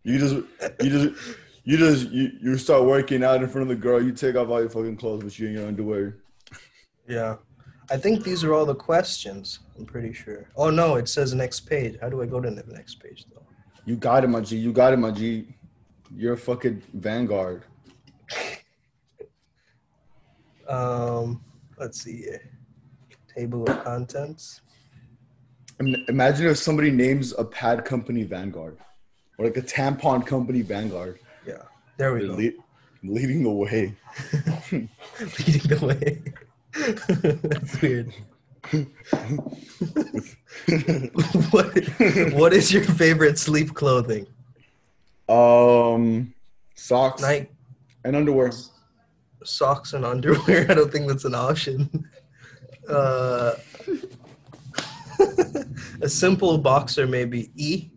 You 0.03 0.19
just, 0.19 0.35
you 0.81 0.89
just, 0.89 1.37
you 1.63 1.77
just, 1.77 2.09
you, 2.09 2.31
you 2.41 2.57
start 2.57 2.85
working 2.85 3.23
out 3.23 3.41
in 3.41 3.49
front 3.49 3.63
of 3.63 3.69
the 3.69 3.81
girl. 3.81 4.01
You 4.01 4.11
take 4.11 4.35
off 4.35 4.49
all 4.49 4.59
your 4.59 4.69
fucking 4.69 4.97
clothes, 4.97 5.23
but 5.23 5.37
you 5.37 5.47
in 5.47 5.53
your 5.53 5.67
underwear. 5.67 6.17
Yeah. 7.07 7.35
I 7.91 7.97
think 7.97 8.23
these 8.23 8.43
are 8.43 8.53
all 8.53 8.65
the 8.65 8.75
questions. 8.75 9.59
I'm 9.77 9.85
pretty 9.85 10.13
sure. 10.13 10.49
Oh 10.55 10.69
no, 10.69 10.95
it 10.95 11.09
says 11.09 11.33
next 11.33 11.61
page. 11.61 11.97
How 12.01 12.09
do 12.09 12.21
I 12.21 12.25
go 12.25 12.39
to 12.39 12.49
the 12.49 12.63
next 12.71 12.95
page 12.95 13.25
though? 13.33 13.41
You 13.85 13.95
got 13.95 14.23
it, 14.23 14.27
my 14.27 14.41
G. 14.41 14.57
You 14.57 14.71
got 14.71 14.93
it, 14.93 14.97
my 14.97 15.11
G. 15.11 15.47
You're 16.15 16.33
a 16.33 16.37
fucking 16.37 16.83
vanguard. 16.93 17.63
Um, 20.69 21.43
let's 21.79 22.03
see 22.03 22.17
here. 22.17 22.41
Table 23.35 23.63
of 23.67 23.83
contents. 23.83 24.61
Imagine 25.79 26.47
if 26.47 26.57
somebody 26.57 26.91
names 26.91 27.33
a 27.37 27.43
pad 27.43 27.85
company 27.85 28.23
Vanguard, 28.23 28.77
or 29.39 29.45
like 29.45 29.57
a 29.57 29.61
tampon 29.61 30.25
company 30.27 30.61
Vanguard. 30.61 31.17
Yeah, 31.47 31.63
there 31.97 32.13
we 32.13 32.19
They're 32.19 32.27
go. 32.27 32.33
lead, 32.35 32.53
leading 33.03 33.43
the 33.43 33.49
way. 33.49 33.95
Leading 34.71 35.69
the 35.69 35.79
way. 35.87 36.21
That's 37.41 37.81
weird. 37.81 38.13
what, 41.51 42.33
what 42.33 42.53
is 42.53 42.71
your 42.73 42.83
favorite 42.83 43.37
sleep 43.39 43.73
clothing? 43.73 44.27
Um, 45.29 46.33
socks 46.75 47.21
Night 47.21 47.51
and 48.03 48.15
underwear. 48.15 48.51
socks 49.43 49.93
and 49.93 50.05
underwear. 50.05 50.65
I 50.69 50.73
don't 50.73 50.91
think 50.91 51.07
that's 51.07 51.25
an 51.25 51.35
option. 51.35 52.07
Uh, 52.89 53.53
a 56.01 56.09
simple 56.09 56.57
boxer, 56.57 57.07
maybe 57.07 57.51
E. 57.55 57.89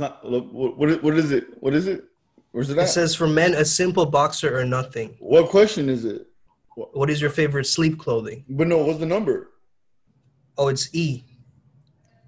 Not. 0.00 0.24
What, 0.28 0.76
what 0.78 0.90
is- 0.90 1.02
what 1.02 1.16
is 1.16 1.30
it? 1.30 1.44
What 1.62 1.74
is 1.74 1.86
it? 1.86 2.04
Where's 2.52 2.68
it 2.70 2.78
It 2.78 2.88
says 2.88 3.14
for 3.14 3.28
men, 3.28 3.54
a 3.54 3.64
simple 3.64 4.06
boxer 4.06 4.58
or 4.58 4.64
nothing. 4.64 5.14
what 5.20 5.50
question 5.50 5.88
is 5.88 6.04
it? 6.04 6.26
What 6.74 7.08
is 7.10 7.20
your 7.20 7.30
favorite 7.30 7.66
sleep 7.66 7.98
clothing? 7.98 8.44
But 8.48 8.66
no, 8.66 8.78
what's 8.78 8.98
the 8.98 9.06
number? 9.06 9.50
Oh, 10.58 10.66
it's 10.68 10.92
E. 10.94 11.22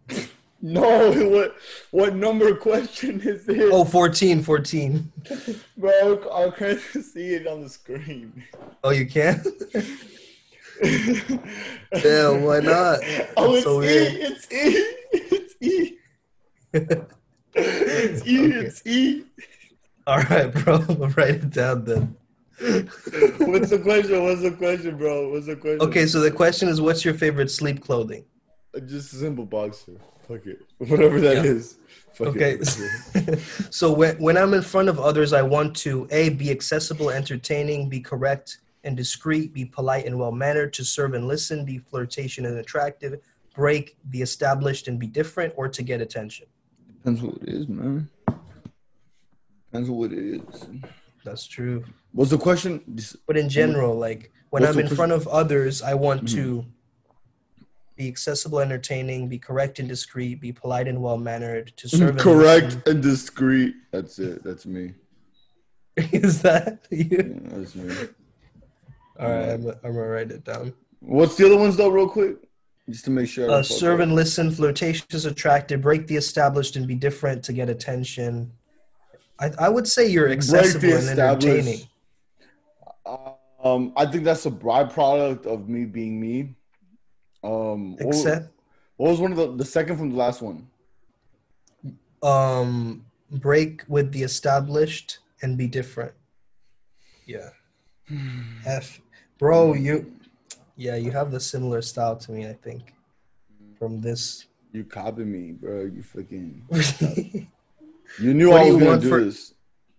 No, 0.65 1.11
what 1.29 1.57
what 1.91 2.15
number 2.15 2.55
question 2.55 3.21
is 3.21 3.45
this? 3.47 3.69
Oh, 3.75 3.85
14, 3.85 4.45
14. 4.45 5.13
bro, 5.77 6.31
I 6.33 6.51
can't 6.57 6.79
see 7.13 7.35
it 7.35 7.49
on 7.49 7.63
the 7.63 7.69
screen. 7.69 8.45
Oh, 8.85 8.91
you 8.91 9.07
can? 9.07 9.43
yeah, 10.85 12.29
why 12.31 12.61
not? 12.61 13.01
Oh, 13.37 13.55
it's 13.57 13.65
so 13.65 13.83
E. 13.83 13.87
weird. 13.87 14.13
It's 14.15 14.53
E. 14.53 14.87
It's 15.13 15.55
E. 15.61 17.03
It's 17.55 18.27
E. 18.27 18.47
Okay. 18.47 18.57
It's 18.67 18.87
E. 18.87 19.25
All 20.07 20.19
right, 20.19 20.53
bro. 20.53 20.75
I'll 20.89 21.09
write 21.11 21.37
it 21.37 21.51
down 21.51 21.85
then. 21.85 22.17
What's 23.39 23.71
the 23.71 23.81
question? 23.83 24.23
What's 24.25 24.43
the 24.43 24.53
question, 24.57 24.97
bro? 24.97 25.31
What's 25.31 25.47
the 25.47 25.57
question? 25.57 25.81
Okay, 25.83 26.07
so 26.07 26.21
the 26.21 26.31
question 26.31 26.69
is 26.69 26.81
what's 26.81 27.05
your 27.05 27.15
favorite 27.15 27.51
sleep 27.51 27.83
clothing? 27.83 28.25
Uh, 28.75 28.81
just 28.81 29.13
a 29.13 29.17
simple 29.17 29.45
boxer. 29.45 29.93
Fuck 30.29 30.47
it. 30.47 30.61
Whatever 30.79 31.21
that 31.21 31.37
Yeah. 31.39 31.43
is. 31.51 31.79
Fuck 32.15 32.29
Okay. 32.29 32.59
so 33.71 33.93
when, 33.93 34.17
when 34.19 34.37
I'm 34.37 34.55
in 34.55 34.63
front 34.63 34.89
of 34.89 35.01
others, 35.01 35.33
I 35.33 35.43
want 35.43 35.77
to 35.79 36.07
A, 36.11 36.29
be 36.31 36.51
accessible, 36.51 37.11
entertaining, 37.11 37.89
be 37.89 38.01
correct 38.01 38.59
and 38.85 38.97
discreet, 38.97 39.53
be 39.53 39.65
polite 39.65 40.07
and 40.07 40.19
well 40.19 40.33
mannered, 40.33 40.73
to 40.75 40.85
serve 40.85 41.15
and 41.15 41.27
listen, 41.27 41.65
be 41.65 41.79
flirtation 41.79 42.45
and 42.47 42.59
attractive, 42.59 43.21
break, 43.55 43.97
be 44.11 44.23
established 44.23 44.89
and 44.89 44.99
be 44.99 45.07
different, 45.07 45.53
or 45.57 45.69
to 45.69 45.83
get 45.83 46.01
attention. 46.01 46.47
Depends 47.03 47.21
what 47.21 47.35
it 47.43 47.49
is, 47.49 47.67
man. 47.67 48.09
Depends 49.73 49.91
what 49.91 50.13
it 50.13 50.19
is. 50.19 50.67
That's 51.25 51.49
true. 51.49 51.85
What's 52.13 52.31
the 52.31 52.39
question? 52.39 52.81
But 53.27 53.37
in 53.37 53.49
general, 53.49 53.99
like 53.99 54.31
when 54.51 54.63
What's 54.63 54.73
I'm 54.73 54.79
in 54.79 54.87
question? 54.87 54.97
front 54.97 55.13
of 55.13 55.27
others, 55.27 55.83
I 55.83 55.95
want 55.95 56.27
mm-hmm. 56.27 56.37
to 56.37 56.67
be 57.97 58.07
accessible, 58.07 58.61
entertaining, 58.61 59.29
be 59.29 59.41
correct 59.41 59.81
and 59.81 59.89
discreet, 59.89 60.41
be 60.41 60.53
polite 60.53 60.87
and 60.87 61.03
well 61.03 61.19
mannered, 61.19 61.77
to 61.79 61.89
mm-hmm. 61.89 61.97
serve 61.97 62.19
Correct 62.19 62.67
listen. 62.67 62.83
and 62.87 63.03
discreet. 63.03 63.75
That's 63.91 64.21
it. 64.21 64.45
That's 64.45 64.65
me. 64.65 64.95
is 65.97 66.41
that 66.43 66.87
you? 66.89 67.09
Yeah, 67.11 67.57
that's 67.57 67.75
me. 67.75 67.97
All 69.19 69.29
right, 69.29 69.51
I'm, 69.51 69.67
I'm 69.67 69.75
gonna 69.83 70.07
write 70.07 70.31
it 70.31 70.45
down. 70.45 70.73
What's 71.01 71.35
the 71.35 71.47
other 71.47 71.57
ones 71.57 71.77
though, 71.77 71.89
real 71.89 72.09
quick? 72.09 72.37
Just 72.89 73.05
to 73.05 73.11
make 73.11 73.29
sure. 73.29 73.51
Uh, 73.51 73.63
serve 73.63 74.01
and 74.01 74.15
listen, 74.15 74.51
flirtatious, 74.51 75.25
attractive, 75.25 75.81
break 75.81 76.07
the 76.07 76.17
established 76.17 76.77
and 76.77 76.87
be 76.87 76.95
different 76.95 77.43
to 77.45 77.53
get 77.53 77.69
attention. 77.69 78.53
I, 79.39 79.51
I 79.59 79.69
would 79.69 79.87
say 79.87 80.09
you're 80.09 80.31
accessible 80.31 80.89
the 80.89 80.97
and 80.99 81.19
entertaining. 81.19 81.67
established. 81.67 81.89
Um, 83.65 83.93
I 83.97 84.07
think 84.07 84.25
that's 84.25 84.45
a 84.47 84.51
byproduct 84.51 85.47
of 85.47 85.69
me 85.69 85.85
being 85.85 86.21
me. 86.21 86.55
Um, 87.45 87.93
what, 87.97 88.09
Except, 88.09 88.49
what 88.97 89.11
was 89.11 89.21
one 89.21 89.31
of 89.31 89.39
the 89.39 89.57
the 89.57 89.65
second 89.65 89.99
from 89.99 90.11
the 90.11 90.17
last 90.17 90.43
one? 90.43 90.69
um, 92.23 93.05
break 93.31 93.83
with 93.89 94.13
the 94.13 94.23
established 94.23 95.19
and 95.43 95.59
be 95.59 95.67
different. 95.67 96.13
Yeah. 97.27 97.51
F, 98.67 99.01
bro, 99.39 99.75
you, 99.75 100.13
yeah, 100.77 100.97
you 100.97 101.11
have 101.11 101.31
the 101.31 101.41
similar 101.41 101.83
style 101.83 102.17
to 102.17 102.33
me. 102.33 102.47
I 102.47 102.53
think 102.55 102.95
from 103.79 104.01
this. 104.01 104.47
You 104.73 104.85
copied 104.85 105.27
me, 105.27 105.53
bro. 105.53 105.83
You 105.85 106.03
fucking. 106.03 107.49
You 108.21 108.35
knew 108.35 108.51
What 108.51 108.61
I 108.61 108.65
was 108.67 108.75
gonna 108.75 108.87
want 108.91 109.03
do 109.03 109.09
for- 109.09 109.25
this. 109.25 109.55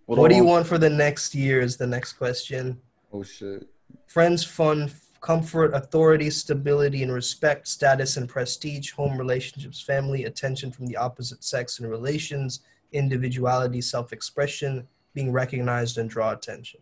do, 0.07 0.35
you 0.35 0.43
want 0.43 0.67
for 0.67 0.77
the 0.77 0.89
next 0.89 1.33
year? 1.33 1.61
Is 1.61 1.77
the 1.77 1.87
next 1.87 2.13
question. 2.13 2.79
Oh 3.11 3.23
shit. 3.23 3.67
friends, 4.05 4.43
fun, 4.43 4.91
comfort, 5.21 5.73
authority, 5.73 6.29
stability, 6.29 7.01
and 7.01 7.11
respect, 7.11 7.67
status 7.67 8.17
and 8.17 8.29
prestige, 8.29 8.91
home 8.91 9.17
relationships, 9.17 9.81
family, 9.81 10.25
attention 10.25 10.71
from 10.71 10.85
the 10.85 10.95
opposite 10.95 11.43
sex 11.43 11.79
and 11.79 11.89
relations, 11.89 12.59
individuality, 12.91 13.81
self 13.81 14.13
expression, 14.13 14.87
being 15.15 15.31
recognized 15.31 15.97
and 15.97 16.07
draw 16.07 16.33
attention. 16.33 16.81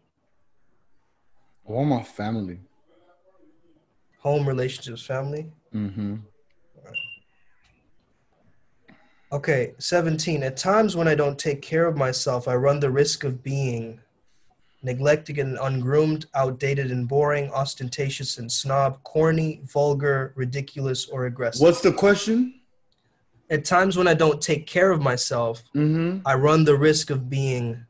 I 1.68 1.72
want 1.72 1.88
my 1.90 2.04
family. 2.04 2.60
Home, 4.22 4.48
relationships, 4.48 5.04
family. 5.06 5.48
Mm-hmm. 5.74 6.18
Okay, 9.34 9.74
17. 9.78 10.44
At 10.44 10.58
times 10.58 10.96
when 10.96 11.08
I 11.08 11.16
don't 11.16 11.40
take 11.40 11.62
care 11.62 11.86
of 11.86 11.96
myself, 11.96 12.48
I 12.48 12.56
run 12.56 12.80
the 12.80 12.92
risk 12.92 13.24
of 13.24 13.42
being 13.42 14.00
neglected 14.84 15.38
and 15.38 15.58
ungroomed, 15.60 16.26
outdated 16.36 16.92
and 16.92 17.08
boring, 17.08 17.50
ostentatious 17.52 18.40
and 18.40 18.52
snob, 18.52 19.02
corny, 19.04 19.62
vulgar, 19.64 20.34
ridiculous, 20.36 21.08
or 21.08 21.28
aggressive. 21.28 21.62
What's 21.62 21.82
the 21.82 21.94
question? 21.94 22.56
At 23.50 23.64
times 23.64 23.96
when 23.98 24.08
I 24.08 24.14
don't 24.14 24.42
take 24.42 24.66
care 24.68 24.92
of 24.92 25.02
myself, 25.02 25.64
Mm-hmm. 25.76 26.28
I 26.28 26.36
run 26.36 26.66
the 26.66 26.76
risk 26.76 27.10
of 27.10 27.30
being 27.30 27.86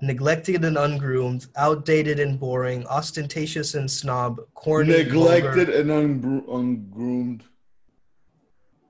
neglected 0.00 0.64
and 0.64 0.76
ungroomed, 0.76 1.46
outdated 1.56 2.20
and 2.20 2.38
boring, 2.38 2.86
ostentatious 2.86 3.74
and 3.74 3.90
snob, 3.90 4.40
corny, 4.54 4.90
Neglected 5.04 5.68
vulgar. 5.68 5.80
and 5.80 5.90
ungro- 5.90 6.54
ungroomed. 6.58 7.42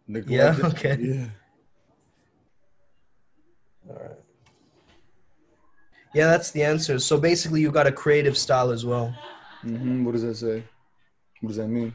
Neglected. 0.09 0.65
okay. 0.67 0.97
Yeah. 1.01 1.27
All 3.89 3.97
right. 3.97 4.19
Yeah, 6.15 6.27
that's 6.27 6.51
the 6.53 6.63
answer. 6.63 6.99
So 6.99 7.19
basically, 7.19 7.61
you 7.61 7.71
got 7.73 7.87
a 7.87 7.93
creative 7.93 8.37
style 8.39 8.71
as 8.71 8.85
well. 8.87 9.15
Mm-hmm. 9.65 10.05
What 10.05 10.13
does 10.13 10.23
that 10.23 10.37
say? 10.37 10.63
What 11.41 11.49
does 11.49 11.57
that 11.57 11.69
mean? 11.69 11.93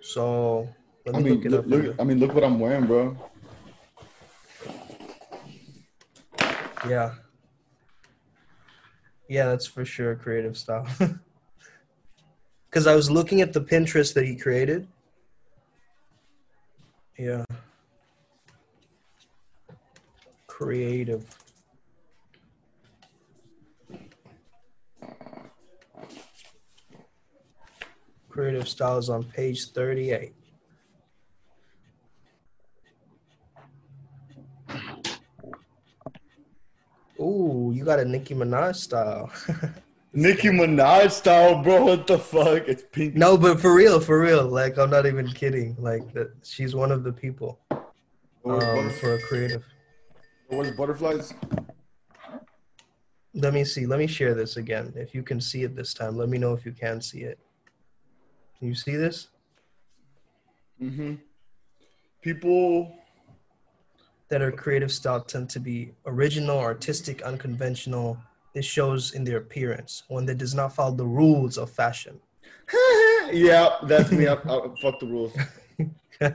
So 0.00 0.68
let 1.04 1.14
I 1.16 1.18
me 1.18 1.24
mean, 1.24 1.34
look 1.34 1.44
it 1.44 1.50
look, 1.50 1.64
up. 1.64 1.70
look, 1.70 1.96
I 2.00 2.04
mean, 2.04 2.18
look 2.20 2.34
what 2.34 2.44
I'm 2.44 2.58
wearing, 2.58 2.86
bro. 2.86 3.16
Yeah. 6.88 7.14
Yeah, 9.28 9.46
that's 9.46 9.66
for 9.66 9.84
sure 9.84 10.14
creative 10.16 10.56
style. 10.56 10.86
Because 12.70 12.86
I 12.86 12.94
was 12.94 13.10
looking 13.10 13.40
at 13.40 13.54
the 13.54 13.62
Pinterest 13.62 14.12
that 14.12 14.26
he 14.26 14.36
created. 14.36 14.86
Yeah. 17.18 17.44
Creative. 20.46 21.24
Creative 28.28 28.68
styles 28.68 29.08
on 29.08 29.24
page 29.24 29.70
38. 29.70 30.34
Ooh, 37.20 37.72
you 37.74 37.84
got 37.84 37.98
a 37.98 38.04
Nicki 38.04 38.34
Minaj 38.34 38.76
style. 38.76 39.30
Nicki 40.12 40.48
Minaj 40.48 41.10
style, 41.10 41.62
bro. 41.62 41.84
What 41.84 42.06
the 42.06 42.18
fuck? 42.18 42.68
It's 42.68 42.84
pink. 42.92 43.14
no, 43.14 43.36
but 43.36 43.60
for 43.60 43.74
real, 43.74 44.00
for 44.00 44.20
real. 44.20 44.44
Like 44.46 44.78
I'm 44.78 44.90
not 44.90 45.06
even 45.06 45.28
kidding. 45.32 45.76
Like 45.78 46.12
that, 46.14 46.32
she's 46.44 46.74
one 46.74 46.92
of 46.92 47.02
the 47.02 47.12
people 47.12 47.58
um, 48.44 48.90
for 49.00 49.14
a 49.14 49.22
creative. 49.22 49.64
what 50.48 50.66
is 50.66 50.76
butterflies? 50.76 51.34
Let 53.34 53.52
me 53.52 53.64
see. 53.64 53.86
Let 53.86 53.98
me 53.98 54.06
share 54.06 54.34
this 54.34 54.56
again. 54.56 54.92
If 54.96 55.14
you 55.14 55.22
can 55.22 55.40
see 55.40 55.62
it 55.62 55.76
this 55.76 55.94
time, 55.94 56.16
let 56.16 56.28
me 56.28 56.38
know 56.38 56.52
if 56.52 56.64
you 56.64 56.72
can 56.72 57.00
see 57.00 57.20
it. 57.20 57.38
Can 58.58 58.68
you 58.68 58.74
see 58.74 58.96
this? 58.96 59.28
Mm-hmm. 60.80 61.14
People. 62.22 62.97
That 64.28 64.42
are 64.42 64.52
creative 64.52 64.92
style 64.92 65.22
tend 65.22 65.48
to 65.50 65.60
be 65.60 65.92
original, 66.04 66.58
artistic, 66.58 67.22
unconventional. 67.22 68.18
This 68.54 68.66
shows 68.66 69.14
in 69.14 69.24
their 69.24 69.38
appearance, 69.38 70.02
one 70.08 70.26
that 70.26 70.38
does 70.38 70.54
not 70.54 70.74
follow 70.74 70.94
the 70.94 71.06
rules 71.06 71.56
of 71.56 71.70
fashion. 71.70 72.20
yeah, 73.32 73.76
that's 73.84 74.10
me. 74.10 74.26
I, 74.26 74.34
I, 74.34 74.60
fuck 74.82 75.00
the 75.00 75.06
rules. 75.06 75.36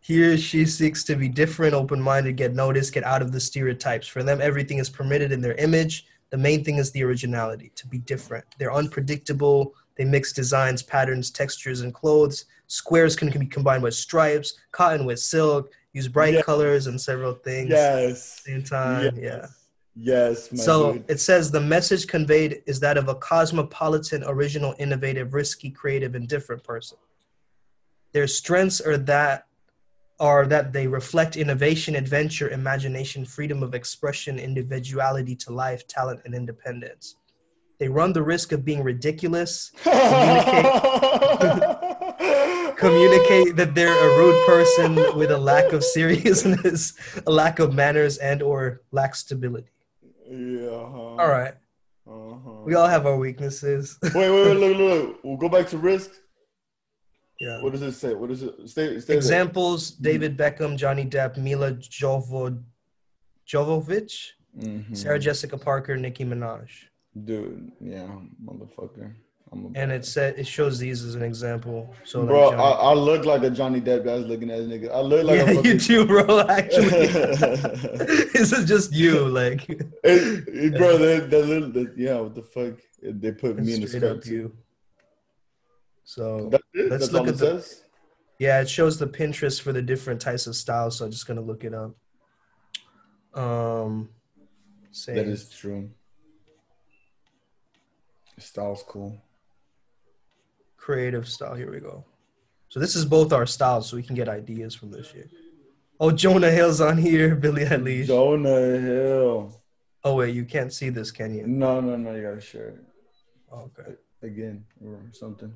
Here, 0.00 0.36
she 0.36 0.66
seeks 0.66 1.04
to 1.04 1.14
be 1.14 1.28
different, 1.28 1.74
open 1.74 2.00
minded, 2.00 2.36
get 2.36 2.54
noticed, 2.54 2.92
get 2.92 3.04
out 3.04 3.22
of 3.22 3.32
the 3.32 3.40
stereotypes. 3.40 4.06
For 4.06 4.22
them, 4.22 4.40
everything 4.40 4.78
is 4.78 4.90
permitted 4.90 5.30
in 5.30 5.40
their 5.40 5.54
image. 5.54 6.06
The 6.30 6.36
main 6.38 6.64
thing 6.64 6.78
is 6.78 6.90
the 6.90 7.04
originality, 7.04 7.70
to 7.76 7.86
be 7.86 7.98
different. 7.98 8.44
They're 8.58 8.72
unpredictable. 8.72 9.74
They 9.96 10.04
mix 10.04 10.32
designs, 10.32 10.82
patterns, 10.82 11.30
textures, 11.30 11.82
and 11.82 11.94
clothes. 11.94 12.46
Squares 12.66 13.14
can, 13.14 13.30
can 13.30 13.40
be 13.40 13.46
combined 13.46 13.82
with 13.82 13.94
stripes, 13.94 14.54
cotton 14.72 15.04
with 15.04 15.20
silk, 15.20 15.70
use 15.92 16.08
bright 16.08 16.34
Yeah. 16.34 16.42
colors 16.42 16.86
and 16.86 17.00
several 17.00 17.34
things 17.34 17.70
Yes. 17.70 18.04
at 18.04 18.44
the 18.44 18.50
same 18.50 18.62
time. 18.64 19.16
Yeah. 19.16 19.46
Yes, 19.94 20.50
my 20.50 20.58
So 20.62 20.94
dude. 20.94 21.04
it 21.08 21.20
says 21.20 21.50
the 21.50 21.60
message 21.60 22.06
conveyed 22.06 22.62
is 22.66 22.80
that 22.80 22.96
of 22.96 23.08
a 23.08 23.14
cosmopolitan, 23.14 24.24
original, 24.24 24.74
innovative, 24.78 25.34
risky, 25.34 25.70
creative, 25.70 26.14
and 26.14 26.26
different 26.26 26.64
person. 26.64 26.96
Their 28.12 28.26
strengths 28.26 28.80
are 28.80 28.96
that 28.98 29.46
are 30.20 30.46
that 30.46 30.72
they 30.72 30.86
reflect 30.86 31.36
innovation, 31.36 31.96
adventure, 31.96 32.48
imagination, 32.50 33.24
freedom 33.24 33.62
of 33.62 33.74
expression, 33.74 34.38
individuality 34.38 35.34
to 35.34 35.52
life, 35.52 35.86
talent, 35.88 36.20
and 36.24 36.32
independence. 36.34 37.16
They 37.80 37.88
run 37.88 38.12
the 38.12 38.22
risk 38.22 38.52
of 38.52 38.64
being 38.64 38.84
ridiculous, 38.84 39.72
communicate, 39.82 40.66
communicate 42.86 43.56
that 43.56 43.70
they're 43.76 43.98
a 44.08 44.10
rude 44.18 44.40
person 44.52 44.90
with 45.18 45.30
a 45.30 45.38
lack 45.38 45.72
of 45.72 45.82
seriousness, 45.96 46.94
a 47.26 47.32
lack 47.42 47.58
of 47.64 47.68
manners, 47.74 48.18
and 48.18 48.42
or 48.42 48.82
lack 48.90 49.14
stability. 49.14 49.70
Yeah. 50.28 50.68
uh-huh. 50.86 51.20
All 51.22 51.30
right, 51.38 51.54
Uh-huh. 52.06 52.50
we 52.66 52.74
all 52.74 52.88
have 52.88 53.04
our 53.10 53.16
weaknesses. 53.26 53.98
Wait, 54.02 54.14
wait, 54.14 54.30
wait, 54.46 54.56
look, 54.62 54.76
look, 54.76 54.78
look. 54.90 55.24
We'll 55.24 55.36
go 55.44 55.48
back 55.48 55.66
to 55.72 55.78
risk. 55.78 56.10
yeah. 57.40 57.62
What 57.62 57.72
does 57.72 57.82
it 57.82 57.92
say? 58.02 58.12
What 58.20 58.28
does 58.32 58.42
it 58.42 58.52
stay? 58.68 58.98
stay 59.00 59.14
Examples: 59.16 59.80
David 60.08 60.36
Beckham, 60.36 60.76
Johnny 60.76 61.04
Depp, 61.14 61.36
Mila 61.46 61.72
Jovo, 61.98 62.62
Jovovich, 63.46 64.30
Mm-hmm. 64.58 64.92
Sarah 64.94 65.18
Jessica 65.18 65.56
Parker, 65.56 65.96
Nicki 65.96 66.24
Minaj. 66.26 66.68
Dude, 67.24 67.72
yeah, 67.80 68.06
motherfucker. 68.44 69.14
I'm 69.52 69.70
And 69.74 69.92
it 69.92 70.06
said 70.06 70.38
it 70.38 70.46
shows 70.46 70.78
these 70.78 71.04
as 71.04 71.14
an 71.14 71.22
example. 71.22 71.94
So, 72.04 72.20
like, 72.20 72.28
Bro, 72.28 72.50
Johnny- 72.52 72.62
I, 72.62 72.70
I 72.70 72.94
look 72.94 73.24
like 73.26 73.42
a 73.42 73.50
Johnny 73.50 73.80
Depp 73.82 74.04
guy's 74.04 74.24
looking 74.24 74.50
at 74.50 74.60
a 74.60 74.62
nigga. 74.62 74.90
I 74.90 75.00
look 75.00 75.24
like 75.24 75.36
yeah, 75.36 75.44
a 75.44 75.50
you 75.50 75.56
fucking. 75.56 75.76
do, 75.78 76.06
bro. 76.06 76.40
Actually, 76.48 77.06
this 78.32 78.52
is 78.52 78.64
just 78.66 78.92
you, 78.94 79.28
like 79.28 79.68
It- 79.68 79.84
it- 80.04 80.76
bro, 80.78 80.96
that, 80.96 81.28
that 81.30 81.44
little, 81.46 81.70
that, 81.72 81.92
yeah, 81.98 82.18
what 82.20 82.34
the 82.34 82.42
fuck? 82.42 82.74
They 83.02 83.32
put 83.32 83.58
me 83.58 83.74
in 83.74 83.80
the 83.82 83.88
straight 83.88 84.04
up 84.04 84.24
you. 84.24 84.56
So 86.04 86.48
That's 86.50 86.64
it. 86.72 86.90
Let's 86.90 87.08
That's 87.08 87.12
look 87.12 87.22
all 87.22 87.28
at 87.28 87.34
it 87.34 87.38
the- 87.38 87.60
says. 87.60 87.84
yeah, 88.38 88.60
it 88.62 88.70
shows 88.70 88.98
the 88.98 89.06
Pinterest 89.06 89.60
for 89.60 89.72
the 89.72 89.82
different 89.82 90.20
types 90.20 90.46
of 90.46 90.56
styles. 90.56 90.96
So 90.98 91.04
I'm 91.04 91.10
just 91.10 91.26
gonna 91.26 91.40
look 91.42 91.64
it 91.64 91.74
up. 91.74 91.94
Um, 93.34 94.08
say 94.92 95.14
That 95.14 95.26
is 95.26 95.50
true. 95.50 95.90
Style's 98.38 98.82
cool. 98.88 99.20
Creative 100.82 101.28
style. 101.28 101.54
Here 101.54 101.70
we 101.70 101.78
go. 101.80 102.04
So 102.68 102.80
this 102.80 102.96
is 102.96 103.04
both 103.04 103.32
our 103.32 103.46
styles, 103.46 103.88
so 103.88 103.96
we 103.96 104.02
can 104.02 104.16
get 104.16 104.28
ideas 104.28 104.74
from 104.74 104.90
this 104.90 105.06
shit. 105.10 105.30
Oh, 106.00 106.10
Jonah 106.10 106.50
Hill's 106.50 106.80
on 106.80 106.98
here. 106.98 107.36
Billie 107.44 107.64
Eilish. 107.64 108.06
Jonah 108.06 108.78
Hill. 108.80 109.62
Oh 110.04 110.16
wait, 110.16 110.34
you 110.34 110.44
can't 110.44 110.72
see 110.72 110.88
this, 110.88 111.12
can 111.12 111.32
you? 111.32 111.46
No, 111.46 111.80
no, 111.80 111.96
no. 111.96 112.14
You 112.14 112.22
gotta 112.22 112.40
share 112.40 112.68
it 112.70 112.80
Okay. 113.52 113.94
again 114.22 114.64
or 114.84 114.98
something. 115.12 115.54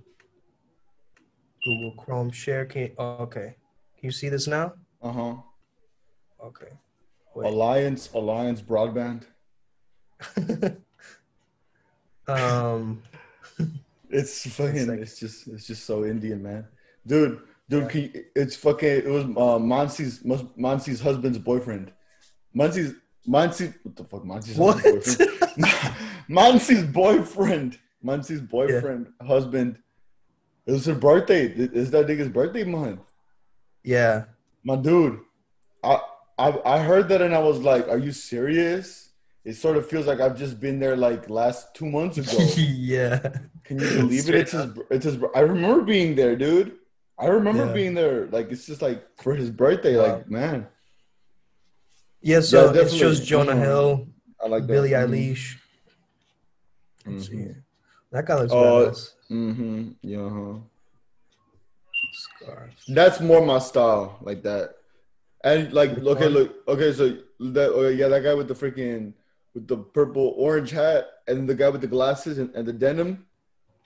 Google 1.64 1.92
Chrome 1.96 2.30
share. 2.30 2.64
Can 2.64 2.92
oh, 2.98 3.24
okay. 3.26 3.56
Can 3.98 4.04
you 4.04 4.12
see 4.12 4.28
this 4.28 4.46
now? 4.46 4.74
Uh 5.02 5.12
huh. 5.12 5.34
Okay. 6.44 6.72
Wait. 7.34 7.46
Alliance, 7.48 8.10
Alliance 8.14 8.62
Broadband. 8.62 9.24
um. 12.28 13.02
It's 14.10 14.46
fucking. 14.50 14.88
like- 14.88 15.00
It's 15.00 15.18
just. 15.18 15.48
It's 15.48 15.66
just 15.66 15.84
so 15.84 16.04
Indian, 16.04 16.42
man. 16.42 16.66
Dude, 17.06 17.40
dude, 17.68 17.88
can 17.88 18.00
you- 18.02 18.24
it's 18.34 18.56
fucking. 18.56 18.88
It 18.88 19.08
was 19.08 19.24
uh, 19.24 19.58
Monsi's 19.58 20.24
Monsi's 20.56 21.00
husband's 21.00 21.38
boyfriend. 21.38 21.92
Monsi's 22.54 22.94
Monsi. 23.28 23.74
What 23.82 23.96
the 23.96 24.04
fuck? 24.04 24.24
What? 24.24 24.44
husband's 24.80 25.16
boyfriend. 25.16 25.96
Monsi's 26.28 26.82
boyfriend. 26.84 27.78
Monsi's 28.02 28.40
boyfriend, 28.40 29.12
husband. 29.26 29.78
It 30.66 30.72
was 30.72 30.86
her 30.86 30.94
birthday. 30.94 31.46
It's 31.46 31.90
that 31.90 32.06
nigga's 32.06 32.28
birthday 32.28 32.64
month. 32.64 33.00
Yeah. 33.84 34.24
My 34.64 34.76
dude, 34.76 35.20
I, 35.82 36.00
I 36.38 36.58
I 36.64 36.78
heard 36.80 37.08
that 37.08 37.22
and 37.22 37.34
I 37.34 37.38
was 37.38 37.60
like, 37.60 37.88
"Are 37.88 37.98
you 37.98 38.10
serious?" 38.12 39.05
It 39.46 39.54
sort 39.54 39.76
of 39.76 39.88
feels 39.88 40.06
like 40.08 40.18
I've 40.18 40.36
just 40.36 40.58
been 40.58 40.80
there 40.80 40.96
like 40.96 41.30
last 41.30 41.72
two 41.72 41.86
months 41.86 42.18
ago. 42.18 42.36
yeah. 42.56 43.20
Can 43.62 43.78
you 43.80 43.88
believe 44.00 44.18
it? 44.18 44.22
Straight 44.22 44.40
It's 44.42 44.52
his. 44.52 44.66
It's 44.90 45.04
his. 45.04 45.18
I 45.36 45.40
remember 45.40 45.82
being 45.84 46.16
there, 46.16 46.34
dude. 46.34 46.72
I 47.16 47.26
remember 47.26 47.66
Yeah. 47.66 47.72
being 47.72 47.94
there. 47.94 48.26
Like 48.26 48.50
it's 48.50 48.66
just 48.66 48.82
like 48.82 49.06
for 49.22 49.36
his 49.36 49.52
birthday. 49.52 49.96
Wow. 49.96 50.02
Like 50.16 50.28
man, 50.28 50.66
Yeah. 52.20 52.40
So 52.40 52.74
Yeah, 52.74 52.80
it 52.82 52.90
shows 52.90 53.20
Jonah 53.24 53.52
Mhm. 53.52 53.58
Hill, 53.60 54.08
I 54.42 54.48
like 54.48 54.62
that. 54.62 54.72
Billie 54.72 54.90
Eilish. 54.90 55.54
Let's 57.06 57.28
see 57.28 57.36
here. 57.36 57.64
That 58.10 58.26
guy 58.26 58.34
looks 58.40 58.52
Oh, 58.52 58.62
badass. 58.90 59.12
Mm-hmm. 59.30 59.88
Yeah. 60.02 60.28
huh 60.28 60.58
Scarf. 62.12 62.70
That's 62.88 63.20
more 63.20 63.46
my 63.46 63.60
style, 63.60 64.18
like 64.22 64.42
that. 64.42 64.74
And 65.44 65.72
like, 65.72 65.90
okay, 65.96 66.28
look, 66.28 66.56
okay, 66.66 66.92
so 66.92 67.16
that, 67.38 67.70
oh 67.72 67.88
yeah, 67.88 68.08
that 68.08 68.24
guy 68.24 68.34
with 68.34 68.48
the 68.48 68.54
freaking 68.54 69.12
with 69.56 69.66
the 69.66 69.78
purple 69.78 70.34
orange 70.36 70.70
hat, 70.70 71.06
and 71.26 71.48
the 71.48 71.54
guy 71.54 71.70
with 71.70 71.80
the 71.80 71.86
glasses 71.86 72.36
and, 72.36 72.54
and 72.54 72.68
the 72.68 72.72
denim. 72.72 73.24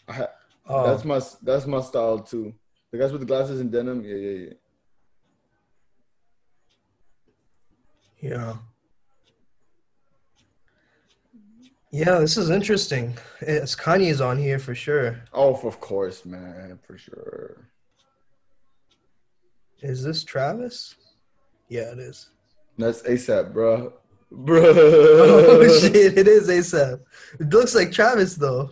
I, 0.09 0.27
Oh, 0.67 0.89
That's 0.89 1.05
my 1.05 1.21
that's 1.43 1.67
my 1.67 1.81
style 1.81 2.21
too. 2.21 2.55
The 2.93 2.99
guys 2.99 3.11
with 3.11 3.23
the 3.23 3.27
glasses 3.27 3.61
and 3.61 3.73
denim, 3.73 4.05
yeah, 4.05 4.15
yeah, 4.15 4.47
yeah. 8.21 8.31
yeah. 8.31 8.55
Yeah, 11.91 12.19
this 12.21 12.37
is 12.37 12.51
interesting. 12.51 13.19
It's 13.41 13.75
Kanye's 13.75 14.21
on 14.21 14.39
here 14.39 14.61
for 14.61 14.77
sure. 14.77 15.23
Oh, 15.33 15.55
of 15.55 15.81
course, 15.81 16.25
man, 16.25 16.79
for 16.87 16.97
sure. 16.97 17.69
Is 19.81 20.05
this 20.05 20.23
Travis? 20.23 20.95
Yeah, 21.69 21.91
it 21.91 21.99
is. 21.99 22.29
That's 22.79 23.03
ASAP, 23.03 23.53
bro. 23.53 23.93
Bro. 24.33 24.63
oh 24.65 25.79
shit, 25.81 26.17
it 26.19 26.29
is 26.29 26.49
ASAP. 26.49 27.01
It 27.41 27.49
looks 27.51 27.75
like 27.75 27.91
Travis 27.93 28.35
though. 28.37 28.71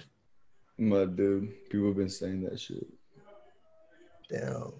My 0.78 1.04
dude. 1.04 1.50
People 1.68 1.88
have 1.88 1.96
been 1.96 2.09
saying 2.09 2.42
that 2.44 2.61
shit. 2.61 2.86
Damn. 4.30 4.72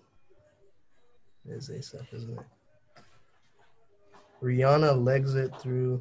It 1.49 1.53
is 1.55 1.69
ASAP, 1.71 2.07
isn't 2.15 2.39
it? 2.39 2.45
Rihanna 4.43 5.03
legs 5.05 5.35
it 5.35 5.51
through. 5.61 6.01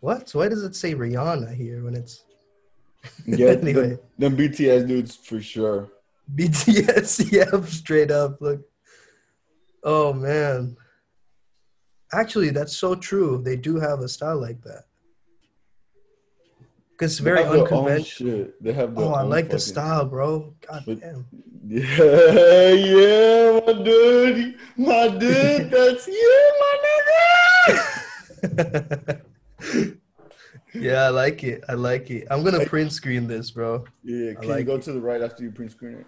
What? 0.00 0.30
Why 0.32 0.48
does 0.48 0.62
it 0.62 0.74
say 0.74 0.94
Rihanna 0.94 1.54
here 1.54 1.84
when 1.84 1.94
it's 1.94 2.24
Yeah, 3.26 3.48
Anyway. 3.48 3.98
them, 4.18 4.34
them 4.34 4.36
BTS 4.36 4.86
dudes 4.88 5.16
for 5.16 5.40
sure. 5.42 5.88
BTS? 6.34 7.30
Yeah, 7.32 7.60
straight 7.66 8.10
up. 8.10 8.40
Look. 8.40 8.60
Oh 9.84 10.12
man. 10.14 10.76
Actually, 12.12 12.50
that's 12.50 12.76
so 12.76 12.94
true. 12.94 13.40
They 13.44 13.56
do 13.56 13.76
have 13.76 14.00
a 14.00 14.08
style 14.08 14.40
like 14.40 14.60
that. 14.62 14.84
'Cause 16.96 17.12
it's 17.12 17.20
very 17.20 17.38
have 17.42 17.52
their 17.52 17.60
own 17.60 17.66
unconventional. 17.66 18.38
shit. 18.44 18.62
They 18.62 18.72
have 18.74 18.98
Oh, 18.98 19.12
I 19.14 19.22
like 19.22 19.48
the 19.48 19.58
style, 19.58 20.04
bro. 20.04 20.54
God 20.68 20.82
But- 20.86 21.00
damn. 21.00 21.24
Yeah, 21.66 22.70
yeah, 22.72 23.60
my 23.66 23.72
dude. 23.84 24.54
My 24.76 25.08
dude, 25.08 25.70
that's 25.70 26.06
you, 26.06 26.52
my 26.60 26.78
nigga. 27.68 29.20
yeah, 30.74 31.02
I 31.04 31.08
like 31.10 31.42
it. 31.44 31.64
I 31.68 31.74
like 31.74 32.10
it. 32.10 32.26
I'm 32.30 32.42
gonna 32.44 32.66
print 32.66 32.92
screen 32.92 33.26
this, 33.26 33.50
bro. 33.50 33.84
Yeah, 34.02 34.34
can 34.34 34.48
like 34.48 34.58
you 34.60 34.64
go 34.64 34.76
it. 34.76 34.82
to 34.82 34.92
the 34.92 35.00
right 35.00 35.22
after 35.22 35.42
you 35.42 35.52
print 35.52 35.70
screen 35.72 35.94
it? 35.98 36.06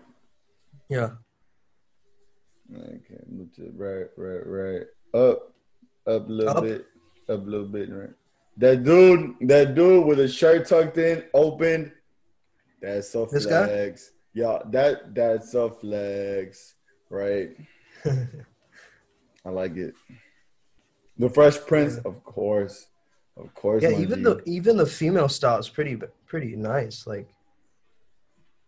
Yeah. 0.88 1.10
Okay, 2.74 3.20
move 3.30 3.52
to 3.56 3.70
right, 3.76 4.06
right, 4.16 4.46
right. 4.46 4.86
Up, 5.14 5.51
up 6.06 6.28
a 6.28 6.32
little 6.32 6.56
Up. 6.56 6.62
bit, 6.64 6.86
up 7.28 7.40
a 7.46 7.50
little 7.50 7.66
bit, 7.66 7.90
right. 7.90 8.10
That 8.56 8.84
dude, 8.84 9.34
that 9.48 9.74
dude 9.74 10.06
with 10.06 10.18
his 10.18 10.34
shirt 10.34 10.66
tucked 10.68 10.98
in, 10.98 11.24
open. 11.32 11.92
That's 12.80 13.14
a 13.14 13.26
This 13.30 13.46
guy? 13.46 13.94
Yeah, 14.34 14.58
that 14.70 15.14
that's 15.14 15.54
a 15.54 15.70
flex, 15.70 16.74
right? 17.10 17.50
I 19.44 19.48
like 19.50 19.76
it. 19.76 19.94
The 21.18 21.28
Fresh 21.28 21.60
Prince, 21.66 21.98
of 21.98 22.24
course, 22.24 22.86
of 23.36 23.54
course. 23.54 23.82
yeah, 23.82 23.90
even 23.90 24.18
G. 24.20 24.24
the 24.24 24.42
even 24.46 24.76
the 24.76 24.86
female 24.86 25.28
style 25.28 25.58
is 25.58 25.68
pretty 25.68 25.98
pretty 26.26 26.56
nice. 26.56 27.06
Like, 27.06 27.28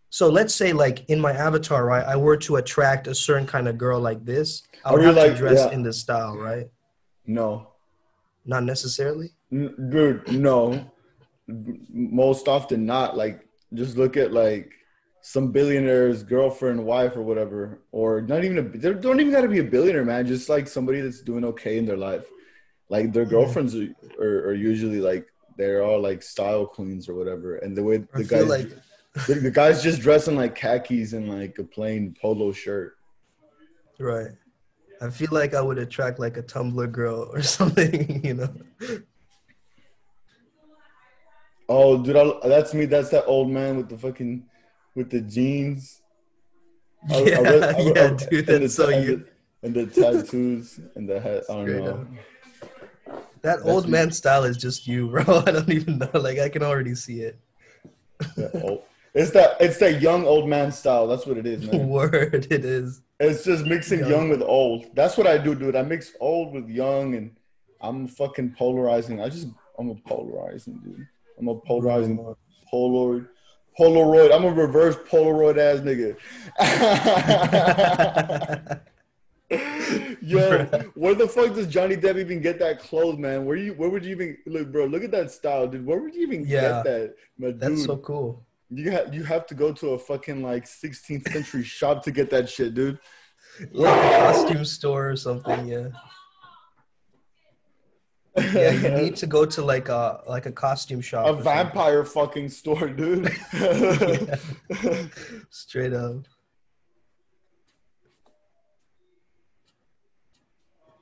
so 0.09 0.29
let's 0.29 0.53
say 0.55 0.71
like 0.71 1.09
in 1.09 1.19
my 1.19 1.33
avatar, 1.33 1.85
right? 1.85 2.05
I 2.05 2.15
were 2.15 2.37
to 2.37 2.55
attract 2.57 3.07
a 3.07 3.15
certain 3.15 3.47
kind 3.47 3.67
of 3.67 3.77
girl 3.77 3.99
like 3.99 4.23
this, 4.23 4.63
I 4.85 4.89
I 4.89 4.91
would 4.93 5.01
really 5.01 5.15
have 5.15 5.27
like- 5.29 5.31
to 5.33 5.37
dress 5.37 5.65
yeah. 5.65 5.71
in 5.71 5.83
this 5.83 5.99
style, 5.99 6.37
right? 6.37 6.67
No, 7.27 7.67
Not 8.45 8.63
necessarily. 8.63 9.31
N- 9.51 9.89
dude, 9.89 10.31
no. 10.31 10.91
Most 11.47 12.47
often 12.47 12.85
not. 12.85 13.17
Like, 13.17 13.47
just 13.73 13.97
look 13.97 14.17
at 14.17 14.31
like 14.31 14.73
some 15.21 15.51
billionaire's 15.51 16.23
girlfriend, 16.23 16.85
wife, 16.85 17.15
or 17.15 17.21
whatever, 17.23 17.81
or 17.91 18.21
not 18.21 18.43
even 18.43 18.57
a. 18.59 18.61
They 18.61 18.93
don't 18.93 19.19
even 19.19 19.31
got 19.31 19.41
to 19.41 19.47
be 19.47 19.59
a 19.59 19.63
billionaire, 19.63 20.05
man. 20.05 20.27
Just 20.27 20.49
like 20.49 20.67
somebody 20.67 21.01
that's 21.01 21.21
doing 21.21 21.43
okay 21.45 21.77
in 21.77 21.85
their 21.85 21.97
life. 21.97 22.25
Like 22.89 23.11
their 23.11 23.25
girlfriends 23.25 23.75
are, 23.75 23.89
are, 24.19 24.49
are 24.49 24.53
usually 24.53 25.01
like 25.01 25.27
they're 25.57 25.83
all 25.83 25.99
like 25.99 26.21
style 26.21 26.65
queens 26.65 27.09
or 27.09 27.15
whatever, 27.15 27.57
and 27.57 27.75
the 27.75 27.83
way 27.83 27.97
the 27.97 28.23
feel 28.23 28.47
guys, 28.47 28.47
like 28.47 28.69
the, 29.27 29.35
the 29.35 29.51
guys 29.51 29.81
just 29.81 30.01
dressing 30.01 30.35
like 30.35 30.55
khakis 30.55 31.13
and 31.13 31.29
like 31.29 31.57
a 31.57 31.63
plain 31.63 32.15
polo 32.21 32.51
shirt. 32.51 32.97
right. 33.99 34.29
I 35.01 35.09
feel 35.09 35.29
like 35.31 35.53
I 35.53 35.61
would 35.61 35.77
attract 35.77 36.19
like 36.19 36.37
a 36.37 36.43
Tumblr 36.43 36.91
girl 36.91 37.29
or 37.33 37.41
something, 37.57 38.23
you 38.23 38.33
know. 38.35 38.53
Oh, 41.67 42.01
dude, 42.01 42.15
I, 42.15 42.47
that's 42.47 42.73
me. 42.73 42.85
That's 42.85 43.09
that 43.09 43.25
old 43.25 43.49
man 43.49 43.77
with 43.77 43.89
the 43.89 43.97
fucking 43.97 44.45
with 44.95 45.09
the 45.09 45.21
jeans. 45.21 46.01
Yeah, 47.09 47.77
yeah, 47.77 48.09
dude, 48.29 48.49
and 48.49 48.63
that's 48.63 48.75
the, 48.75 48.83
so 48.83 48.89
and 48.89 49.05
you. 49.05 49.17
the, 49.17 49.27
and 49.67 49.75
the 49.75 49.85
tattoos 49.87 50.79
and 50.95 51.09
the 51.09 51.19
hat. 51.19 51.43
I 51.49 51.53
don't 51.53 51.67
know. 51.67 52.07
That 53.41 53.57
That's 53.57 53.63
old 53.69 53.85
me. 53.85 53.91
man 53.91 54.11
style 54.11 54.43
is 54.43 54.57
just 54.57 54.87
you, 54.87 55.07
bro. 55.11 55.23
I 55.45 55.51
don't 55.51 55.69
even 55.69 55.99
know. 55.99 56.09
Like 56.13 56.39
I 56.39 56.49
can 56.49 56.63
already 56.63 56.95
see 56.95 57.21
it. 57.21 57.39
That 58.37 58.55
old- 58.63 58.83
It's 59.13 59.31
that 59.31 59.57
it's 59.59 59.77
that 59.79 60.01
young 60.01 60.25
old 60.25 60.47
man 60.49 60.71
style. 60.71 61.07
That's 61.07 61.25
what 61.25 61.37
it 61.37 61.45
is, 61.45 61.61
man. 61.71 61.87
Word, 61.89 62.47
it 62.49 62.65
is. 62.65 63.01
It's 63.19 63.43
just 63.45 63.65
mixing 63.65 63.99
Young. 63.99 64.09
young 64.09 64.29
with 64.29 64.41
old. 64.41 64.87
That's 64.95 65.17
what 65.17 65.27
I 65.27 65.37
do, 65.37 65.55
dude. 65.55 65.75
I 65.75 65.83
mix 65.83 66.13
old 66.19 66.53
with 66.53 66.67
young, 66.69 67.15
and 67.15 67.31
I'm 67.79 68.07
fucking 68.07 68.55
polarizing. 68.57 69.21
I 69.21 69.29
just 69.29 69.47
I'm 69.79 69.89
a 69.89 69.95
polarizing 69.95 70.79
dude. 70.83 71.07
I'm 71.39 71.47
a 71.47 71.55
polarizing 71.55 72.17
Polaroid. 72.73 73.27
Polaroid. 73.79 74.33
I'm 74.35 74.43
a 74.45 74.51
reverse 74.51 74.95
Polaroid 75.09 75.57
ass 75.57 75.79
nigga. 75.81 76.15
Yo, 80.21 80.65
where 80.95 81.13
the 81.13 81.27
fuck 81.27 81.53
does 81.53 81.67
Johnny 81.67 81.95
Depp 81.95 82.17
even 82.17 82.41
get 82.41 82.57
that 82.59 82.79
clothes, 82.79 83.17
man? 83.19 83.45
Where 83.45 83.55
you? 83.55 83.73
Where 83.73 83.89
would 83.89 84.03
you 84.03 84.11
even 84.11 84.37
look, 84.47 84.71
bro? 84.71 84.85
Look 84.85 85.03
at 85.03 85.11
that 85.11 85.29
style, 85.31 85.67
dude. 85.67 85.85
Where 85.85 85.99
would 85.99 86.15
you 86.15 86.23
even 86.23 86.45
Yeah. 86.45 86.61
get 86.61 86.83
that, 86.85 87.15
my 87.37 87.51
That's 87.51 87.75
dude? 87.75 87.85
so 87.85 87.97
cool. 87.97 88.44
You 88.69 88.91
have 88.91 89.13
you 89.13 89.23
have 89.23 89.45
to 89.47 89.55
go 89.55 89.71
to 89.73 89.89
a 89.89 89.99
fucking 89.99 90.41
like 90.41 90.65
16th 90.65 91.31
century 91.31 91.63
shop 91.63 92.03
to 92.03 92.11
get 92.11 92.29
that 92.31 92.49
shit, 92.49 92.73
dude. 92.73 92.99
Like 93.71 93.95
a 93.95 94.17
costume 94.17 94.65
store 94.65 95.09
or 95.11 95.15
something, 95.15 95.67
yeah. 95.67 95.87
Yeah, 98.37 98.71
you 98.71 98.89
need 99.03 99.15
to 99.17 99.27
go 99.27 99.45
to 99.45 99.61
like 99.63 99.89
a 99.89 100.21
like 100.27 100.45
a 100.45 100.51
costume 100.51 101.01
shop. 101.01 101.27
a 101.27 101.33
vampire 101.33 102.03
fucking 102.03 102.49
store, 102.49 102.89
dude. 102.89 103.31
Yeah. 103.53 104.35
Straight 105.51 105.93
up. 105.93 106.25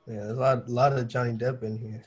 Yeah, 0.06 0.20
there's 0.20 0.36
a 0.36 0.40
lot, 0.40 0.68
a 0.68 0.70
lot 0.70 0.92
of 0.92 1.08
Johnny 1.08 1.32
Depp 1.32 1.62
in 1.62 1.78
here. 1.78 2.04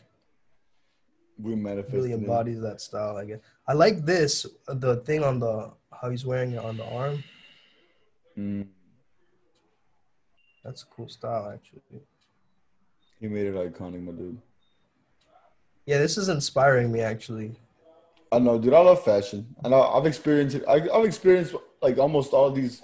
We 1.42 1.56
manifested. 1.56 1.94
Really 2.00 2.14
embodies 2.14 2.62
that 2.62 2.82
style, 2.82 3.18
I 3.18 3.26
guess. 3.26 3.40
I 3.68 3.74
like 3.74 4.06
this, 4.06 4.46
the 4.68 4.98
thing 4.98 5.24
on 5.24 5.40
the 5.40 5.72
how 5.92 6.10
he's 6.10 6.26
wearing 6.26 6.52
it 6.54 6.60
on 6.60 6.78
the 6.78 6.86
arm. 6.86 7.24
Mm, 8.38 8.68
That's 10.64 10.84
a 10.84 10.86
cool 10.88 11.10
style, 11.10 11.52
actually. 11.54 11.82
he 13.20 13.28
made 13.28 13.48
it 13.48 13.56
iconic, 13.56 14.04
my 14.04 14.12
dude. 14.12 14.38
Yeah, 15.86 15.98
this 16.00 16.18
is 16.18 16.30
inspiring 16.30 16.92
me 16.92 17.00
actually. 17.02 17.56
I 18.32 18.40
know, 18.40 18.60
dude. 18.60 18.74
I 18.74 18.80
love 18.80 19.04
fashion, 19.04 19.56
and 19.64 19.74
I, 19.74 19.80
I've 19.80 20.06
experienced 20.06 20.58
it. 20.58 20.64
I, 20.68 20.88
I've 20.94 21.06
experienced 21.06 21.56
like 21.82 21.98
almost 21.98 22.34
all 22.34 22.52
these, 22.52 22.82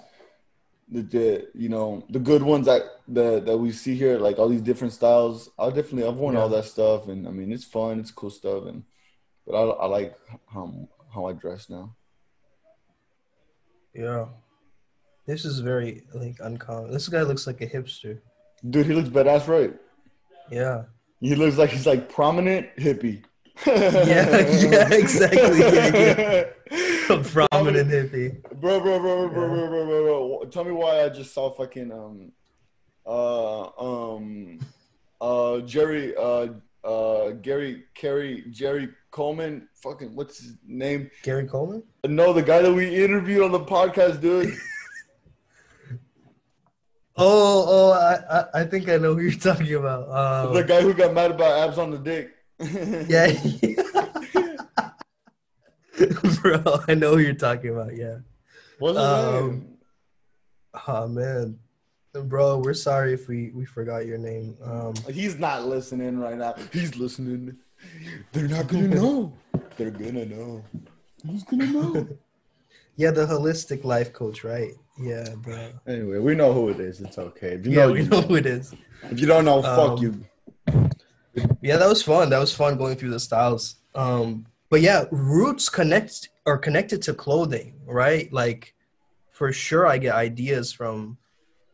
the, 0.90 1.02
the 1.02 1.48
you 1.54 1.68
know 1.68 2.04
the 2.10 2.18
good 2.18 2.42
ones 2.42 2.66
that 2.66 2.82
the 3.08 3.40
that 3.40 3.56
we 3.56 3.72
see 3.72 3.94
here, 3.94 4.18
like 4.18 4.38
all 4.38 4.48
these 4.48 4.62
different 4.62 4.92
styles. 4.92 5.50
I 5.58 5.68
definitely 5.68 6.04
I've 6.04 6.16
worn 6.16 6.36
all 6.36 6.48
that 6.50 6.64
stuff, 6.64 7.08
and 7.08 7.26
I 7.26 7.30
mean 7.30 7.52
it's 7.52 7.64
fun, 7.64 8.00
it's 8.00 8.10
cool 8.10 8.30
stuff, 8.30 8.66
and 8.66 8.84
but 9.46 9.54
I, 9.54 9.62
I 9.62 9.86
like 9.86 10.16
how 10.52 10.88
how 11.12 11.26
I 11.26 11.32
dress 11.32 11.70
now. 11.70 11.94
Yeah. 13.94 14.26
This 15.26 15.44
is 15.44 15.60
very 15.60 16.02
like 16.12 16.36
uncommon. 16.40 16.90
This 16.90 17.08
guy 17.08 17.22
looks 17.22 17.46
like 17.46 17.60
a 17.60 17.66
hipster. 17.66 18.18
Dude, 18.68 18.86
he 18.86 18.92
looks 18.92 19.08
badass, 19.08 19.46
right? 19.48 19.74
Yeah. 20.50 20.84
He 21.20 21.34
looks 21.34 21.56
like 21.56 21.70
he's 21.70 21.86
like 21.86 22.08
prominent 22.08 22.68
hippie. 22.76 23.24
Yeah, 23.66 24.40
yeah, 24.50 24.92
exactly. 24.92 25.60
Yeah, 25.60 26.44
A 27.10 27.18
prominent 27.50 27.90
hippie. 27.90 28.42
Bro, 28.60 28.80
bro, 28.80 28.98
bro, 28.98 29.28
bro, 29.28 29.28
bro, 29.28 29.48
bro, 29.48 29.68
bro, 29.68 29.86
bro, 29.86 30.38
bro. 30.38 30.44
Tell 30.50 30.64
me 30.64 30.72
why 30.72 31.04
I 31.04 31.08
just 31.08 31.32
saw 31.34 31.50
fucking 31.50 31.92
um 31.92 32.32
uh 33.06 33.62
um 33.78 34.58
uh 35.20 35.60
Jerry 35.60 36.16
uh 36.16 36.48
uh 36.84 37.30
Gary 37.42 37.84
Carey 37.94 38.44
Jerry 38.50 38.88
Coleman 39.10 39.68
fucking 39.82 40.14
what's 40.14 40.38
his 40.42 40.56
name? 40.66 41.10
Gary 41.22 41.46
Coleman? 41.46 41.82
No, 42.06 42.32
the 42.32 42.42
guy 42.42 42.62
that 42.62 42.72
we 42.72 43.04
interviewed 43.04 43.42
on 43.42 43.52
the 43.52 43.60
podcast, 43.60 44.20
dude. 44.20 44.54
Oh, 47.16 47.64
oh, 47.68 47.92
I, 47.92 48.62
I, 48.62 48.64
think 48.64 48.88
I 48.88 48.96
know 48.96 49.14
who 49.14 49.20
you're 49.20 49.30
talking 49.38 49.72
about. 49.74 50.52
the 50.52 50.60
Um, 50.60 50.66
guy 50.66 50.80
who 50.82 50.92
got 50.92 51.14
mad 51.14 51.30
about 51.30 51.68
abs 51.68 51.78
on 51.78 51.92
the 51.92 51.98
dick. 51.98 52.32
yeah. 53.08 53.32
Bro, 56.42 56.80
I 56.88 56.94
know 56.94 57.12
who 57.12 57.18
you're 57.18 57.34
talking 57.34 57.70
about. 57.70 57.96
Yeah. 57.96 58.18
What's 58.78 58.98
Um, 58.98 59.50
name? 59.50 59.68
Oh 60.88 61.06
man, 61.06 61.58
bro, 62.12 62.58
we're 62.58 62.74
sorry 62.74 63.14
if 63.14 63.28
we 63.28 63.50
we 63.54 63.64
forgot 63.64 64.06
your 64.06 64.18
name. 64.18 64.56
Um, 64.62 64.94
He's 65.08 65.38
not 65.38 65.66
listening 65.66 66.18
right 66.18 66.36
now. 66.36 66.54
He's 66.72 66.96
listening. 66.96 67.56
They're 68.32 68.48
not 68.48 68.66
gonna 68.66 68.88
know. 69.00 69.32
They're 69.76 69.90
gonna 69.92 70.24
know. 70.26 70.64
Who's 71.24 71.44
gonna 71.44 71.66
know? 71.68 72.08
yeah, 72.96 73.12
the 73.12 73.24
holistic 73.26 73.84
life 73.84 74.12
coach, 74.12 74.42
right? 74.42 74.72
Yeah, 75.00 75.28
bro. 75.36 75.70
Anyway, 75.86 76.18
we 76.18 76.34
know 76.34 76.52
who 76.52 76.70
it 76.70 76.80
is. 76.80 77.00
It's 77.00 77.18
okay. 77.18 77.50
If 77.54 77.66
you 77.66 77.72
Yeah, 77.72 77.86
know, 77.86 77.92
we 77.92 78.02
you 78.02 78.08
know 78.08 78.20
who 78.22 78.34
it 78.34 78.46
is. 78.46 78.74
If 79.10 79.20
you 79.20 79.26
don't 79.26 79.44
know, 79.44 79.62
fuck 79.62 80.00
Um, 80.00 80.02
you. 80.02 81.50
Yeah, 81.62 81.76
that 81.78 81.88
was 81.88 82.02
fun. 82.02 82.30
That 82.30 82.38
was 82.38 82.54
fun 82.54 82.76
going 82.76 82.96
through 82.96 83.10
the 83.10 83.20
styles. 83.20 83.76
Um, 83.94 84.46
but 84.70 84.80
yeah, 84.80 85.04
roots 85.10 85.68
connect 85.68 86.30
are 86.46 86.58
connected 86.58 87.02
to 87.02 87.14
clothing, 87.14 87.74
right? 87.86 88.32
Like 88.32 88.74
for 89.32 89.52
sure 89.52 89.86
I 89.86 89.98
get 89.98 90.14
ideas 90.14 90.72
from 90.72 91.18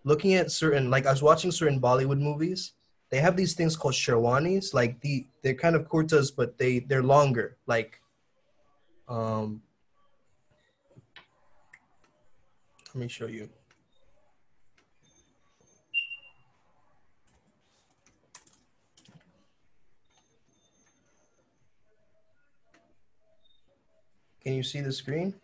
looking 0.04 0.34
at 0.34 0.50
certain 0.50 0.90
like 0.90 1.06
I 1.06 1.10
was 1.10 1.22
watching 1.22 1.50
certain 1.50 1.80
Bollywood 1.80 2.20
movies. 2.20 2.74
They 3.10 3.18
have 3.20 3.36
these 3.36 3.54
things 3.54 3.76
called 3.76 3.94
sherwanis, 3.94 4.72
like 4.72 5.00
the 5.00 5.26
they're 5.42 5.54
kind 5.54 5.76
of 5.76 5.88
kurtas, 5.88 6.30
but 6.34 6.58
they 6.58 6.80
they're 6.80 7.02
longer. 7.02 7.56
Like 7.66 8.00
um 9.08 9.62
let 12.94 13.00
me 13.02 13.08
show 13.08 13.26
you. 13.26 13.48
Can 24.42 24.54
you 24.54 24.62
see 24.62 24.80
the 24.80 24.92
screen? 24.92 25.34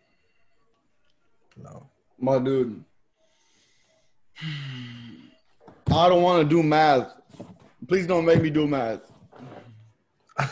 No. 1.55 1.87
My 2.19 2.39
dude. 2.39 2.83
I 5.89 6.09
don't 6.09 6.21
want 6.21 6.43
to 6.43 6.49
do 6.55 6.61
math. 6.63 7.13
Please 7.87 8.05
don't 8.07 8.25
make 8.25 8.41
me 8.41 8.49
do 8.49 8.67
math. 8.67 9.01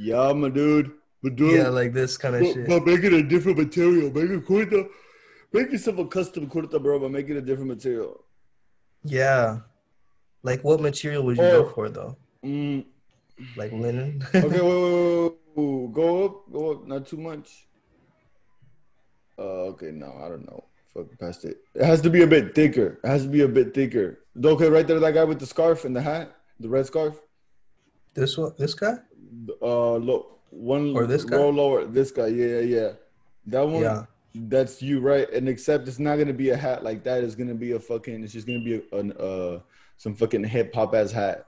Yeah, 0.00 0.32
my 0.32 0.48
dude. 0.48 0.92
But 1.24 1.34
dude, 1.34 1.56
yeah, 1.56 1.68
like 1.70 1.92
this 1.92 2.16
kind 2.16 2.36
of 2.36 2.42
but, 2.42 2.52
shit. 2.54 2.68
but 2.68 2.86
make 2.86 3.02
it 3.02 3.12
a 3.12 3.20
different 3.20 3.58
material. 3.58 4.12
Make 4.12 4.30
it 4.30 4.46
kurta. 4.46 4.86
Make 5.52 5.72
yourself 5.72 5.98
a 5.98 6.06
custom 6.06 6.48
kurta, 6.48 6.80
bro, 6.80 7.00
but 7.00 7.10
make 7.10 7.28
it 7.28 7.36
a 7.36 7.40
different 7.40 7.66
material. 7.68 8.24
Yeah. 9.02 9.58
Like 10.44 10.62
what 10.62 10.80
material 10.80 11.24
would 11.24 11.36
you 11.36 11.42
Oh. 11.42 11.62
go 11.64 11.68
for 11.70 11.88
though? 11.88 12.16
Mm, 12.44 12.84
Like 13.56 13.72
linen? 13.72 14.22
okay, 14.34 14.48
wait, 14.48 14.62
wait, 14.62 15.32
wait. 15.56 15.92
Go 15.92 16.24
up, 16.24 16.52
go 16.52 16.70
up, 16.72 16.86
not 16.86 17.06
too 17.06 17.16
much. 17.16 17.66
Uh, 19.38 19.70
okay, 19.72 19.90
no, 19.92 20.12
I 20.24 20.28
don't 20.28 20.44
know. 20.46 20.64
Fuck 20.94 21.06
past 21.18 21.44
it. 21.44 21.58
It 21.74 21.84
has 21.84 22.00
to 22.02 22.10
be 22.10 22.22
a 22.22 22.26
bit 22.26 22.54
thicker. 22.54 22.98
It 23.04 23.08
has 23.08 23.22
to 23.24 23.28
be 23.28 23.42
a 23.42 23.48
bit 23.48 23.74
thicker. 23.74 24.20
Okay, 24.42 24.68
right 24.68 24.86
there, 24.86 24.98
that 24.98 25.14
guy 25.14 25.24
with 25.24 25.38
the 25.38 25.46
scarf 25.46 25.84
and 25.84 25.94
the 25.94 26.02
hat, 26.02 26.34
the 26.60 26.68
red 26.68 26.86
scarf. 26.86 27.20
this 28.14 28.36
one 28.36 28.52
this 28.58 28.74
guy? 28.74 28.94
Uh, 29.62 29.96
look, 29.96 30.40
one 30.50 30.96
Or 30.96 31.06
this 31.06 31.24
guy? 31.24 31.36
row 31.36 31.50
lower. 31.50 31.84
This 31.86 32.10
guy, 32.10 32.28
yeah, 32.28 32.46
yeah, 32.46 32.60
yeah. 32.60 32.92
That 33.46 33.62
one, 33.68 33.82
Yeah. 33.82 34.04
that's 34.34 34.80
you, 34.82 35.00
right? 35.00 35.28
And 35.32 35.48
except 35.48 35.86
it's 35.88 35.98
not 35.98 36.16
gonna 36.18 36.32
be 36.32 36.50
a 36.50 36.56
hat 36.56 36.82
like 36.82 37.04
that. 37.04 37.22
It's 37.22 37.34
gonna 37.34 37.54
be 37.54 37.72
a 37.72 37.80
fucking. 37.80 38.24
It's 38.24 38.32
just 38.32 38.46
gonna 38.46 38.60
be 38.64 38.82
a, 38.92 38.96
an 38.96 39.12
uh 39.12 39.60
some 39.98 40.14
fucking 40.14 40.44
hip 40.44 40.74
hop 40.74 40.94
ass 40.94 41.10
hat. 41.12 41.47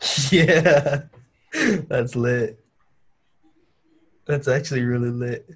yeah. 0.30 1.02
That's 1.88 2.14
lit. 2.14 2.58
That's 4.26 4.48
actually 4.48 4.82
really 4.82 5.10
lit. 5.10 5.48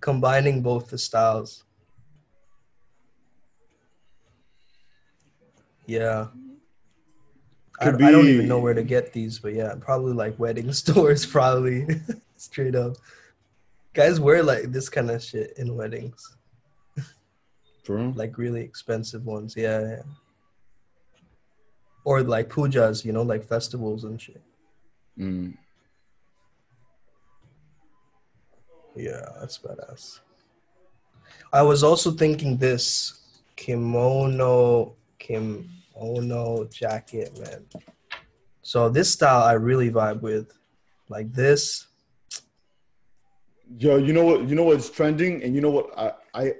Combining 0.00 0.62
both 0.62 0.90
the 0.90 0.98
styles. 0.98 1.64
Yeah. 5.86 6.28
I, 7.80 7.84
Could 7.84 8.02
I 8.02 8.10
don't 8.10 8.28
even 8.28 8.48
know 8.48 8.60
where 8.60 8.74
to 8.74 8.82
get 8.82 9.12
these, 9.12 9.38
but 9.38 9.54
yeah, 9.54 9.74
probably 9.80 10.12
like 10.12 10.38
wedding 10.38 10.72
stores, 10.82 11.26
probably 11.26 11.86
straight 12.36 12.74
up. 12.74 12.96
Guys 13.94 14.20
wear 14.20 14.42
like 14.42 14.72
this 14.72 14.88
kind 14.88 15.10
of 15.10 15.22
shit 15.22 15.54
in 15.58 15.74
weddings, 15.74 16.36
like 17.88 18.38
really 18.38 18.62
expensive 18.62 19.26
ones. 19.26 19.54
Yeah, 19.56 19.80
yeah. 19.80 20.02
Or 22.04 22.22
like 22.22 22.48
pujas, 22.48 23.04
you 23.04 23.12
know, 23.12 23.22
like 23.22 23.44
festivals 23.44 24.04
and 24.04 24.20
shit. 24.20 24.42
Mm. 25.18 25.56
Yeah, 28.96 29.26
that's 29.40 29.58
badass. 29.58 30.20
I 31.52 31.62
was 31.62 31.82
also 31.82 32.10
thinking 32.10 32.56
this 32.56 33.20
kimono 33.56 34.94
kimono 35.18 36.64
jacket, 36.64 37.38
man. 37.38 37.66
So 38.62 38.88
this 38.88 39.10
style 39.10 39.42
I 39.42 39.52
really 39.52 39.90
vibe 39.90 40.20
with. 40.22 40.52
Like 41.08 41.32
this. 41.32 41.88
Yo, 43.76 43.96
you 43.96 44.12
know 44.12 44.24
what? 44.24 44.48
You 44.48 44.54
know 44.54 44.64
what's 44.64 44.88
trending, 44.88 45.42
and 45.42 45.54
you 45.54 45.60
know 45.60 45.70
what? 45.70 45.90
I 45.98 46.12
I 46.34 46.52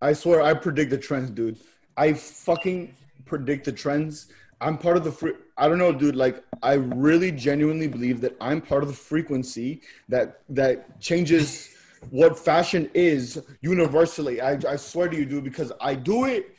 I 0.00 0.12
swear 0.14 0.40
I 0.40 0.54
predict 0.54 0.90
the 0.90 0.98
trends, 0.98 1.30
dude. 1.30 1.58
I 1.96 2.14
fucking 2.14 2.94
predict 3.26 3.66
the 3.66 3.72
trends. 3.72 4.28
I'm 4.60 4.78
part 4.78 4.96
of 4.96 5.04
the 5.04 5.12
free. 5.12 5.34
I 5.56 5.68
don't 5.68 5.78
know, 5.78 5.92
dude. 5.92 6.16
Like, 6.16 6.42
I 6.62 6.74
really 6.74 7.30
genuinely 7.32 7.86
believe 7.86 8.20
that 8.22 8.36
I'm 8.40 8.60
part 8.60 8.82
of 8.82 8.88
the 8.88 8.94
frequency 8.94 9.82
that 10.08 10.40
that 10.48 11.00
changes 11.00 11.70
what 12.10 12.38
fashion 12.38 12.90
is 12.94 13.42
universally. 13.60 14.40
I, 14.40 14.58
I 14.68 14.76
swear 14.76 15.08
to 15.08 15.16
you, 15.16 15.24
dude, 15.24 15.44
because 15.44 15.72
I 15.80 15.94
do 15.94 16.24
it. 16.24 16.54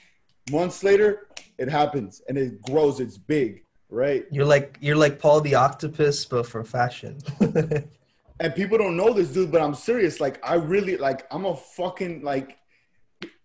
Months 0.52 0.84
later, 0.84 1.28
it 1.58 1.70
happens 1.70 2.22
and 2.28 2.38
it 2.38 2.62
grows. 2.64 3.00
It's 3.00 3.18
big, 3.18 3.64
right? 3.90 4.26
You're 4.32 4.46
like 4.46 4.78
you're 4.82 4.96
like 4.96 5.20
Paul 5.20 5.42
the 5.42 5.56
Octopus, 5.56 6.26
but 6.26 6.46
for 6.48 6.64
fashion. 6.64 7.20
and 8.40 8.56
people 8.56 8.78
don't 8.78 8.98
know 8.98 9.14
this, 9.14 9.30
dude. 9.30 9.52
But 9.52 9.62
I'm 9.62 9.76
serious. 9.76 10.20
Like, 10.20 10.40
I 10.44 10.56
really 10.56 10.98
like. 10.98 11.28
I'm 11.32 11.46
a 11.46 11.56
fucking 11.56 12.24
like. 12.24 12.58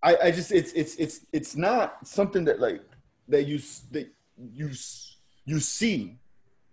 I 0.02 0.16
I 0.24 0.30
just 0.30 0.52
it's 0.52 0.72
it's 0.72 0.94
it's 0.96 1.26
it's 1.32 1.56
not 1.56 2.06
something 2.06 2.44
that 2.44 2.60
like 2.60 2.82
that 3.28 3.46
you 3.46 3.58
that 3.90 4.10
you 4.36 4.70
you 5.44 5.60
see. 5.60 6.18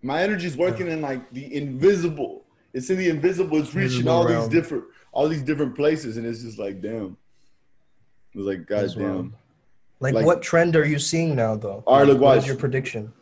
My 0.02 0.22
energy 0.22 0.46
is 0.46 0.56
working 0.56 0.88
in 0.88 1.00
like 1.00 1.30
the 1.32 1.54
invisible. 1.54 2.44
It's 2.72 2.90
in 2.90 2.96
the 2.96 3.08
invisible. 3.08 3.58
It's 3.58 3.74
reaching 3.74 4.00
invisible 4.00 4.12
all 4.12 4.26
realm. 4.26 4.40
these 4.40 4.60
different 4.60 4.84
all 5.12 5.28
these 5.28 5.42
different 5.42 5.76
places, 5.76 6.16
and 6.16 6.26
it's 6.26 6.42
just 6.42 6.58
like 6.58 6.80
damn. 6.80 7.16
It 8.34 8.38
was 8.38 8.46
like 8.46 8.66
God 8.66 8.90
damn. 8.96 9.34
Like, 10.00 10.14
like, 10.14 10.26
what 10.26 10.42
trend 10.42 10.74
are 10.74 10.84
you 10.84 10.98
seeing 10.98 11.36
now, 11.36 11.54
though? 11.54 11.84
All 11.86 11.98
right, 11.98 12.06
look, 12.08 12.20
what 12.20 12.36
is 12.38 12.46
your 12.46 12.56
prediction? 12.56 13.12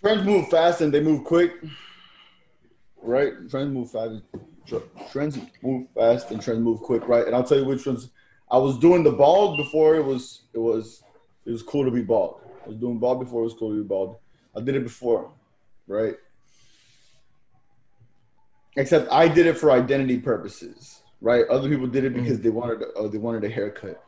Trends 0.00 0.24
move 0.24 0.48
fast 0.48 0.80
and 0.80 0.94
they 0.94 1.00
move 1.00 1.24
quick, 1.24 1.52
right? 3.02 3.32
Trends 3.50 3.74
move 3.74 3.90
fast. 3.90 4.22
Trends 5.10 5.38
move 5.60 5.88
fast 5.94 6.30
and 6.30 6.40
trends 6.40 6.60
move 6.60 6.80
quick, 6.80 7.08
right? 7.08 7.26
And 7.26 7.34
I'll 7.34 7.42
tell 7.42 7.58
you 7.58 7.64
which 7.64 7.84
ones. 7.84 8.10
I 8.50 8.58
was 8.58 8.78
doing 8.78 9.02
the 9.02 9.12
bald 9.12 9.56
before 9.56 9.96
it 9.96 10.04
was 10.04 10.42
it 10.54 10.58
was 10.58 11.02
it 11.46 11.50
was 11.50 11.62
cool 11.62 11.84
to 11.84 11.90
be 11.90 12.02
bald. 12.02 12.40
I 12.64 12.68
was 12.68 12.76
doing 12.76 12.98
bald 12.98 13.20
before 13.20 13.40
it 13.40 13.44
was 13.44 13.54
cool 13.54 13.70
to 13.70 13.82
be 13.82 13.86
bald. 13.86 14.16
I 14.56 14.60
did 14.60 14.76
it 14.76 14.82
before, 14.82 15.30
right? 15.86 16.14
Except 18.76 19.10
I 19.10 19.28
did 19.28 19.46
it 19.46 19.56
for 19.58 19.70
identity 19.70 20.18
purposes, 20.18 21.02
right? 21.20 21.46
Other 21.48 21.68
people 21.68 21.86
did 21.86 22.04
it 22.04 22.14
because 22.14 22.38
mm. 22.38 22.42
they 22.42 22.50
wanted 22.50 22.82
uh, 22.96 23.08
they 23.08 23.18
wanted 23.18 23.44
a 23.44 23.48
haircut, 23.48 24.02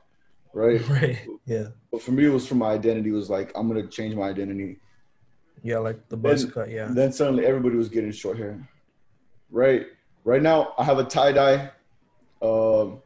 right? 0.52 0.80
Right. 0.88 1.18
Yeah. 1.46 1.68
But 1.90 2.02
for 2.02 2.12
me, 2.12 2.26
it 2.26 2.30
was 2.30 2.46
for 2.46 2.54
my 2.54 2.70
identity. 2.70 3.10
It 3.10 3.14
was 3.14 3.30
like 3.30 3.52
I'm 3.54 3.68
gonna 3.68 3.86
change 3.86 4.14
my 4.14 4.28
identity. 4.28 4.78
Yeah, 5.62 5.78
like 5.78 6.08
the 6.08 6.16
buzz 6.16 6.42
then, 6.42 6.52
cut. 6.52 6.70
Yeah. 6.70 6.88
Then 6.90 7.12
suddenly 7.12 7.46
everybody 7.46 7.76
was 7.76 7.88
getting 7.88 8.12
short 8.12 8.36
hair, 8.36 8.68
right? 9.50 9.86
Right 10.24 10.42
now, 10.42 10.74
I 10.78 10.84
have 10.84 10.98
a 10.98 11.04
tie 11.04 11.32
dye, 11.32 11.70
um, 12.40 13.00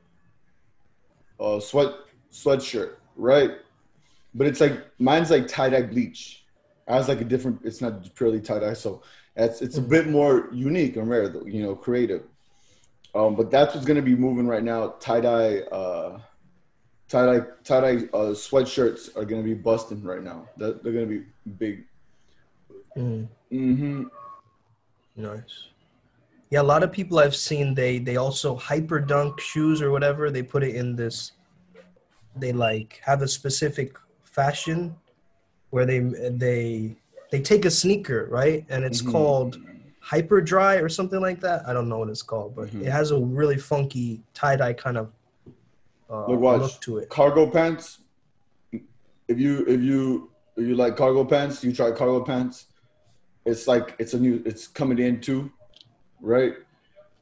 uh, 1.41 1.61
sweat 1.61 1.93
sweatshirt, 2.33 2.97
right? 3.17 3.53
But 4.37 4.47
it's 4.47 4.61
like 4.61 4.87
mine's 4.99 5.31
like 5.31 5.49
tie 5.49 5.71
dye 5.71 5.83
bleach. 5.83 6.45
I 6.87 6.97
was 6.97 7.09
like 7.09 7.21
a 7.21 7.25
different. 7.25 7.61
It's 7.65 7.81
not 7.81 8.15
purely 8.15 8.41
tie 8.41 8.61
dye, 8.61 8.75
so 8.75 9.03
it's 9.35 9.63
it's 9.63 9.79
a 9.79 9.83
mm. 9.83 9.89
bit 9.89 10.09
more 10.09 10.49
unique 10.53 10.97
and 10.97 11.09
rare, 11.09 11.33
you 11.47 11.63
know, 11.63 11.75
creative. 11.75 12.23
Um, 13.15 13.35
but 13.35 13.51
that's 13.51 13.75
what's 13.75 13.87
gonna 13.87 14.03
be 14.03 14.15
moving 14.15 14.47
right 14.47 14.63
now. 14.63 14.95
Tie 15.01 15.21
dye, 15.21 15.61
uh, 15.73 16.21
tie 17.09 17.27
dye, 17.27 17.47
tie 17.65 17.81
dye 17.81 17.97
uh, 18.13 18.35
sweatshirts 18.35 19.17
are 19.17 19.25
gonna 19.25 19.43
be 19.43 19.55
busting 19.55 20.03
right 20.03 20.23
now. 20.23 20.47
They're, 20.59 20.73
they're 20.73 20.93
gonna 20.93 21.07
be 21.07 21.23
big. 21.59 21.85
Mm. 22.97 23.29
Mm-hmm. 23.51 24.05
Nice. 25.17 25.69
Yeah, 26.51 26.61
a 26.61 26.63
lot 26.63 26.83
of 26.83 26.93
people 26.93 27.19
I've 27.19 27.35
seen 27.35 27.75
they 27.75 27.99
they 27.99 28.17
also 28.17 28.55
hyper 28.55 29.01
dunk 29.01 29.41
shoes 29.41 29.81
or 29.81 29.91
whatever. 29.91 30.31
They 30.31 30.43
put 30.43 30.63
it 30.63 30.75
in 30.75 30.95
this. 30.95 31.33
They 32.37 32.53
like 32.53 33.01
have 33.03 33.23
a 33.23 33.29
specific 33.29 33.97
fashion 34.37 34.95
where 35.71 35.87
they 35.87 36.01
they 36.45 36.95
they 37.31 37.41
take 37.41 37.65
a 37.65 37.71
sneaker 37.71 38.29
right? 38.31 38.65
And 38.69 38.85
it's 38.85 39.01
mm-hmm. 39.01 39.13
called 39.13 39.59
hyper 40.01 40.41
dry 40.41 40.77
or 40.77 40.89
something 40.89 41.21
like 41.21 41.41
that. 41.41 41.67
I 41.69 41.73
don't 41.73 41.89
know 41.89 41.99
what 41.99 42.11
it's 42.11 42.23
called 42.23 42.55
but 42.55 42.69
mm-hmm. 42.69 42.83
it 42.83 42.93
has 42.93 43.11
a 43.11 43.19
really 43.19 43.57
funky 43.57 44.23
tie-dye 44.35 44.75
kind 44.75 44.99
of 44.99 45.11
uh, 46.09 46.27
look, 46.29 46.41
look 46.63 46.81
to 46.83 46.99
it. 46.99 47.09
Cargo 47.09 47.51
pants? 47.51 47.99
If 49.27 49.41
you 49.41 49.65
if 49.67 49.81
you 49.81 50.31
if 50.57 50.65
you 50.69 50.75
like 50.77 50.97
cargo 50.97 51.25
pants 51.25 51.65
you 51.65 51.73
try 51.73 51.91
cargo 51.91 52.23
pants. 52.23 52.67
It's 53.45 53.67
like 53.69 53.95
it's 53.99 54.13
a 54.13 54.19
new 54.19 54.43
it's 54.45 54.67
coming 54.67 54.99
in 54.99 55.21
too 55.21 55.51
right? 56.21 56.55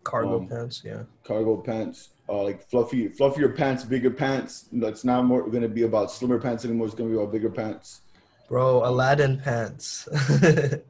Cargo 0.02 0.38
um, 0.38 0.48
pants 0.48 0.82
yeah. 0.84 1.02
cargo 1.22 1.56
pants 1.56 2.10
uh, 2.28 2.42
like 2.42 2.68
fluffy, 2.68 3.08
fluffier 3.08 3.54
pants, 3.56 3.84
bigger 3.84 4.10
pants. 4.10 4.66
It's 4.72 5.04
not 5.04 5.24
more 5.24 5.48
going 5.48 5.62
to 5.62 5.68
be 5.68 5.82
about 5.82 6.10
slimmer 6.10 6.38
pants 6.38 6.64
anymore. 6.64 6.86
It's 6.86 6.94
going 6.94 7.10
to 7.10 7.16
be 7.16 7.20
about 7.20 7.32
bigger 7.32 7.50
pants. 7.50 8.00
Bro, 8.48 8.86
Aladdin 8.88 9.40
pants. 9.40 10.08